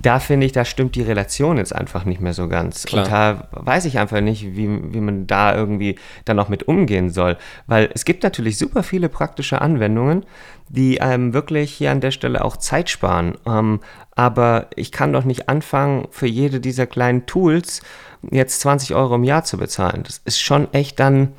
Da 0.00 0.20
finde 0.20 0.46
ich, 0.46 0.52
da 0.52 0.64
stimmt 0.64 0.94
die 0.94 1.02
Relation 1.02 1.56
jetzt 1.56 1.74
einfach 1.74 2.04
nicht 2.04 2.20
mehr 2.20 2.32
so 2.32 2.46
ganz. 2.46 2.84
Klar. 2.84 3.04
Und 3.04 3.10
da 3.10 3.48
weiß 3.50 3.84
ich 3.84 3.98
einfach 3.98 4.20
nicht, 4.20 4.56
wie, 4.56 4.94
wie 4.94 5.00
man 5.00 5.26
da 5.26 5.54
irgendwie 5.54 5.98
dann 6.24 6.38
auch 6.38 6.48
mit 6.48 6.68
umgehen 6.68 7.10
soll. 7.10 7.36
Weil 7.66 7.90
es 7.92 8.04
gibt 8.04 8.22
natürlich 8.22 8.58
super 8.58 8.84
viele 8.84 9.08
praktische 9.08 9.60
Anwendungen, 9.60 10.24
die 10.68 11.00
einem 11.00 11.34
wirklich 11.34 11.72
hier 11.72 11.90
an 11.90 12.00
der 12.00 12.12
Stelle 12.12 12.44
auch 12.44 12.56
Zeit 12.56 12.90
sparen. 12.90 13.36
Ähm, 13.44 13.80
aber 14.14 14.68
ich 14.76 14.92
kann 14.92 15.12
doch 15.12 15.24
nicht 15.24 15.48
anfangen, 15.48 16.06
für 16.10 16.28
jede 16.28 16.60
dieser 16.60 16.86
kleinen 16.86 17.26
Tools 17.26 17.82
jetzt 18.30 18.60
20 18.60 18.94
Euro 18.94 19.14
im 19.14 19.24
Jahr 19.24 19.44
zu 19.44 19.58
bezahlen. 19.58 20.02
Das 20.04 20.20
ist 20.24 20.40
schon 20.40 20.72
echt 20.72 20.98
dann 21.00 21.32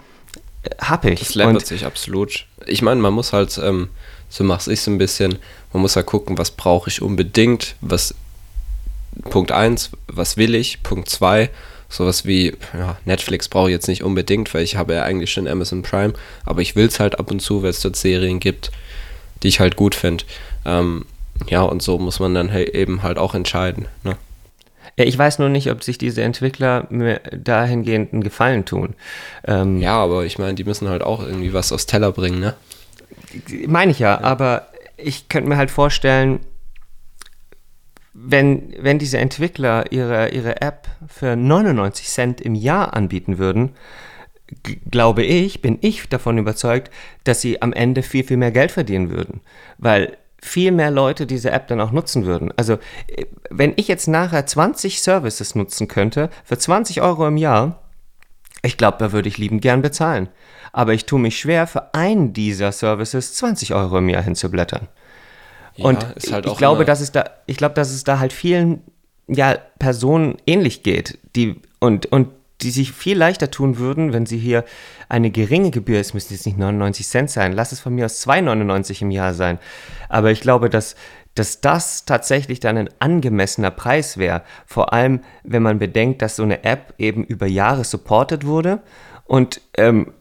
äh, 0.63 0.69
happig. 0.79 1.19
Das 1.19 1.35
läppert 1.35 1.65
sich 1.65 1.85
absolut. 1.85 2.45
Ich 2.65 2.81
meine, 2.81 3.01
man 3.01 3.13
muss 3.13 3.33
halt, 3.33 3.59
ähm, 3.63 3.89
so 4.29 4.43
mache 4.43 4.71
ich 4.71 4.79
es 4.79 4.87
ein 4.87 4.97
bisschen, 4.97 5.37
man 5.73 5.81
muss 5.81 5.95
halt 5.95 6.05
gucken, 6.05 6.37
was 6.37 6.51
brauche 6.51 6.89
ich 6.89 7.01
unbedingt, 7.01 7.75
was 7.81 8.13
Punkt 9.29 9.51
1, 9.51 9.91
was 10.07 10.37
will 10.37 10.55
ich, 10.55 10.83
Punkt 10.83 11.09
2, 11.09 11.49
sowas 11.89 12.25
wie 12.25 12.55
ja, 12.73 12.97
Netflix 13.05 13.49
brauche 13.49 13.69
ich 13.69 13.73
jetzt 13.73 13.87
nicht 13.87 14.03
unbedingt, 14.03 14.53
weil 14.53 14.63
ich 14.63 14.75
habe 14.75 14.93
ja 14.93 15.03
eigentlich 15.03 15.31
schon 15.31 15.47
Amazon 15.47 15.81
Prime, 15.81 16.13
aber 16.45 16.61
ich 16.61 16.75
will 16.75 16.85
es 16.85 16.99
halt 16.99 17.19
ab 17.19 17.31
und 17.31 17.41
zu, 17.41 17.63
weil 17.63 17.71
es 17.71 17.81
dort 17.81 17.95
Serien 17.95 18.39
gibt, 18.39 18.71
die 19.41 19.47
ich 19.47 19.59
halt 19.59 19.75
gut 19.75 19.95
finde. 19.95 20.23
Ähm, 20.65 21.05
ja, 21.47 21.61
und 21.63 21.81
so 21.81 21.97
muss 21.97 22.19
man 22.19 22.35
dann 22.35 22.51
halt 22.51 22.69
eben 22.69 23.01
halt 23.01 23.17
auch 23.17 23.33
entscheiden. 23.33 23.87
Ne? 24.03 24.17
Ja, 24.99 25.05
ich 25.05 25.17
weiß 25.17 25.39
nur 25.39 25.47
nicht, 25.47 25.71
ob 25.71 25.81
sich 25.81 25.97
diese 25.97 26.23
Entwickler 26.23 26.85
mir 26.89 27.21
dahingehend 27.31 28.11
einen 28.11 28.21
Gefallen 28.21 28.65
tun. 28.65 28.95
Ähm, 29.47 29.79
ja, 29.79 29.95
aber 29.95 30.25
ich 30.25 30.37
meine, 30.37 30.55
die 30.55 30.65
müssen 30.65 30.89
halt 30.89 31.03
auch 31.03 31.25
irgendwie 31.25 31.53
was 31.53 31.71
aufs 31.71 31.85
Teller 31.85 32.11
bringen, 32.11 32.41
ne? 32.41 32.53
Meine 33.65 33.91
ich 33.93 33.99
ja, 33.99 34.19
ja, 34.19 34.21
aber 34.21 34.67
ich 34.97 35.29
könnte 35.29 35.47
mir 35.47 35.55
halt 35.55 35.71
vorstellen, 35.71 36.41
wenn, 38.13 38.73
wenn 38.77 38.99
diese 38.99 39.19
Entwickler 39.19 39.89
ihre, 39.93 40.31
ihre 40.31 40.61
App 40.61 40.89
für 41.07 41.37
99 41.37 42.09
Cent 42.09 42.41
im 42.41 42.53
Jahr 42.53 42.93
anbieten 42.93 43.37
würden, 43.37 43.71
glaube 44.91 45.23
ich, 45.23 45.61
bin 45.61 45.77
ich 45.79 46.09
davon 46.09 46.37
überzeugt, 46.37 46.91
dass 47.23 47.39
sie 47.39 47.61
am 47.61 47.71
Ende 47.71 48.03
viel, 48.03 48.25
viel 48.25 48.35
mehr 48.35 48.51
Geld 48.51 48.73
verdienen 48.73 49.11
würden. 49.11 49.39
Weil 49.77 50.17
viel 50.41 50.71
mehr 50.71 50.91
Leute 50.91 51.25
diese 51.25 51.51
App 51.51 51.67
dann 51.67 51.81
auch 51.81 51.91
nutzen 51.91 52.25
würden. 52.25 52.51
Also 52.57 52.73
äh, 53.07 53.25
wenn 53.49 53.73
ich 53.75 53.87
jetzt 53.87 54.07
nachher 54.07 54.45
20 54.45 55.01
Services 55.01 55.55
nutzen 55.55 55.87
könnte 55.87 56.29
für 56.43 56.57
20 56.57 57.01
Euro 57.01 57.27
im 57.27 57.37
Jahr, 57.37 57.83
Ich 58.61 58.75
glaube, 58.75 58.97
da 58.99 59.11
würde 59.11 59.29
ich 59.29 59.37
liebend 59.37 59.61
gern 59.61 59.81
bezahlen. 59.81 60.27
Aber 60.71 60.93
ich 60.93 61.05
tue 61.05 61.19
mich 61.19 61.39
schwer, 61.39 61.65
für 61.65 61.93
einen 61.93 62.33
dieser 62.33 62.71
Services 62.71 63.35
20 63.35 63.73
Euro 63.73 63.97
im 63.97 64.09
Jahr 64.09 64.21
hinzublättern. 64.21 64.87
Ja, 65.75 65.85
und 65.85 66.03
halt 66.31 66.45
ich, 66.45 66.57
glaube, 66.57 66.83
dass 66.83 66.99
es 66.99 67.11
da, 67.11 67.29
ich 67.45 67.57
glaube, 67.57 67.75
dass 67.75 67.91
es 67.91 68.03
da 68.03 68.19
halt 68.19 68.33
vielen 68.33 68.81
ja, 69.27 69.57
Personen 69.79 70.37
ähnlich 70.45 70.83
geht, 70.83 71.19
die 71.35 71.61
und, 71.79 72.07
und 72.07 72.27
die 72.61 72.71
sich 72.71 72.91
viel 72.91 73.17
leichter 73.17 73.51
tun 73.51 73.77
würden, 73.77 74.13
wenn 74.13 74.25
sie 74.25 74.37
hier 74.37 74.65
eine 75.07 75.31
geringe 75.31 75.71
Gebühr, 75.71 75.99
es 75.99 76.13
müsste 76.13 76.33
jetzt 76.33 76.45
nicht 76.45 76.57
99 76.57 77.07
Cent 77.07 77.29
sein, 77.29 77.53
lass 77.53 77.71
es 77.71 77.79
von 77.79 77.95
mir 77.95 78.05
aus 78.05 78.25
2,99 78.25 79.01
im 79.01 79.11
Jahr 79.11 79.33
sein. 79.33 79.59
Aber 80.09 80.31
ich 80.31 80.41
glaube, 80.41 80.69
dass, 80.69 80.95
dass 81.35 81.61
das 81.61 82.05
tatsächlich 82.05 82.59
dann 82.59 82.77
ein 82.77 82.89
angemessener 82.99 83.71
Preis 83.71 84.17
wäre. 84.17 84.43
Vor 84.65 84.93
allem, 84.93 85.21
wenn 85.43 85.63
man 85.63 85.79
bedenkt, 85.79 86.21
dass 86.21 86.35
so 86.35 86.43
eine 86.43 86.63
App 86.63 86.93
eben 86.97 87.23
über 87.23 87.47
Jahre 87.47 87.83
supported 87.85 88.45
wurde 88.45 88.81
und 89.25 89.61
ähm, 89.77 90.13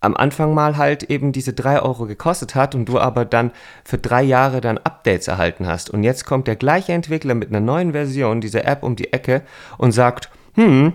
am 0.00 0.16
Anfang 0.16 0.54
mal 0.54 0.76
halt 0.76 1.04
eben 1.04 1.32
diese 1.32 1.52
3 1.52 1.80
Euro 1.80 2.06
gekostet 2.06 2.54
hat 2.54 2.74
und 2.74 2.88
du 2.88 2.98
aber 2.98 3.24
dann 3.24 3.50
für 3.84 3.98
drei 3.98 4.22
Jahre 4.22 4.60
dann 4.60 4.78
Updates 4.78 5.26
erhalten 5.26 5.66
hast. 5.66 5.90
Und 5.90 6.04
jetzt 6.04 6.26
kommt 6.26 6.46
der 6.46 6.56
gleiche 6.56 6.92
Entwickler 6.92 7.34
mit 7.34 7.48
einer 7.48 7.60
neuen 7.60 7.92
Version 7.92 8.40
dieser 8.40 8.64
App 8.66 8.82
um 8.82 8.94
die 8.94 9.12
Ecke 9.12 9.42
und 9.78 9.92
sagt, 9.92 10.30
hm, 10.54 10.92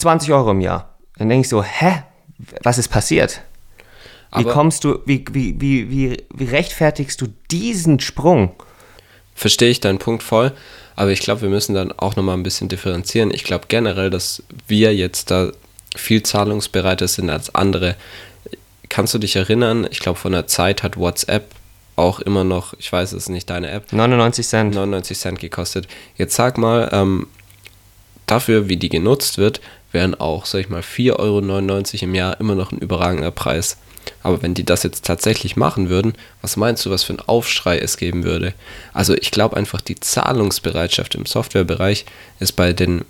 20 0.00 0.32
Euro 0.32 0.50
im 0.50 0.60
Jahr. 0.60 0.94
Dann 1.16 1.28
denke 1.28 1.42
ich 1.42 1.48
so, 1.48 1.62
hä? 1.62 2.02
Was 2.62 2.78
ist 2.78 2.88
passiert? 2.88 3.42
Wie 4.32 4.44
Aber 4.44 4.52
kommst 4.52 4.84
du, 4.84 5.00
wie, 5.06 5.24
wie, 5.32 5.60
wie, 5.60 5.90
wie, 5.90 6.24
wie 6.32 6.44
rechtfertigst 6.44 7.20
du 7.20 7.26
diesen 7.50 8.00
Sprung? 8.00 8.52
Verstehe 9.34 9.70
ich 9.70 9.80
deinen 9.80 9.98
Punkt 9.98 10.22
voll, 10.22 10.52
aber 10.96 11.10
ich 11.10 11.20
glaube, 11.20 11.42
wir 11.42 11.48
müssen 11.48 11.74
dann 11.74 11.92
auch 11.92 12.16
nochmal 12.16 12.36
ein 12.36 12.42
bisschen 12.42 12.68
differenzieren. 12.68 13.32
Ich 13.32 13.44
glaube 13.44 13.66
generell, 13.68 14.10
dass 14.10 14.42
wir 14.68 14.94
jetzt 14.94 15.30
da 15.30 15.50
viel 15.96 16.22
zahlungsbereiter 16.22 17.08
sind 17.08 17.30
als 17.30 17.54
andere. 17.54 17.96
Kannst 18.88 19.14
du 19.14 19.18
dich 19.18 19.36
erinnern? 19.36 19.86
Ich 19.90 19.98
glaube, 19.98 20.18
von 20.18 20.32
der 20.32 20.46
Zeit 20.46 20.82
hat 20.82 20.96
WhatsApp 20.96 21.44
auch 21.96 22.20
immer 22.20 22.44
noch, 22.44 22.74
ich 22.78 22.90
weiß 22.90 23.12
es 23.12 23.24
ist 23.24 23.28
nicht, 23.28 23.50
deine 23.50 23.70
App. 23.70 23.92
99 23.92 24.46
Cent. 24.46 24.74
99 24.74 25.18
Cent 25.18 25.38
gekostet. 25.38 25.86
Jetzt 26.16 26.34
sag 26.34 26.56
mal, 26.56 26.88
ähm, 26.92 27.26
dafür, 28.30 28.68
wie 28.68 28.76
die 28.76 28.88
genutzt 28.88 29.38
wird, 29.38 29.60
wären 29.92 30.14
auch, 30.14 30.46
sag 30.46 30.60
ich 30.60 30.68
mal, 30.68 30.82
4,99 30.82 31.14
Euro 31.18 32.04
im 32.04 32.14
Jahr 32.14 32.40
immer 32.40 32.54
noch 32.54 32.72
ein 32.72 32.78
überragender 32.78 33.30
Preis. 33.30 33.76
Aber 34.22 34.42
wenn 34.42 34.54
die 34.54 34.64
das 34.64 34.82
jetzt 34.82 35.04
tatsächlich 35.04 35.56
machen 35.56 35.88
würden, 35.88 36.14
was 36.42 36.56
meinst 36.56 36.84
du, 36.84 36.90
was 36.90 37.04
für 37.04 37.14
ein 37.14 37.20
Aufschrei 37.20 37.78
es 37.78 37.96
geben 37.96 38.24
würde? 38.24 38.54
Also 38.92 39.14
ich 39.14 39.30
glaube 39.30 39.56
einfach, 39.56 39.80
die 39.80 39.98
Zahlungsbereitschaft 39.98 41.14
im 41.14 41.26
Softwarebereich 41.26 42.06
ist 42.38 42.52
bei 42.52 42.72
den 42.72 43.04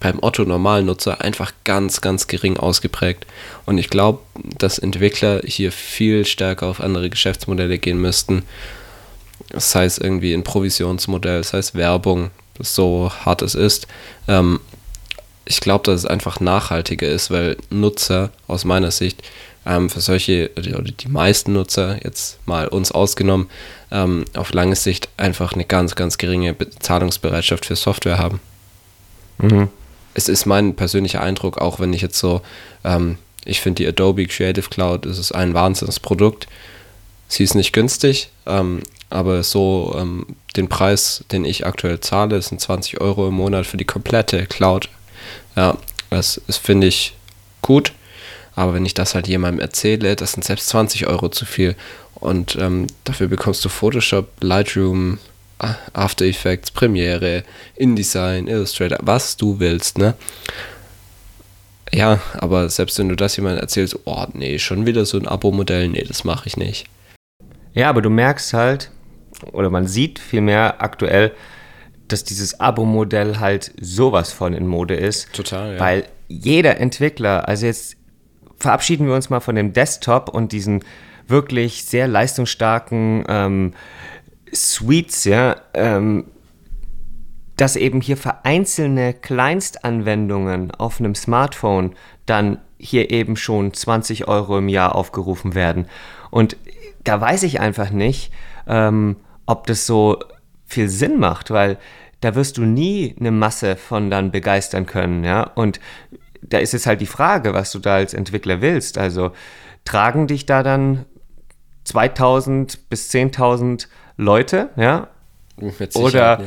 beim 0.00 0.18
Otto-Normalnutzer 0.20 1.22
einfach 1.22 1.52
ganz, 1.64 2.00
ganz 2.00 2.26
gering 2.26 2.58
ausgeprägt. 2.58 3.26
Und 3.64 3.78
ich 3.78 3.88
glaube, 3.88 4.18
dass 4.58 4.78
Entwickler 4.78 5.40
hier 5.44 5.72
viel 5.72 6.26
stärker 6.26 6.66
auf 6.66 6.80
andere 6.80 7.08
Geschäftsmodelle 7.08 7.78
gehen 7.78 7.98
müssten. 7.98 8.42
Das 9.48 9.74
heißt 9.74 10.00
irgendwie 10.00 10.34
ein 10.34 10.44
Provisionsmodell, 10.44 11.38
das 11.38 11.52
heißt 11.54 11.74
Werbung, 11.74 12.30
so 12.60 13.10
hart 13.24 13.42
es 13.42 13.54
ist. 13.54 13.86
Ähm, 14.28 14.60
ich 15.46 15.60
glaube, 15.60 15.84
dass 15.84 16.00
es 16.00 16.06
einfach 16.06 16.40
nachhaltiger 16.40 17.08
ist, 17.08 17.30
weil 17.30 17.56
Nutzer 17.70 18.30
aus 18.46 18.64
meiner 18.64 18.90
Sicht 18.90 19.22
ähm, 19.66 19.90
für 19.90 20.00
solche, 20.00 20.50
oder 20.56 20.82
die 20.82 21.08
meisten 21.08 21.52
Nutzer, 21.52 21.98
jetzt 22.04 22.38
mal 22.46 22.68
uns 22.68 22.92
ausgenommen, 22.92 23.48
ähm, 23.90 24.24
auf 24.34 24.52
lange 24.52 24.76
Sicht 24.76 25.08
einfach 25.16 25.52
eine 25.52 25.64
ganz, 25.64 25.94
ganz 25.94 26.18
geringe 26.18 26.54
Bezahlungsbereitschaft 26.54 27.66
für 27.66 27.76
Software 27.76 28.18
haben. 28.18 28.40
Mhm. 29.38 29.68
Es 30.14 30.28
ist 30.28 30.46
mein 30.46 30.76
persönlicher 30.76 31.20
Eindruck, 31.22 31.58
auch 31.58 31.80
wenn 31.80 31.92
ich 31.92 32.02
jetzt 32.02 32.18
so, 32.18 32.40
ähm, 32.84 33.18
ich 33.44 33.60
finde 33.60 33.82
die 33.82 33.88
Adobe 33.88 34.26
Creative 34.26 34.68
Cloud, 34.68 35.06
das 35.06 35.18
ist 35.18 35.32
ein 35.32 35.54
Wahnsinnsprodukt. 35.54 36.46
Sie 37.28 37.42
ist 37.42 37.54
nicht 37.54 37.72
günstig, 37.72 38.30
ähm, 38.46 38.80
aber 39.10 39.42
so 39.42 39.94
ähm, 39.98 40.26
den 40.56 40.68
Preis, 40.68 41.24
den 41.30 41.44
ich 41.44 41.66
aktuell 41.66 42.00
zahle, 42.00 42.40
sind 42.42 42.60
20 42.60 43.00
Euro 43.00 43.28
im 43.28 43.34
Monat 43.34 43.66
für 43.66 43.76
die 43.76 43.84
komplette 43.84 44.46
Cloud 44.46 44.88
ja, 45.56 45.76
das, 46.10 46.40
das 46.46 46.56
finde 46.56 46.86
ich 46.86 47.14
gut. 47.62 47.92
Aber 48.54 48.74
wenn 48.74 48.86
ich 48.86 48.94
das 48.94 49.14
halt 49.14 49.26
jemandem 49.26 49.60
erzähle, 49.60 50.14
das 50.16 50.32
sind 50.32 50.44
selbst 50.44 50.68
20 50.68 51.06
Euro 51.06 51.28
zu 51.28 51.44
viel. 51.44 51.74
Und 52.14 52.56
ähm, 52.56 52.86
dafür 53.04 53.28
bekommst 53.28 53.64
du 53.64 53.68
Photoshop, 53.68 54.28
Lightroom, 54.40 55.18
After 55.92 56.24
Effects, 56.24 56.70
Premiere, 56.70 57.42
InDesign, 57.76 58.46
Illustrator, 58.46 58.98
was 59.02 59.36
du 59.36 59.60
willst, 59.60 59.98
ne? 59.98 60.14
Ja, 61.92 62.20
aber 62.38 62.68
selbst 62.70 62.98
wenn 62.98 63.08
du 63.08 63.14
das 63.14 63.36
jemandem 63.36 63.60
erzählst, 63.60 63.98
oh 64.04 64.26
nee, 64.32 64.58
schon 64.58 64.84
wieder 64.84 65.06
so 65.06 65.16
ein 65.16 65.28
Abo-Modell, 65.28 65.88
nee, 65.88 66.02
das 66.02 66.24
mache 66.24 66.48
ich 66.48 66.56
nicht. 66.56 66.86
Ja, 67.72 67.88
aber 67.88 68.02
du 68.02 68.10
merkst 68.10 68.52
halt, 68.52 68.90
oder 69.52 69.70
man 69.70 69.86
sieht 69.86 70.18
vielmehr 70.18 70.82
aktuell, 70.82 71.32
dass 72.08 72.24
dieses 72.24 72.60
Abo-Modell 72.60 73.38
halt 73.38 73.72
sowas 73.80 74.32
von 74.32 74.52
in 74.52 74.66
Mode 74.66 74.94
ist. 74.94 75.32
Total, 75.32 75.74
ja. 75.74 75.80
Weil 75.80 76.04
jeder 76.28 76.78
Entwickler, 76.78 77.48
also 77.48 77.66
jetzt 77.66 77.96
verabschieden 78.58 79.06
wir 79.06 79.14
uns 79.14 79.30
mal 79.30 79.40
von 79.40 79.54
dem 79.54 79.72
Desktop 79.72 80.28
und 80.28 80.52
diesen 80.52 80.84
wirklich 81.26 81.84
sehr 81.84 82.08
leistungsstarken 82.08 83.24
ähm, 83.28 83.72
Suites, 84.52 85.24
ja, 85.24 85.56
ähm, 85.74 86.26
dass 87.56 87.76
eben 87.76 88.00
hier 88.00 88.16
vereinzelte 88.16 89.14
Kleinstanwendungen 89.14 90.72
auf 90.72 91.00
einem 91.00 91.14
Smartphone 91.14 91.94
dann 92.26 92.58
hier 92.78 93.10
eben 93.10 93.36
schon 93.36 93.72
20 93.72 94.28
Euro 94.28 94.58
im 94.58 94.68
Jahr 94.68 94.94
aufgerufen 94.94 95.54
werden. 95.54 95.86
Und 96.30 96.56
da 97.04 97.20
weiß 97.20 97.44
ich 97.44 97.60
einfach 97.60 97.90
nicht, 97.90 98.32
ähm, 98.66 99.16
ob 99.46 99.66
das 99.66 99.86
so 99.86 100.18
viel 100.66 100.88
Sinn 100.88 101.18
macht, 101.18 101.50
weil 101.50 101.78
da 102.20 102.34
wirst 102.34 102.56
du 102.56 102.62
nie 102.62 103.14
eine 103.20 103.30
Masse 103.30 103.76
von 103.76 104.10
dann 104.10 104.30
begeistern 104.30 104.86
können, 104.86 105.24
ja. 105.24 105.42
Und 105.42 105.78
da 106.40 106.58
ist 106.58 106.72
jetzt 106.72 106.86
halt 106.86 107.00
die 107.00 107.06
Frage, 107.06 107.54
was 107.54 107.72
du 107.72 107.78
da 107.78 107.96
als 107.96 108.14
Entwickler 108.14 108.60
willst. 108.60 108.98
Also 108.98 109.32
tragen 109.84 110.26
dich 110.26 110.46
da 110.46 110.62
dann 110.62 111.04
2000 111.84 112.88
bis 112.88 113.10
10.000 113.10 113.88
Leute, 114.16 114.70
ja? 114.76 115.08
Oder, 115.94 116.40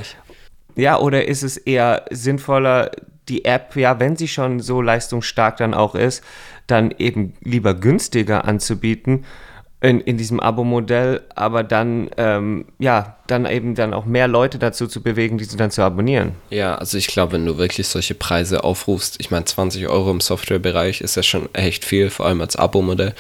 ja, 0.76 1.00
oder 1.00 1.28
ist 1.28 1.44
es 1.44 1.58
eher 1.58 2.06
sinnvoller, 2.10 2.92
die 3.30 3.46
App, 3.46 3.76
ja, 3.76 4.00
wenn 4.00 4.16
sie 4.16 4.28
schon 4.28 4.60
so 4.60 4.82
leistungsstark 4.82 5.58
dann 5.58 5.74
auch 5.74 5.96
ist, 5.96 6.24
dann 6.66 6.92
eben 6.98 7.34
lieber 7.42 7.74
günstiger 7.74 8.46
anzubieten 8.46 9.26
in, 9.80 10.02
in 10.02 10.18
diesem 10.18 10.40
Abo-Modell, 10.40 11.22
aber 11.36 11.64
dann, 11.64 12.10
ähm, 12.18 12.66
ja, 12.80 13.18
dann 13.28 13.46
eben 13.46 13.76
dann 13.76 13.94
auch 13.94 14.06
mehr 14.06 14.28
Leute 14.28 14.58
dazu 14.58 14.88
zu 14.88 15.04
bewegen, 15.04 15.38
diese 15.38 15.56
dann 15.56 15.70
zu 15.70 15.84
abonnieren. 15.84 16.32
Ja, 16.50 16.76
also 16.76 16.98
ich 16.98 17.08
glaube, 17.08 17.34
wenn 17.34 17.46
du 17.46 17.58
wirklich 17.58 17.88
solche 17.88 18.16
Preise 18.16 18.64
aufrufst, 18.64 19.18
ich 19.20 19.30
meine, 19.30 19.46
20 19.46 19.88
Euro 19.88 20.10
im 20.10 20.20
Softwarebereich 20.20 21.02
ist 21.02 21.16
ja 21.16 21.22
schon 21.22 21.54
echt 21.54 21.86
viel, 21.86 22.10
vor 22.10 22.26
allem 22.26 22.42
als 22.42 22.56
Abo-Modell. 22.56 23.14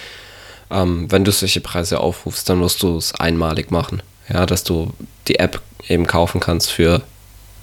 Ähm, 0.72 1.12
wenn 1.12 1.24
du 1.24 1.32
solche 1.32 1.62
Preise 1.62 1.99
aufrufst, 1.99 2.49
dann 2.49 2.58
musst 2.58 2.82
du 2.82 2.97
es 2.97 3.14
einmalig 3.16 3.70
machen. 3.70 4.01
Ja, 4.28 4.45
dass 4.45 4.64
du 4.64 4.91
die 5.28 5.39
App 5.39 5.62
eben 5.88 6.08
kaufen 6.08 6.41
kannst 6.41 6.72
für, 6.72 7.01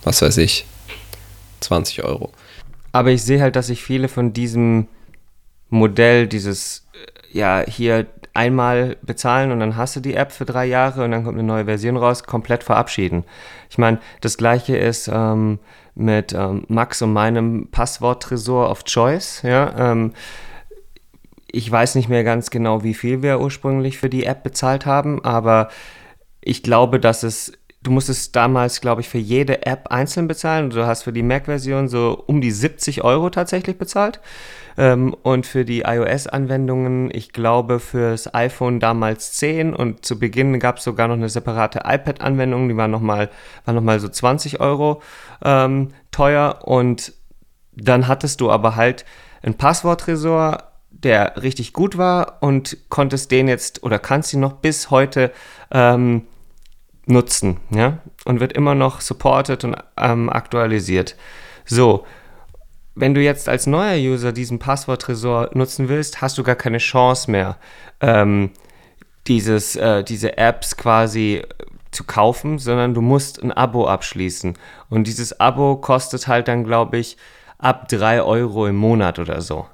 was 0.05 0.23
weiß 0.23 0.39
ich, 0.39 0.67
20 1.61 2.05
Euro. 2.05 2.33
Aber 2.93 3.11
ich 3.11 3.23
sehe 3.23 3.43
halt, 3.43 3.57
dass 3.57 3.67
sich 3.67 3.83
viele 3.83 4.09
von 4.09 4.33
diesem 4.33 4.87
Modell, 5.69 6.29
dieses, 6.29 6.87
äh, 7.33 7.39
ja, 7.39 7.65
hier 7.67 8.07
einmal 8.35 8.97
bezahlen 9.03 9.53
und 9.53 9.61
dann 9.61 9.77
hast 9.77 9.95
du 9.97 10.01
die 10.01 10.15
App 10.15 10.33
für 10.33 10.45
drei 10.45 10.67
Jahre 10.67 11.05
und 11.05 11.13
dann 11.13 11.25
kommt 11.25 11.39
eine 11.39 11.47
neue 11.47 11.65
Version 11.65 11.97
raus, 11.97 12.25
komplett 12.25 12.65
verabschieden. 12.65 13.25
Ich 13.71 13.79
meine, 13.79 14.01
das 14.21 14.37
gleiche 14.37 14.77
ist 14.77 15.09
ähm, 15.13 15.61
mit 15.95 16.33
ähm, 16.33 16.65
Max 16.69 17.01
und 17.01 17.13
meinem 17.13 17.69
Passwort-Tresor 17.71 18.71
of 18.71 18.85
Choice. 18.85 19.43
Ja, 19.43 19.93
ähm, 19.93 20.13
ich 21.47 21.71
weiß 21.71 21.95
nicht 21.95 22.09
mehr 22.09 22.25
ganz 22.25 22.51
genau, 22.51 22.83
wie 22.83 22.95
viel 22.95 23.23
wir 23.23 23.41
ursprünglich 23.41 23.99
für 23.99 24.11
die 24.11 24.25
App 24.25 24.43
bezahlt 24.43 24.85
haben, 24.87 25.25
aber 25.25 25.69
ich 26.41 26.65
glaube, 26.65 26.99
dass 26.99 27.23
es 27.23 27.53
du 27.85 27.91
musstest 27.91 28.35
damals, 28.35 28.81
glaube 28.81 29.03
ich, 29.03 29.09
für 29.09 29.19
jede 29.19 29.67
App 29.67 29.89
einzeln 29.89 30.27
bezahlen. 30.27 30.71
Du 30.71 30.87
hast 30.87 31.05
für 31.05 31.13
die 31.13 31.23
Mac-Version 31.23 31.87
so 31.89 32.23
um 32.27 32.41
die 32.41 32.51
70 32.51 33.05
Euro 33.05 33.31
tatsächlich 33.31 33.79
bezahlt. 33.79 34.21
Ähm, 34.77 35.15
und 35.23 35.47
für 35.47 35.65
die 35.65 35.83
iOS-Anwendungen, 35.83 37.11
ich 37.13 37.33
glaube, 37.33 37.79
fürs 37.79 38.35
iPhone 38.35 38.81
damals 38.81 39.35
10 39.35 39.75
und 39.75 40.05
zu 40.05 40.19
Beginn 40.19 40.59
gab 40.59 40.79
es 40.79 40.85
sogar 40.85 41.09
noch 41.09 41.15
eine 41.15 41.29
separate 41.29 41.83
iPad-Anwendung, 41.85 42.69
die 42.69 42.77
war 42.77 42.89
nochmal 42.89 43.31
war 43.67 43.75
noch 43.75 43.99
so 43.99 44.09
20 44.09 44.61
Euro 44.61 45.03
ähm, 45.45 45.91
teuer. 46.11 46.61
Und 46.65 47.13
dann 47.77 48.09
hattest 48.09 48.41
du 48.41 48.51
aber 48.51 48.77
halt 48.77 49.05
einen 49.43 49.57
Passworttresor, 49.57 50.65
der 50.91 51.43
richtig 51.43 51.75
gut 51.75 51.99
war 51.99 52.39
und 52.41 52.79
konntest 52.89 53.31
den 53.31 53.47
jetzt 53.47 53.83
oder 53.83 53.99
kannst 53.99 54.33
ihn 54.33 54.41
noch 54.41 54.55
bis 54.55 54.91
heute 54.91 55.33
ähm, 55.71 56.23
nutzen, 57.07 57.59
ja, 57.71 57.99
und 58.25 58.41
wird 58.41 58.53
immer 58.53 58.75
noch 58.75 59.01
supported 59.01 59.65
und 59.65 59.77
ähm, 59.97 60.31
aktualisiert. 60.31 61.17
So, 61.65 62.05
wenn 62.95 63.15
du 63.15 63.21
jetzt 63.21 63.49
als 63.49 63.67
neuer 63.67 63.97
User 63.97 64.33
diesen 64.33 64.59
Passworttresor 64.59 65.51
nutzen 65.55 65.89
willst, 65.89 66.21
hast 66.21 66.39
du 66.39 66.43
gar 66.43 66.55
keine 66.55 66.79
Chance 66.79 67.31
mehr, 67.31 67.57
ähm, 68.01 68.51
dieses, 69.27 69.77
äh, 69.77 70.05
diese 70.05 70.39
Apps 70.39 70.77
quasi 70.77 71.43
zu 71.91 72.05
kaufen, 72.05 72.59
sondern 72.59 72.95
du 72.95 73.01
musst 73.01 73.43
ein 73.43 73.53
Abo 73.53 73.87
abschließen. 73.87 74.55
Und 74.91 75.07
dieses 75.07 75.41
Abo 75.41 75.77
kostet 75.77 76.29
halt 76.29 76.49
dann, 76.49 76.65
glaube 76.65 76.99
ich, 76.99 77.17
ab 77.59 77.89
3 77.89 78.23
Euro 78.23 78.67
im 78.67 78.77
Monat 78.77 79.19
oder 79.19 79.41
so. 79.41 79.67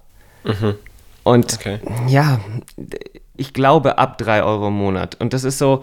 Mhm. 0.44 0.76
Und 1.22 1.54
okay. 1.54 1.80
ja, 2.06 2.40
ich 3.36 3.52
glaube 3.52 3.98
ab 3.98 4.18
3 4.18 4.42
Euro 4.42 4.68
im 4.68 4.74
Monat. 4.74 5.16
Und 5.20 5.32
das 5.32 5.44
ist 5.44 5.58
so, 5.58 5.82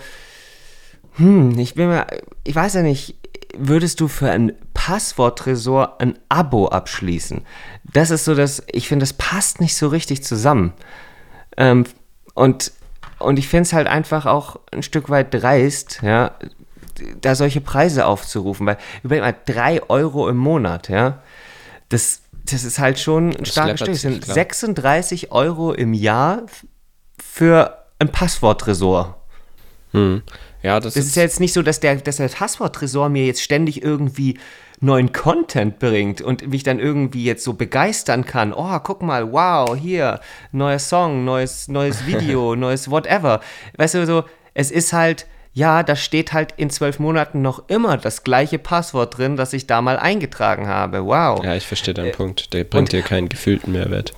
hm, 1.17 1.57
ich 1.59 1.75
bin 1.75 1.89
mir, 1.89 2.07
ich 2.43 2.55
weiß 2.55 2.75
ja 2.75 2.81
nicht, 2.81 3.15
würdest 3.57 3.99
du 3.99 4.07
für 4.07 4.29
ein 4.29 4.53
Passworttresor 4.73 5.99
ein 5.99 6.17
Abo 6.29 6.67
abschließen? 6.67 7.41
Das 7.83 8.11
ist 8.11 8.25
so, 8.25 8.35
dass 8.35 8.63
ich 8.71 8.87
finde, 8.87 9.03
das 9.03 9.13
passt 9.13 9.59
nicht 9.59 9.75
so 9.75 9.87
richtig 9.87 10.23
zusammen. 10.23 10.73
Ähm, 11.57 11.85
und, 12.33 12.71
und 13.19 13.39
ich 13.39 13.47
finde 13.47 13.63
es 13.63 13.73
halt 13.73 13.87
einfach 13.87 14.25
auch 14.25 14.59
ein 14.71 14.83
Stück 14.83 15.09
weit 15.09 15.33
dreist, 15.33 16.01
ja, 16.03 16.31
da 17.21 17.35
solche 17.35 17.61
Preise 17.61 18.05
aufzurufen, 18.05 18.65
weil 18.67 18.77
überleg 19.03 19.23
mal, 19.23 19.35
3 19.45 19.89
Euro 19.89 20.29
im 20.29 20.37
Monat, 20.37 20.89
ja, 20.89 21.21
das, 21.89 22.21
das 22.45 22.63
ist 22.63 22.79
halt 22.79 22.99
schon 22.99 23.35
ein 23.35 23.45
starkes 23.45 23.79
Stück. 23.79 23.93
Das 23.93 24.01
sind 24.01 24.23
klar. 24.23 24.35
36 24.35 25.31
Euro 25.31 25.73
im 25.73 25.93
Jahr 25.93 26.43
für 27.17 27.85
ein 27.99 28.11
Passworttresor. 28.11 29.21
Hm. 29.91 30.21
Ja, 30.67 30.81
das, 30.81 30.95
das 30.95 31.05
ist, 31.05 31.09
ist 31.11 31.15
ja 31.15 31.23
jetzt 31.23 31.39
nicht 31.39 31.53
so, 31.53 31.61
dass 31.61 31.79
der, 31.79 31.95
dass 31.95 32.17
der 32.17 32.27
Passworttresor 32.27 33.07
mir 33.07 33.25
jetzt 33.25 33.41
ständig 33.41 33.81
irgendwie 33.81 34.37
neuen 34.81 35.13
Content 35.13 35.79
bringt 35.79 36.21
und 36.21 36.45
mich 36.45 36.63
dann 36.63 36.77
irgendwie 36.77 37.23
jetzt 37.23 37.45
so 37.45 37.53
begeistern 37.53 38.25
kann. 38.25 38.51
Oh, 38.51 38.77
guck 38.83 39.01
mal, 39.01 39.31
wow, 39.31 39.77
hier, 39.77 40.19
neuer 40.51 40.79
Song, 40.79 41.23
neues, 41.23 41.69
neues 41.69 42.05
Video, 42.05 42.53
neues 42.57 42.91
whatever. 42.91 43.39
Weißt 43.77 43.93
du, 43.93 44.05
so, 44.05 44.25
es 44.53 44.69
ist 44.69 44.91
halt, 44.91 45.25
ja, 45.53 45.83
da 45.83 45.95
steht 45.95 46.33
halt 46.33 46.53
in 46.57 46.69
zwölf 46.69 46.99
Monaten 46.99 47.41
noch 47.41 47.69
immer 47.69 47.95
das 47.95 48.25
gleiche 48.25 48.59
Passwort 48.59 49.17
drin, 49.17 49.37
das 49.37 49.53
ich 49.53 49.67
da 49.67 49.81
mal 49.81 49.97
eingetragen 49.97 50.67
habe. 50.67 51.05
Wow. 51.05 51.45
Ja, 51.45 51.55
ich 51.55 51.65
verstehe 51.65 51.93
deinen 51.93 52.09
äh, 52.09 52.11
Punkt. 52.11 52.53
Der 52.53 52.65
bringt 52.65 52.91
dir 52.91 53.03
keinen 53.03 53.29
gefühlten 53.29 53.71
Mehrwert. 53.71 54.13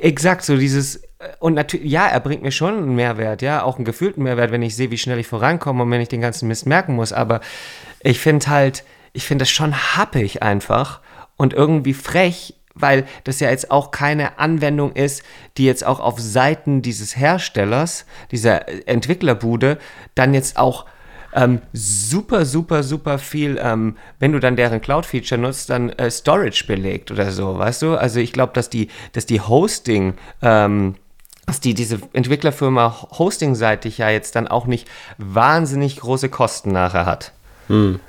Exakt, 0.00 0.44
so 0.44 0.56
dieses, 0.56 1.05
und 1.40 1.54
natürlich, 1.54 1.90
ja, 1.90 2.06
er 2.06 2.20
bringt 2.20 2.42
mir 2.42 2.52
schon 2.52 2.76
einen 2.76 2.94
Mehrwert, 2.94 3.40
ja, 3.40 3.62
auch 3.62 3.76
einen 3.76 3.84
gefühlten 3.84 4.22
Mehrwert, 4.22 4.52
wenn 4.52 4.62
ich 4.62 4.76
sehe, 4.76 4.90
wie 4.90 4.98
schnell 4.98 5.18
ich 5.18 5.26
vorankomme 5.26 5.82
und 5.82 5.90
wenn 5.90 6.00
ich 6.00 6.08
den 6.08 6.20
ganzen 6.20 6.46
Mist 6.48 6.66
merken 6.66 6.94
muss. 6.94 7.12
Aber 7.12 7.40
ich 8.00 8.20
finde 8.20 8.46
halt, 8.48 8.84
ich 9.12 9.26
finde 9.26 9.42
das 9.42 9.50
schon 9.50 9.74
happig 9.74 10.42
einfach 10.42 11.00
und 11.36 11.54
irgendwie 11.54 11.94
frech, 11.94 12.54
weil 12.74 13.06
das 13.24 13.40
ja 13.40 13.48
jetzt 13.48 13.70
auch 13.70 13.90
keine 13.90 14.38
Anwendung 14.38 14.92
ist, 14.92 15.22
die 15.56 15.64
jetzt 15.64 15.86
auch 15.86 16.00
auf 16.00 16.20
Seiten 16.20 16.82
dieses 16.82 17.16
Herstellers, 17.16 18.04
dieser 18.30 18.86
Entwicklerbude, 18.86 19.78
dann 20.14 20.34
jetzt 20.34 20.58
auch 20.58 20.84
ähm, 21.32 21.60
super, 21.72 22.44
super, 22.44 22.82
super 22.82 23.18
viel, 23.18 23.58
ähm, 23.62 23.96
wenn 24.18 24.32
du 24.32 24.40
dann 24.40 24.56
deren 24.56 24.80
Cloud-Feature 24.80 25.40
nutzt, 25.40 25.70
dann 25.70 25.90
äh, 25.90 26.10
Storage 26.10 26.64
belegt 26.66 27.10
oder 27.10 27.30
so, 27.30 27.58
weißt 27.58 27.82
du? 27.82 27.94
Also 27.94 28.20
ich 28.20 28.32
glaube, 28.32 28.52
dass 28.54 28.70
die, 28.70 28.88
dass 29.12 29.26
die 29.26 29.40
Hosting, 29.40 30.14
ähm, 30.42 30.94
dass 31.46 31.60
die, 31.60 31.74
diese 31.74 32.00
Entwicklerfirma 32.12 33.08
hostingseitig 33.18 33.98
ja 33.98 34.10
jetzt 34.10 34.34
dann 34.36 34.48
auch 34.48 34.66
nicht 34.66 34.88
wahnsinnig 35.16 35.96
große 35.96 36.28
Kosten 36.28 36.72
nachher 36.72 37.06
hat. 37.06 37.32
Hm. 37.68 38.00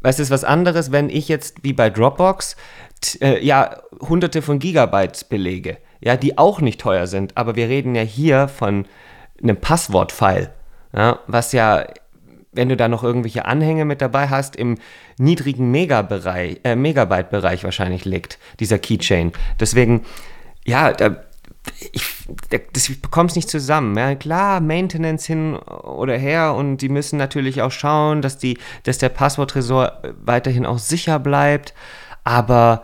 Weißt 0.00 0.18
du, 0.18 0.22
ist 0.22 0.30
was 0.30 0.44
anderes, 0.44 0.90
wenn 0.90 1.10
ich 1.10 1.28
jetzt 1.28 1.62
wie 1.62 1.74
bei 1.74 1.90
Dropbox 1.90 2.56
äh, 3.20 3.44
ja 3.44 3.76
hunderte 4.00 4.42
von 4.42 4.58
Gigabyte 4.58 5.28
belege, 5.28 5.78
ja, 6.00 6.16
die 6.16 6.38
auch 6.38 6.60
nicht 6.60 6.80
teuer 6.80 7.06
sind, 7.06 7.36
aber 7.36 7.54
wir 7.54 7.68
reden 7.68 7.94
ja 7.94 8.02
hier 8.02 8.48
von 8.48 8.86
einem 9.40 9.56
Passwortfile, 9.56 10.50
ja, 10.94 11.20
was 11.26 11.52
ja, 11.52 11.86
wenn 12.52 12.68
du 12.68 12.76
da 12.76 12.88
noch 12.88 13.04
irgendwelche 13.04 13.44
Anhänge 13.44 13.84
mit 13.84 14.00
dabei 14.00 14.28
hast, 14.28 14.56
im 14.56 14.78
niedrigen 15.18 15.70
Megabereich, 15.70 16.60
äh, 16.64 16.74
Megabyte-Bereich 16.74 17.64
wahrscheinlich 17.64 18.04
liegt, 18.04 18.38
dieser 18.60 18.78
Keychain. 18.78 19.32
Deswegen, 19.60 20.04
ja, 20.64 20.92
da 20.92 21.22
ich, 21.92 22.04
das, 22.72 22.88
ich 22.88 23.00
nicht 23.34 23.50
zusammen. 23.50 23.96
Ja, 23.96 24.14
klar, 24.14 24.60
Maintenance 24.60 25.26
hin 25.26 25.56
oder 25.56 26.16
her 26.16 26.54
und 26.54 26.78
die 26.78 26.88
müssen 26.88 27.18
natürlich 27.18 27.62
auch 27.62 27.70
schauen, 27.70 28.22
dass, 28.22 28.38
die, 28.38 28.58
dass 28.84 28.98
der 28.98 29.08
Passworttresor 29.08 30.02
weiterhin 30.24 30.66
auch 30.66 30.78
sicher 30.78 31.18
bleibt. 31.18 31.74
Aber 32.24 32.82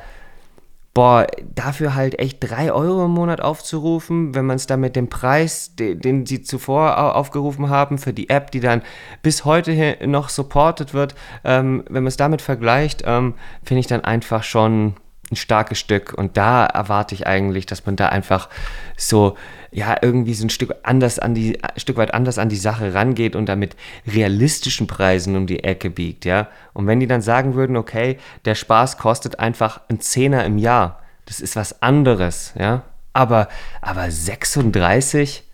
boah, 0.95 1.26
dafür 1.55 1.95
halt 1.95 2.18
echt 2.18 2.39
3 2.41 2.72
Euro 2.72 3.05
im 3.05 3.12
Monat 3.12 3.41
aufzurufen, 3.41 4.35
wenn 4.35 4.47
man 4.47 4.57
es 4.57 4.66
dann 4.66 4.81
mit 4.81 4.97
dem 4.97 5.09
Preis, 5.09 5.76
den, 5.76 6.01
den, 6.01 6.26
sie 6.26 6.43
zuvor 6.43 7.14
aufgerufen 7.14 7.68
haben, 7.68 7.99
für 7.99 8.12
die 8.12 8.31
App, 8.31 8.51
die 8.51 8.61
dann 8.61 8.83
bis 9.22 9.45
heute 9.45 9.97
noch 10.07 10.29
supported 10.29 10.95
wird, 10.95 11.14
ähm, 11.45 11.85
wenn 11.89 12.03
man 12.03 12.09
es 12.09 12.16
damit 12.16 12.43
vergleicht, 12.43 13.03
ähm, 13.07 13.35
finde 13.62 13.81
ich 13.81 13.87
dann 13.87 14.03
einfach 14.03 14.43
schon 14.43 14.95
ein 15.31 15.37
starkes 15.37 15.79
Stück. 15.79 16.14
Und 16.14 16.37
da 16.37 16.66
erwarte 16.66 17.14
ich 17.14 17.26
eigentlich, 17.26 17.66
dass 17.66 17.85
man 17.87 17.97
da 17.97 18.09
einfach 18.09 18.49
so, 18.97 19.37
ja, 19.70 19.97
irgendwie 20.01 20.35
so 20.35 20.47
ein 20.47 20.51
Stück 20.51 20.74
anders 20.83 21.18
an 21.18 21.35
die, 21.35 21.62
ein 21.62 21.79
Stück 21.79 21.97
weit 21.97 22.14
anders 22.14 22.39
an 22.39 22.49
die 22.49 22.57
Sache 22.57 22.95
rangeht 22.95 23.37
und 23.37 23.47
damit 23.47 23.76
realistischen 24.07 24.87
Preisen 24.87 25.37
um 25.37 25.47
die 25.47 25.64
Ecke 25.64 25.91
biegt, 25.91 26.24
ja. 26.24 26.49
Und 26.72 26.87
wenn 26.87 27.01
die 27.01 27.07
dann 27.07 27.22
sagen 27.22 27.55
würden, 27.55 27.76
okay, 27.76 28.18
der 28.45 28.55
Spaß 28.55 28.99
kostet 28.99 29.39
einfach 29.39 29.81
ein 29.89 30.01
Zehner 30.01 30.45
im 30.45 30.59
Jahr, 30.59 31.03
das 31.26 31.41
ist 31.41 31.57
was 31.57 31.83
anderes, 31.83 32.55
ja. 32.59 32.83
Aber, 33.12 33.49
aber 33.83 34.11
36, 34.11 35.45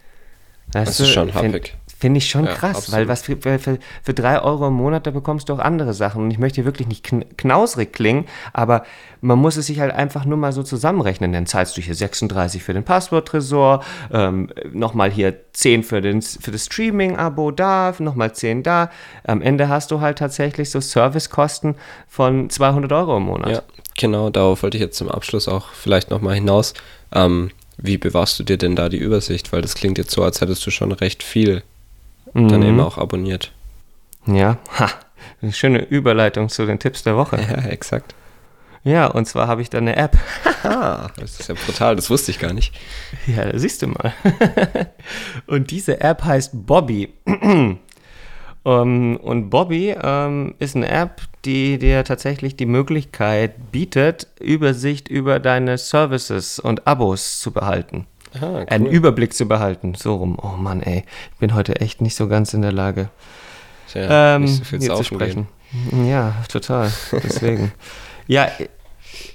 das 0.71 1.01
ist 1.01 1.11
schon 1.11 1.33
happig. 1.35 1.75
Finde 2.05 2.19
ich 2.19 2.29
schon 2.29 2.45
ja, 2.45 2.53
krass, 2.53 2.77
absolut. 2.77 3.01
weil 3.01 3.09
was 3.09 3.23
für, 3.23 3.39
für, 3.39 3.79
für 4.03 4.13
drei 4.13 4.39
Euro 4.39 4.69
im 4.69 4.75
Monat, 4.75 5.07
da 5.07 5.11
bekommst 5.11 5.49
du 5.49 5.55
auch 5.55 5.59
andere 5.59 5.95
Sachen. 5.95 6.25
Und 6.25 6.31
ich 6.31 6.39
möchte 6.39 6.57
hier 6.57 6.67
wirklich 6.67 6.87
nicht 6.87 7.03
knausrig 7.39 7.95
klingen, 7.95 8.27
aber 8.53 8.85
man 9.23 9.39
muss 9.39 9.57
es 9.57 9.69
sich 9.69 9.81
halt 9.81 9.91
einfach 9.91 10.27
nur 10.27 10.37
mal 10.37 10.53
so 10.53 10.63
zusammenrechnen. 10.63 11.33
Dann 11.33 11.47
zahlst 11.47 11.79
du 11.79 11.81
hier 11.81 11.95
36 11.95 12.63
für 12.63 12.75
den 12.75 12.85
Passworttresor, 12.85 13.83
ähm, 14.13 14.51
nochmal 14.71 15.11
hier 15.11 15.35
10 15.55 15.83
für, 15.83 16.03
den, 16.03 16.21
für 16.21 16.51
das 16.51 16.67
Streaming-Abo 16.67 17.53
da, 17.53 17.95
nochmal 17.99 18.35
10 18.35 18.63
da. 18.63 18.91
Am 19.27 19.41
Ende 19.41 19.71
hast 19.71 19.91
du 19.91 20.03
halt 20.03 20.19
tatsächlich 20.19 20.69
so 20.69 20.81
Servicekosten 20.81 21.75
von 22.07 22.51
200 22.51 22.93
Euro 22.93 23.17
im 23.17 23.23
Monat. 23.23 23.51
Ja, 23.51 23.63
genau, 23.97 24.29
darauf 24.29 24.63
wollte 24.63 24.77
ich 24.77 24.83
jetzt 24.83 24.99
zum 24.99 25.11
Abschluss 25.11 25.49
auch 25.49 25.69
vielleicht 25.73 26.11
nochmal 26.11 26.35
hinaus. 26.35 26.75
Ähm, 27.13 27.51
wie 27.79 27.97
bewahrst 27.97 28.39
du 28.39 28.45
dir 28.45 28.59
denn 28.59 28.77
da 28.77 28.91
die 28.91 28.99
Übersicht? 28.99 29.55
Weil 29.55 29.63
das 29.63 29.75
klingt 29.75 29.97
jetzt 29.97 30.11
so, 30.11 30.23
als 30.23 30.43
hättest 30.43 30.67
du 30.67 30.71
schon 30.71 30.93
recht 30.93 31.23
viel 31.23 31.63
mhm. 32.35 32.49
dann 32.49 32.63
eben 32.63 32.81
auch 32.81 32.99
abonniert. 32.99 33.53
Ja, 34.27 34.59
ha, 34.79 34.91
eine 35.43 35.53
schöne 35.53 35.83
Überleitung 35.83 36.49
zu 36.49 36.67
den 36.67 36.79
Tipps 36.79 37.03
der 37.03 37.17
Woche. 37.17 37.37
Ja, 37.41 37.69
exakt. 37.69 38.15
Ja, 38.85 39.07
und 39.07 39.25
zwar 39.27 39.49
habe 39.49 39.63
ich 39.63 39.71
da 39.71 39.79
eine 39.79 39.97
App. 39.97 40.19
das 40.63 41.41
ist 41.41 41.49
ja 41.49 41.55
brutal, 41.55 41.97
das 41.97 42.11
wusste 42.11 42.31
ich 42.31 42.39
gar 42.39 42.53
nicht. 42.53 42.79
Ja, 43.27 43.59
siehst 43.59 43.81
du 43.81 43.87
mal. 43.87 44.13
und 45.47 45.71
diese 45.71 46.01
App 46.03 46.23
heißt 46.25 46.51
Bobby. 46.53 47.13
Um, 48.67 49.19
und 49.19 49.51
Bobby 49.51 49.95
ähm, 50.03 50.55
ist 50.59 50.75
eine 50.75 50.89
App, 50.89 51.21
die 51.45 51.79
dir 51.79 52.03
tatsächlich 52.03 52.57
die 52.57 52.65
Möglichkeit 52.65 53.73
bietet, 53.73 54.29
Übersicht 54.41 55.09
über 55.09 55.39
deine 55.39 55.77
Services 55.77 56.59
und 56.59 56.87
Abos 56.87 57.41
zu 57.41 57.53
behalten. 57.53 58.07
Aha, 58.35 58.47
cool. 58.47 58.67
einen 58.69 58.87
Überblick 58.87 59.35
zu 59.35 59.47
behalten. 59.47 59.95
So 59.95 60.17
rum. 60.17 60.39
Oh 60.41 60.57
Mann, 60.57 60.83
ey. 60.83 61.05
Ich 61.33 61.39
bin 61.39 61.55
heute 61.55 61.81
echt 61.81 62.01
nicht 62.01 62.17
so 62.17 62.29
ganz 62.29 62.55
in 62.55 62.63
der 62.63 62.73
Lage, 62.73 63.09
Tja, 63.89 64.37
ähm, 64.37 64.43
nicht 64.43 64.59
so 64.59 64.65
viel 64.65 64.81
hier 64.81 64.95
zu 64.95 65.05
sprechen. 65.05 65.47
Gehen. 65.91 66.09
Ja, 66.09 66.35
total. 66.49 66.93
Deswegen. 67.13 67.73
ja, 68.27 68.49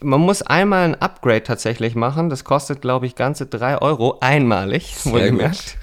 man 0.02 0.22
muss 0.22 0.42
einmal 0.42 0.86
ein 0.86 0.96
Upgrade 0.96 1.44
tatsächlich 1.44 1.96
machen. 1.96 2.30
Das 2.30 2.44
kostet, 2.44 2.82
glaube 2.82 3.06
ich, 3.06 3.16
ganze 3.16 3.46
3 3.46 3.82
Euro 3.82 4.18
einmalig, 4.22 4.96
wohlgemerkt. 5.06 5.78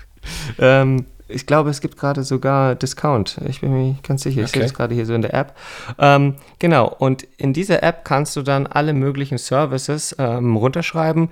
Ähm, 0.58 1.06
ich 1.28 1.46
glaube, 1.46 1.70
es 1.70 1.80
gibt 1.80 1.96
gerade 1.96 2.22
sogar 2.22 2.74
Discount. 2.74 3.38
Ich 3.48 3.60
bin 3.60 3.72
mir 3.72 3.96
ganz 4.02 4.22
sicher. 4.22 4.40
Ich 4.40 4.48
okay. 4.48 4.58
sehe 4.58 4.62
das 4.62 4.74
gerade 4.74 4.94
hier 4.94 5.06
so 5.06 5.14
in 5.14 5.22
der 5.22 5.34
App. 5.34 5.54
Ähm, 5.98 6.36
genau. 6.58 6.94
Und 6.98 7.24
in 7.36 7.52
dieser 7.52 7.82
App 7.82 8.04
kannst 8.04 8.36
du 8.36 8.42
dann 8.42 8.66
alle 8.66 8.92
möglichen 8.92 9.38
Services 9.38 10.14
ähm, 10.18 10.56
runterschreiben. 10.56 11.30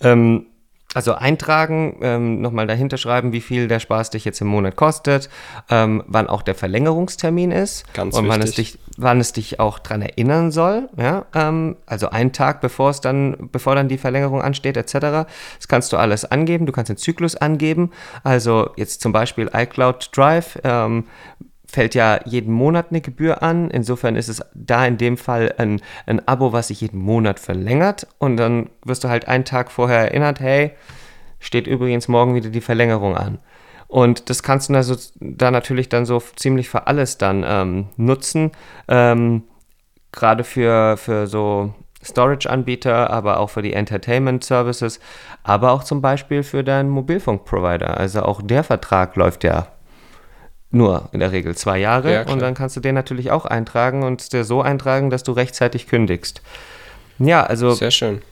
Ähm, 0.00 0.46
also 0.94 1.14
eintragen, 1.14 1.98
ähm, 2.00 2.40
nochmal 2.40 2.66
dahinter 2.66 2.96
schreiben, 2.96 3.32
wie 3.32 3.40
viel 3.40 3.68
der 3.68 3.80
Spaß 3.80 4.10
dich 4.10 4.24
jetzt 4.24 4.40
im 4.40 4.46
Monat 4.46 4.76
kostet, 4.76 5.28
ähm, 5.68 6.02
wann 6.06 6.28
auch 6.28 6.42
der 6.42 6.54
Verlängerungstermin 6.54 7.50
ist 7.50 7.92
Ganz 7.92 8.16
und 8.16 8.28
wann 8.28 8.40
es, 8.40 8.52
dich, 8.52 8.78
wann 8.96 9.20
es 9.20 9.32
dich 9.32 9.60
auch 9.60 9.78
dran 9.78 10.02
erinnern 10.02 10.50
soll. 10.50 10.88
Ja? 10.96 11.26
Ähm, 11.34 11.76
also 11.86 12.10
einen 12.10 12.32
Tag, 12.32 12.60
bevor 12.60 12.90
es 12.90 13.00
dann, 13.00 13.50
bevor 13.52 13.74
dann 13.74 13.88
die 13.88 13.98
Verlängerung 13.98 14.40
ansteht, 14.40 14.76
etc. 14.76 14.94
Das 15.58 15.68
kannst 15.68 15.92
du 15.92 15.96
alles 15.96 16.24
angeben. 16.24 16.66
Du 16.66 16.72
kannst 16.72 16.88
den 16.88 16.96
Zyklus 16.96 17.36
angeben. 17.36 17.90
Also 18.22 18.70
jetzt 18.76 19.00
zum 19.00 19.12
Beispiel 19.12 19.50
iCloud 19.52 20.10
Drive. 20.12 20.58
Ähm, 20.64 21.04
fällt 21.74 21.96
ja 21.96 22.20
jeden 22.24 22.52
Monat 22.52 22.86
eine 22.90 23.00
Gebühr 23.00 23.42
an. 23.42 23.68
Insofern 23.68 24.14
ist 24.14 24.28
es 24.28 24.42
da 24.54 24.86
in 24.86 24.96
dem 24.96 25.16
Fall 25.16 25.54
ein, 25.58 25.80
ein 26.06 26.26
Abo, 26.26 26.52
was 26.52 26.68
sich 26.68 26.80
jeden 26.80 27.00
Monat 27.00 27.40
verlängert. 27.40 28.06
Und 28.18 28.36
dann 28.36 28.70
wirst 28.84 29.02
du 29.02 29.08
halt 29.08 29.26
einen 29.26 29.44
Tag 29.44 29.72
vorher 29.72 29.98
erinnert, 29.98 30.38
hey, 30.38 30.70
steht 31.40 31.66
übrigens 31.66 32.06
morgen 32.06 32.36
wieder 32.36 32.50
die 32.50 32.60
Verlängerung 32.60 33.16
an. 33.16 33.38
Und 33.88 34.30
das 34.30 34.44
kannst 34.44 34.70
du 34.70 34.74
also 34.74 34.94
da 35.20 35.50
natürlich 35.50 35.88
dann 35.88 36.06
so 36.06 36.22
ziemlich 36.36 36.68
für 36.68 36.86
alles 36.86 37.18
dann 37.18 37.44
ähm, 37.46 37.88
nutzen. 37.96 38.52
Ähm, 38.88 39.42
Gerade 40.12 40.44
für, 40.44 40.96
für 40.96 41.26
so 41.26 41.74
Storage-Anbieter, 42.04 43.10
aber 43.10 43.40
auch 43.40 43.50
für 43.50 43.62
die 43.62 43.72
Entertainment-Services, 43.72 45.00
aber 45.42 45.72
auch 45.72 45.82
zum 45.82 46.00
Beispiel 46.00 46.44
für 46.44 46.62
deinen 46.62 46.88
Mobilfunk-Provider. 46.90 47.96
Also 47.96 48.22
auch 48.22 48.40
der 48.42 48.62
Vertrag 48.62 49.16
läuft 49.16 49.42
ja 49.42 49.66
nur 50.74 51.08
in 51.12 51.20
der 51.20 51.32
Regel 51.32 51.56
zwei 51.56 51.78
Jahre 51.78 52.12
ja, 52.12 52.26
und 52.26 52.40
dann 52.40 52.54
kannst 52.54 52.76
du 52.76 52.80
den 52.80 52.94
natürlich 52.94 53.30
auch 53.30 53.44
eintragen 53.44 54.02
und 54.02 54.32
dir 54.32 54.44
so 54.44 54.62
eintragen, 54.62 55.10
dass 55.10 55.22
du 55.22 55.32
rechtzeitig 55.32 55.86
kündigst. 55.86 56.42
Ja, 57.18 57.44
also 57.44 57.72
sehr 57.72 57.90
schön. 57.90 58.22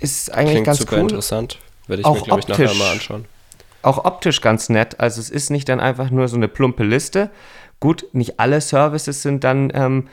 Ist 0.00 0.32
eigentlich 0.32 0.52
Klingt 0.52 0.66
ganz 0.66 0.78
super 0.78 0.96
cool. 0.96 1.02
interessant. 1.02 1.58
Werde 1.86 2.00
ich 2.00 2.06
auch 2.06 2.16
mir, 2.16 2.22
glaube 2.22 2.40
ich, 2.40 2.48
nachher 2.48 2.74
mal 2.74 2.92
anschauen. 2.92 3.24
Auch 3.82 4.04
optisch 4.04 4.40
ganz 4.40 4.68
nett. 4.68 5.00
Also 5.00 5.20
es 5.20 5.30
ist 5.30 5.50
nicht 5.50 5.68
dann 5.68 5.80
einfach 5.80 6.10
nur 6.10 6.28
so 6.28 6.36
eine 6.36 6.48
plumpe 6.48 6.84
Liste. 6.84 7.30
Gut, 7.80 8.06
nicht 8.12 8.38
alle 8.38 8.60
Services 8.60 9.22
sind 9.22 9.44
dann 9.44 9.72
ähm, 9.74 10.08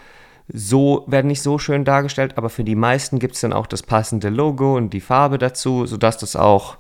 so, 0.52 1.04
werden 1.08 1.28
nicht 1.28 1.42
so 1.42 1.60
schön 1.60 1.86
dargestellt, 1.86 2.34
aber 2.38 2.50
für 2.50 2.64
die 2.64 2.76
meisten 2.76 3.20
gibt 3.20 3.36
es 3.36 3.42
dann 3.42 3.54
auch 3.54 3.68
das 3.68 3.84
passende 3.84 4.30
Logo 4.30 4.76
und 4.76 4.92
die 4.92 5.02
Farbe 5.02 5.38
dazu, 5.38 5.86
sodass 5.86 6.18
das 6.18 6.36
auch, 6.36 6.78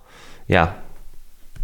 ja, 0.47 0.75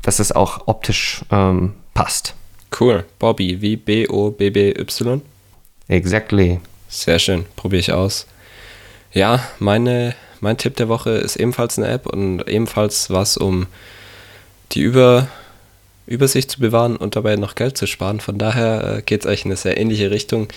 dass 0.04 0.20
es 0.20 0.32
auch 0.32 0.68
optisch 0.68 1.26
ähm, 1.32 1.74
passt. 1.96 2.36
Cool. 2.78 3.06
Bobby, 3.20 3.62
wie 3.62 3.78
B-O-B-B-Y? 3.78 5.22
Exactly. 5.88 6.60
Sehr 6.90 7.20
schön, 7.20 7.46
probiere 7.56 7.80
ich 7.80 7.92
aus. 7.92 8.28
Ja, 9.14 9.44
meine, 9.60 10.16
mein 10.42 10.58
Tipp 10.58 10.76
der 10.76 10.90
Woche 10.90 11.12
ist 11.12 11.38
ebenfalls 11.38 11.78
eine 11.78 11.88
App 11.88 12.06
und 12.06 12.48
ebenfalls 12.48 13.10
was, 13.10 13.38
um 13.38 13.68
die 14.74 14.82
Über, 14.82 15.28
Übersicht 16.06 16.52
zu 16.52 16.60
bewahren 16.60 16.98
und 16.98 17.16
dabei 17.16 17.36
noch 17.38 17.56
Geld 17.56 17.78
zu 17.78 17.88
sparen. 17.88 18.20
Von 18.20 18.38
daher 18.38 18.98
äh, 18.98 19.02
geht 19.02 19.22
es 19.22 19.28
eigentlich 19.28 19.46
in 19.46 19.52
eine 19.52 19.58
sehr 19.58 19.78
ähnliche 19.78 20.12
Richtung, 20.12 20.48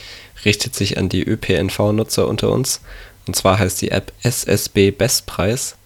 richtet 0.45 0.75
sich 0.75 0.99
an 0.99 1.09
die 1.09 1.23
ÖPNV-Nutzer 1.23 2.27
unter 2.27 2.51
uns. 2.51 2.81
Und 3.27 3.37
zwar 3.37 3.59
heißt 3.59 3.81
die 3.81 3.91
App 3.91 4.12
SSB 4.23 4.91
Bestpreis. 4.91 5.77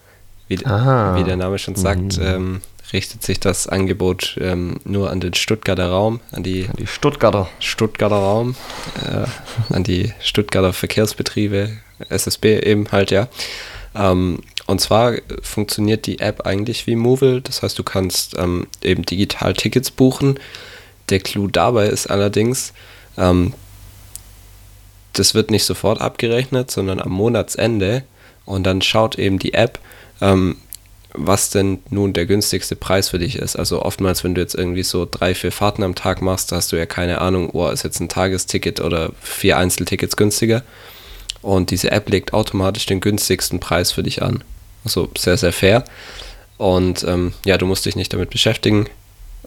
Wie, 0.49 0.59
wie 0.59 1.25
der 1.25 1.37
Name 1.37 1.59
schon 1.59 1.77
sagt, 1.77 2.19
mhm. 2.19 2.25
ähm, 2.25 2.61
richtet 2.93 3.23
sich 3.23 3.41
das 3.41 3.67
Angebot 3.67 4.39
ähm, 4.41 4.79
nur 4.85 5.11
an 5.11 5.21
den 5.21 5.35
Stuttgarter 5.35 5.89
Raum, 5.89 6.21
an 6.31 6.43
die, 6.43 6.67
an 6.69 6.77
die 6.79 6.87
Stuttgarter. 6.87 7.49
Stuttgarter 7.59 8.17
Raum, 8.17 8.55
äh, 9.05 9.75
an 9.75 9.85
die 9.85 10.13
Stuttgarter 10.21 10.73
Verkehrsbetriebe, 10.73 11.71
SSB 12.09 12.61
eben 12.61 12.91
halt, 12.93 13.11
ja. 13.11 13.29
Ähm, 13.95 14.41
und 14.67 14.81
zwar 14.81 15.15
funktioniert 15.43 16.07
die 16.07 16.21
App 16.21 16.47
eigentlich 16.47 16.87
wie 16.87 16.97
Movil, 16.97 17.41
das 17.41 17.63
heißt, 17.63 17.79
du 17.79 17.83
kannst 17.83 18.37
ähm, 18.39 18.67
eben 18.83 19.05
digital 19.05 19.55
Tickets 19.55 19.91
buchen. 19.91 20.39
Der 21.09 21.21
Clou 21.21 21.49
dabei 21.49 21.89
ist 21.89 22.07
allerdings, 22.07 22.73
ähm, 23.19 23.55
das 25.15 25.35
wird 25.35 25.51
nicht 25.51 25.65
sofort 25.65 26.01
abgerechnet, 26.01 26.71
sondern 26.71 27.01
am 27.01 27.11
Monatsende 27.11 28.05
und 28.45 28.65
dann 28.65 28.83
schaut 28.83 29.19
eben 29.19 29.39
die 29.39 29.55
App, 29.55 29.79
ähm, 30.21 30.57
was 31.15 31.51
denn 31.51 31.81
nun 31.91 32.13
der 32.13 32.27
günstigste 32.27 32.77
Preis 32.77 33.11
für 33.11 33.19
dich 33.19 33.37
ist. 33.37 33.57
Also 33.57 33.83
oftmals, 33.83 34.25
wenn 34.25 34.35
du 34.35 34.41
jetzt 34.41 34.55
irgendwie 34.55 34.83
so 34.83 35.07
drei, 35.11 35.35
vier 35.35 35.53
Fahrten 35.53 35.83
am 35.83 35.95
Tag 35.95 36.23
machst, 36.23 36.53
hast 36.53 36.73
du 36.73 36.77
ja 36.77 36.87
keine 36.87 37.21
Ahnung, 37.21 37.51
oh, 37.53 37.69
ist 37.69 37.85
jetzt 37.85 38.01
ein 38.01 38.09
Tagesticket 38.09 38.81
oder 38.81 39.11
vier 39.21 39.59
Einzeltickets 39.59 40.17
günstiger. 40.17 40.63
Und 41.43 41.71
diese 41.71 41.91
App 41.91 42.09
legt 42.09 42.33
automatisch 42.33 42.87
den 42.87 43.01
günstigsten 43.01 43.61
Preis 43.61 43.93
für 43.93 44.03
dich 44.03 44.23
an. 44.23 44.43
Also 44.85 45.11
sehr, 45.19 45.37
sehr 45.37 45.53
fair. 45.53 45.85
Und 46.57 47.05
ähm, 47.05 47.35
ja, 47.45 47.59
du 47.59 47.67
musst 47.67 47.85
dich 47.85 47.97
nicht 47.97 48.13
damit 48.13 48.31
beschäftigen 48.31 48.87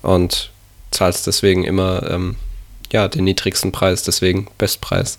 und 0.01 0.51
zahlst 0.91 1.25
deswegen 1.27 1.63
immer 1.63 2.09
ähm, 2.09 2.35
ja, 2.91 3.07
den 3.07 3.23
niedrigsten 3.23 3.71
Preis, 3.71 4.03
deswegen 4.03 4.47
Bestpreis. 4.57 5.17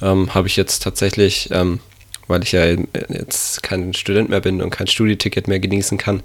Ähm, 0.00 0.34
Habe 0.34 0.48
ich 0.48 0.56
jetzt 0.56 0.82
tatsächlich 0.82 1.48
ähm, 1.50 1.80
weil 2.28 2.42
ich 2.42 2.52
ja 2.52 2.64
jetzt 3.08 3.62
kein 3.62 3.94
Student 3.94 4.28
mehr 4.28 4.40
bin 4.40 4.62
und 4.62 4.70
kein 4.70 4.86
Studieticket 4.86 5.48
mehr 5.48 5.58
genießen 5.58 5.98
kann, 5.98 6.22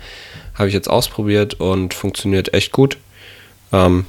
habe 0.54 0.68
ich 0.68 0.74
jetzt 0.74 0.89
ausprobiert 0.89 1.56
und 1.56 1.93
funktioniert 1.93 2.54
echt 2.54 2.72
gut. 2.72 2.97
Ähm, 3.72 4.06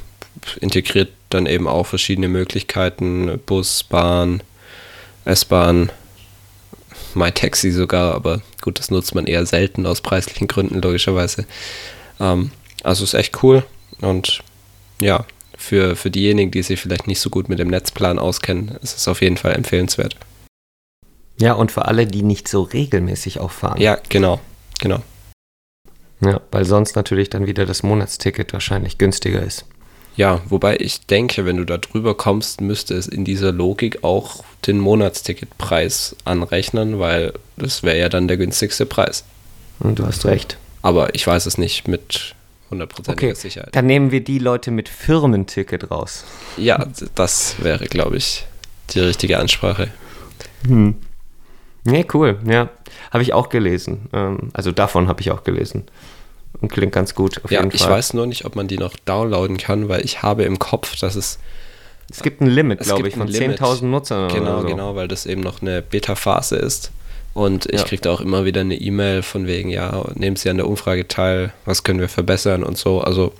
integriert 0.60 1.10
dann 1.30 1.46
eben 1.46 1.68
auch 1.68 1.86
verschiedene 1.86 2.28
Möglichkeiten, 2.28 3.40
Bus, 3.46 3.84
Bahn, 3.84 4.42
S-Bahn, 5.24 5.90
MyTaxi 7.14 7.70
sogar, 7.70 8.14
aber 8.14 8.42
gut, 8.60 8.78
das 8.78 8.90
nutzt 8.90 9.14
man 9.14 9.26
eher 9.26 9.46
selten 9.46 9.86
aus 9.86 10.00
preislichen 10.00 10.48
Gründen, 10.48 10.80
logischerweise. 10.80 11.46
Ähm, 12.20 12.50
also 12.82 13.04
ist 13.04 13.14
echt 13.14 13.42
cool 13.42 13.64
und 14.00 14.42
ja, 15.00 15.24
für, 15.56 15.96
für 15.96 16.10
diejenigen, 16.10 16.50
die 16.50 16.62
sich 16.62 16.80
vielleicht 16.80 17.06
nicht 17.06 17.20
so 17.20 17.30
gut 17.30 17.48
mit 17.48 17.58
dem 17.58 17.68
Netzplan 17.68 18.18
auskennen, 18.18 18.76
ist 18.82 18.96
es 18.98 19.08
auf 19.08 19.22
jeden 19.22 19.36
Fall 19.36 19.54
empfehlenswert. 19.54 20.16
Ja, 21.38 21.54
und 21.54 21.72
für 21.72 21.86
alle, 21.86 22.06
die 22.06 22.22
nicht 22.22 22.48
so 22.48 22.62
regelmäßig 22.62 23.40
auch 23.40 23.50
fahren. 23.50 23.80
Ja, 23.80 23.98
genau, 24.08 24.40
genau. 24.80 25.02
Ja, 26.20 26.40
weil 26.50 26.64
sonst 26.64 26.96
natürlich 26.96 27.30
dann 27.30 27.46
wieder 27.46 27.66
das 27.66 27.82
Monatsticket 27.82 28.52
wahrscheinlich 28.52 28.98
günstiger 28.98 29.42
ist. 29.42 29.64
Ja, 30.16 30.40
wobei 30.48 30.76
ich 30.78 31.06
denke, 31.06 31.44
wenn 31.44 31.56
du 31.56 31.64
da 31.64 31.76
drüber 31.76 32.16
kommst, 32.16 32.60
müsste 32.60 32.94
es 32.94 33.08
in 33.08 33.24
dieser 33.24 33.50
Logik 33.50 34.04
auch 34.04 34.44
den 34.64 34.78
Monatsticketpreis 34.78 36.14
anrechnen, 36.24 37.00
weil 37.00 37.32
das 37.56 37.82
wäre 37.82 37.98
ja 37.98 38.08
dann 38.08 38.28
der 38.28 38.36
günstigste 38.36 38.86
Preis. 38.86 39.24
Und 39.80 39.98
du 39.98 40.06
hast 40.06 40.24
recht. 40.24 40.56
Aber 40.82 41.14
ich 41.14 41.26
weiß 41.26 41.46
es 41.46 41.58
nicht 41.58 41.88
mit 41.88 42.36
hundertprozentiger 42.70 43.32
okay, 43.32 43.40
Sicherheit. 43.40 43.74
Dann 43.74 43.86
nehmen 43.86 44.12
wir 44.12 44.22
die 44.22 44.38
Leute 44.38 44.70
mit 44.70 44.88
Firmenticket 44.88 45.90
raus. 45.90 46.24
Ja, 46.56 46.86
das 47.16 47.56
wäre, 47.58 47.86
glaube 47.86 48.16
ich, 48.16 48.46
die 48.90 49.00
richtige 49.00 49.38
Ansprache. 49.38 49.88
Hm. 50.66 50.94
Nee, 51.84 52.06
cool, 52.14 52.38
ja. 52.46 52.70
Habe 53.10 53.22
ich 53.22 53.32
auch 53.32 53.48
gelesen. 53.50 54.08
Ähm, 54.12 54.50
also 54.54 54.72
davon 54.72 55.08
habe 55.08 55.20
ich 55.20 55.30
auch 55.30 55.44
gelesen. 55.44 55.84
Und 56.60 56.72
klingt 56.72 56.92
ganz 56.92 57.14
gut. 57.14 57.40
ja, 57.50 57.64
ich 57.70 57.86
weiß 57.86 58.14
nur 58.14 58.26
nicht, 58.26 58.44
ob 58.44 58.56
man 58.56 58.68
die 58.68 58.78
noch 58.78 58.94
downloaden 59.04 59.56
kann, 59.56 59.88
weil 59.88 60.04
ich 60.04 60.22
habe 60.22 60.44
im 60.44 60.58
Kopf, 60.58 60.98
dass 60.98 61.14
es. 61.14 61.38
Es 62.10 62.22
gibt 62.22 62.40
ein 62.40 62.46
Limit, 62.46 62.80
glaube 62.80 63.08
ich, 63.08 63.14
von 63.14 63.28
10.000 63.28 63.84
Nutzern. 63.86 64.30
Genau, 64.32 64.60
so. 64.60 64.66
genau, 64.66 64.94
weil 64.94 65.08
das 65.08 65.26
eben 65.26 65.40
noch 65.40 65.62
eine 65.62 65.82
Beta-Phase 65.82 66.56
ist. 66.56 66.90
Und 67.32 67.66
ich 67.66 67.80
ja. 67.80 67.86
kriege 67.86 68.02
da 68.02 68.12
auch 68.12 68.20
immer 68.20 68.44
wieder 68.44 68.60
eine 68.60 68.76
E-Mail 68.76 69.22
von 69.22 69.46
wegen, 69.46 69.68
ja, 69.68 70.04
nehmen 70.14 70.36
Sie 70.36 70.48
an 70.48 70.58
der 70.58 70.68
Umfrage 70.68 71.08
teil, 71.08 71.52
was 71.64 71.82
können 71.82 72.00
wir 72.00 72.08
verbessern 72.08 72.62
und 72.62 72.78
so. 72.78 73.00
Also 73.00 73.32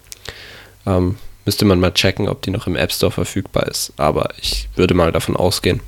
ähm, 0.87 1.17
müsste 1.45 1.65
man 1.65 1.79
mal 1.79 1.93
checken, 1.93 2.29
ob 2.29 2.43
die 2.43 2.51
noch 2.51 2.67
im 2.67 2.75
App 2.75 2.91
Store 2.91 3.13
verfügbar 3.13 3.69
ist. 3.69 3.93
Aber 3.97 4.31
ich 4.41 4.69
würde 4.75 4.95
mal 4.95 5.13
davon 5.13 5.37
ausgehen. 5.37 5.81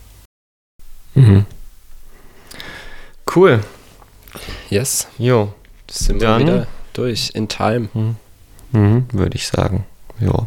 Mhm. 1.15 1.47
Cool. 3.37 3.61
Yes. 4.71 5.09
Jo. 5.19 5.53
Sind 5.91 6.23
Dann, 6.23 6.41
wir 6.41 6.47
wieder 6.47 6.67
durch 6.95 7.33
in 7.35 7.49
time. 7.49 7.91
Mhm. 7.93 8.17
Mhm, 8.73 9.09
Würde 9.13 9.37
ich 9.37 9.47
sagen. 9.47 9.85
Jo. 10.19 10.47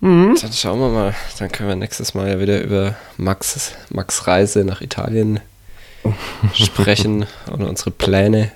Mhm. 0.00 0.36
Dann 0.42 0.52
schauen 0.52 0.80
wir 0.80 0.88
mal. 0.88 1.14
Dann 1.38 1.52
können 1.52 1.68
wir 1.68 1.76
nächstes 1.76 2.14
Mal 2.14 2.28
ja 2.28 2.40
wieder 2.40 2.60
über 2.60 2.96
Max, 3.18 3.72
Max 3.90 4.26
Reise 4.26 4.64
nach 4.64 4.80
Italien 4.80 5.38
sprechen 6.54 7.26
und 7.46 7.62
unsere 7.62 7.92
Pläne. 7.92 8.50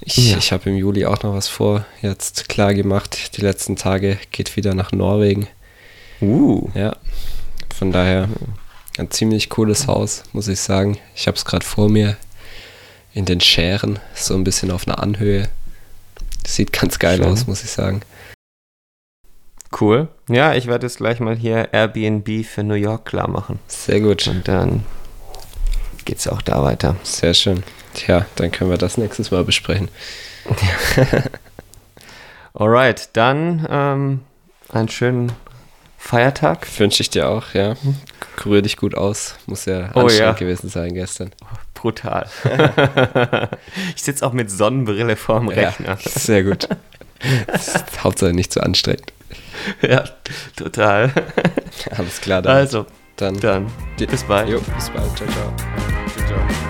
Ich, 0.00 0.30
ja. 0.30 0.38
ich 0.38 0.50
habe 0.50 0.70
im 0.70 0.76
Juli 0.76 1.04
auch 1.04 1.22
noch 1.22 1.34
was 1.34 1.46
vor. 1.46 1.84
Jetzt 2.00 2.48
klar 2.48 2.72
gemacht. 2.72 3.36
Die 3.36 3.42
letzten 3.42 3.76
Tage 3.76 4.18
geht 4.30 4.56
wieder 4.56 4.72
nach 4.72 4.92
Norwegen. 4.92 5.46
Uh. 6.22 6.70
Ja. 6.74 6.96
Von 7.76 7.92
daher 7.92 8.30
ein 9.00 9.10
ziemlich 9.10 9.48
cooles 9.48 9.86
Haus, 9.86 10.22
muss 10.32 10.46
ich 10.46 10.60
sagen. 10.60 10.98
Ich 11.16 11.26
habe 11.26 11.36
es 11.36 11.44
gerade 11.44 11.64
vor 11.64 11.88
mir 11.88 12.16
in 13.12 13.24
den 13.24 13.40
Schären, 13.40 13.98
so 14.14 14.34
ein 14.34 14.44
bisschen 14.44 14.70
auf 14.70 14.86
einer 14.86 15.02
Anhöhe. 15.02 15.48
Sieht 16.46 16.72
ganz 16.72 16.98
geil 16.98 17.16
Schön. 17.16 17.26
aus, 17.26 17.46
muss 17.46 17.64
ich 17.64 17.70
sagen. 17.70 18.02
Cool. 19.78 20.08
Ja, 20.28 20.54
ich 20.54 20.66
werde 20.66 20.86
jetzt 20.86 20.98
gleich 20.98 21.20
mal 21.20 21.36
hier 21.36 21.72
Airbnb 21.72 22.44
für 22.44 22.62
New 22.62 22.74
York 22.74 23.06
klar 23.06 23.28
machen. 23.28 23.58
Sehr 23.68 24.00
gut. 24.00 24.26
Und 24.28 24.46
dann 24.46 24.84
geht 26.04 26.18
es 26.18 26.28
auch 26.28 26.42
da 26.42 26.62
weiter. 26.62 26.96
Sehr 27.02 27.34
schön. 27.34 27.62
Tja, 27.94 28.26
dann 28.36 28.50
können 28.50 28.70
wir 28.70 28.78
das 28.78 28.98
nächstes 28.98 29.30
Mal 29.30 29.44
besprechen. 29.44 29.88
Alright, 32.54 33.10
dann 33.14 33.66
ähm, 33.70 34.20
einen 34.68 34.88
schönen 34.88 35.32
Feiertag. 36.02 36.66
Wünsche 36.78 37.02
ich 37.02 37.10
dir 37.10 37.28
auch, 37.28 37.52
ja. 37.52 37.76
Kurier 38.36 38.62
dich 38.62 38.78
gut 38.78 38.96
aus. 38.96 39.36
Muss 39.46 39.66
ja 39.66 39.90
oh, 39.94 40.00
anstrengend 40.00 40.18
ja. 40.18 40.32
gewesen 40.32 40.68
sein 40.68 40.94
gestern. 40.94 41.30
Brutal. 41.74 42.26
ich 43.94 44.02
sitze 44.02 44.26
auch 44.26 44.32
mit 44.32 44.50
Sonnenbrille 44.50 45.14
vorm 45.14 45.48
Rechner. 45.48 45.86
Ja, 45.86 45.96
sehr 45.98 46.42
gut. 46.42 46.68
Hauptsache 48.02 48.32
nicht 48.32 48.50
zu 48.52 48.60
anstrengend. 48.60 49.12
ja, 49.82 50.04
total. 50.56 51.12
Alles 51.96 52.20
klar. 52.20 52.42
Dann. 52.42 52.56
Also, 52.56 52.86
dann, 53.16 53.38
dann 53.38 53.70
bis 53.96 54.24
bald. 54.24 54.48
Jo, 54.48 54.60
bis 54.74 54.90
bald. 54.90 55.16
Ciao, 55.16 55.28
ciao. 55.28 56.69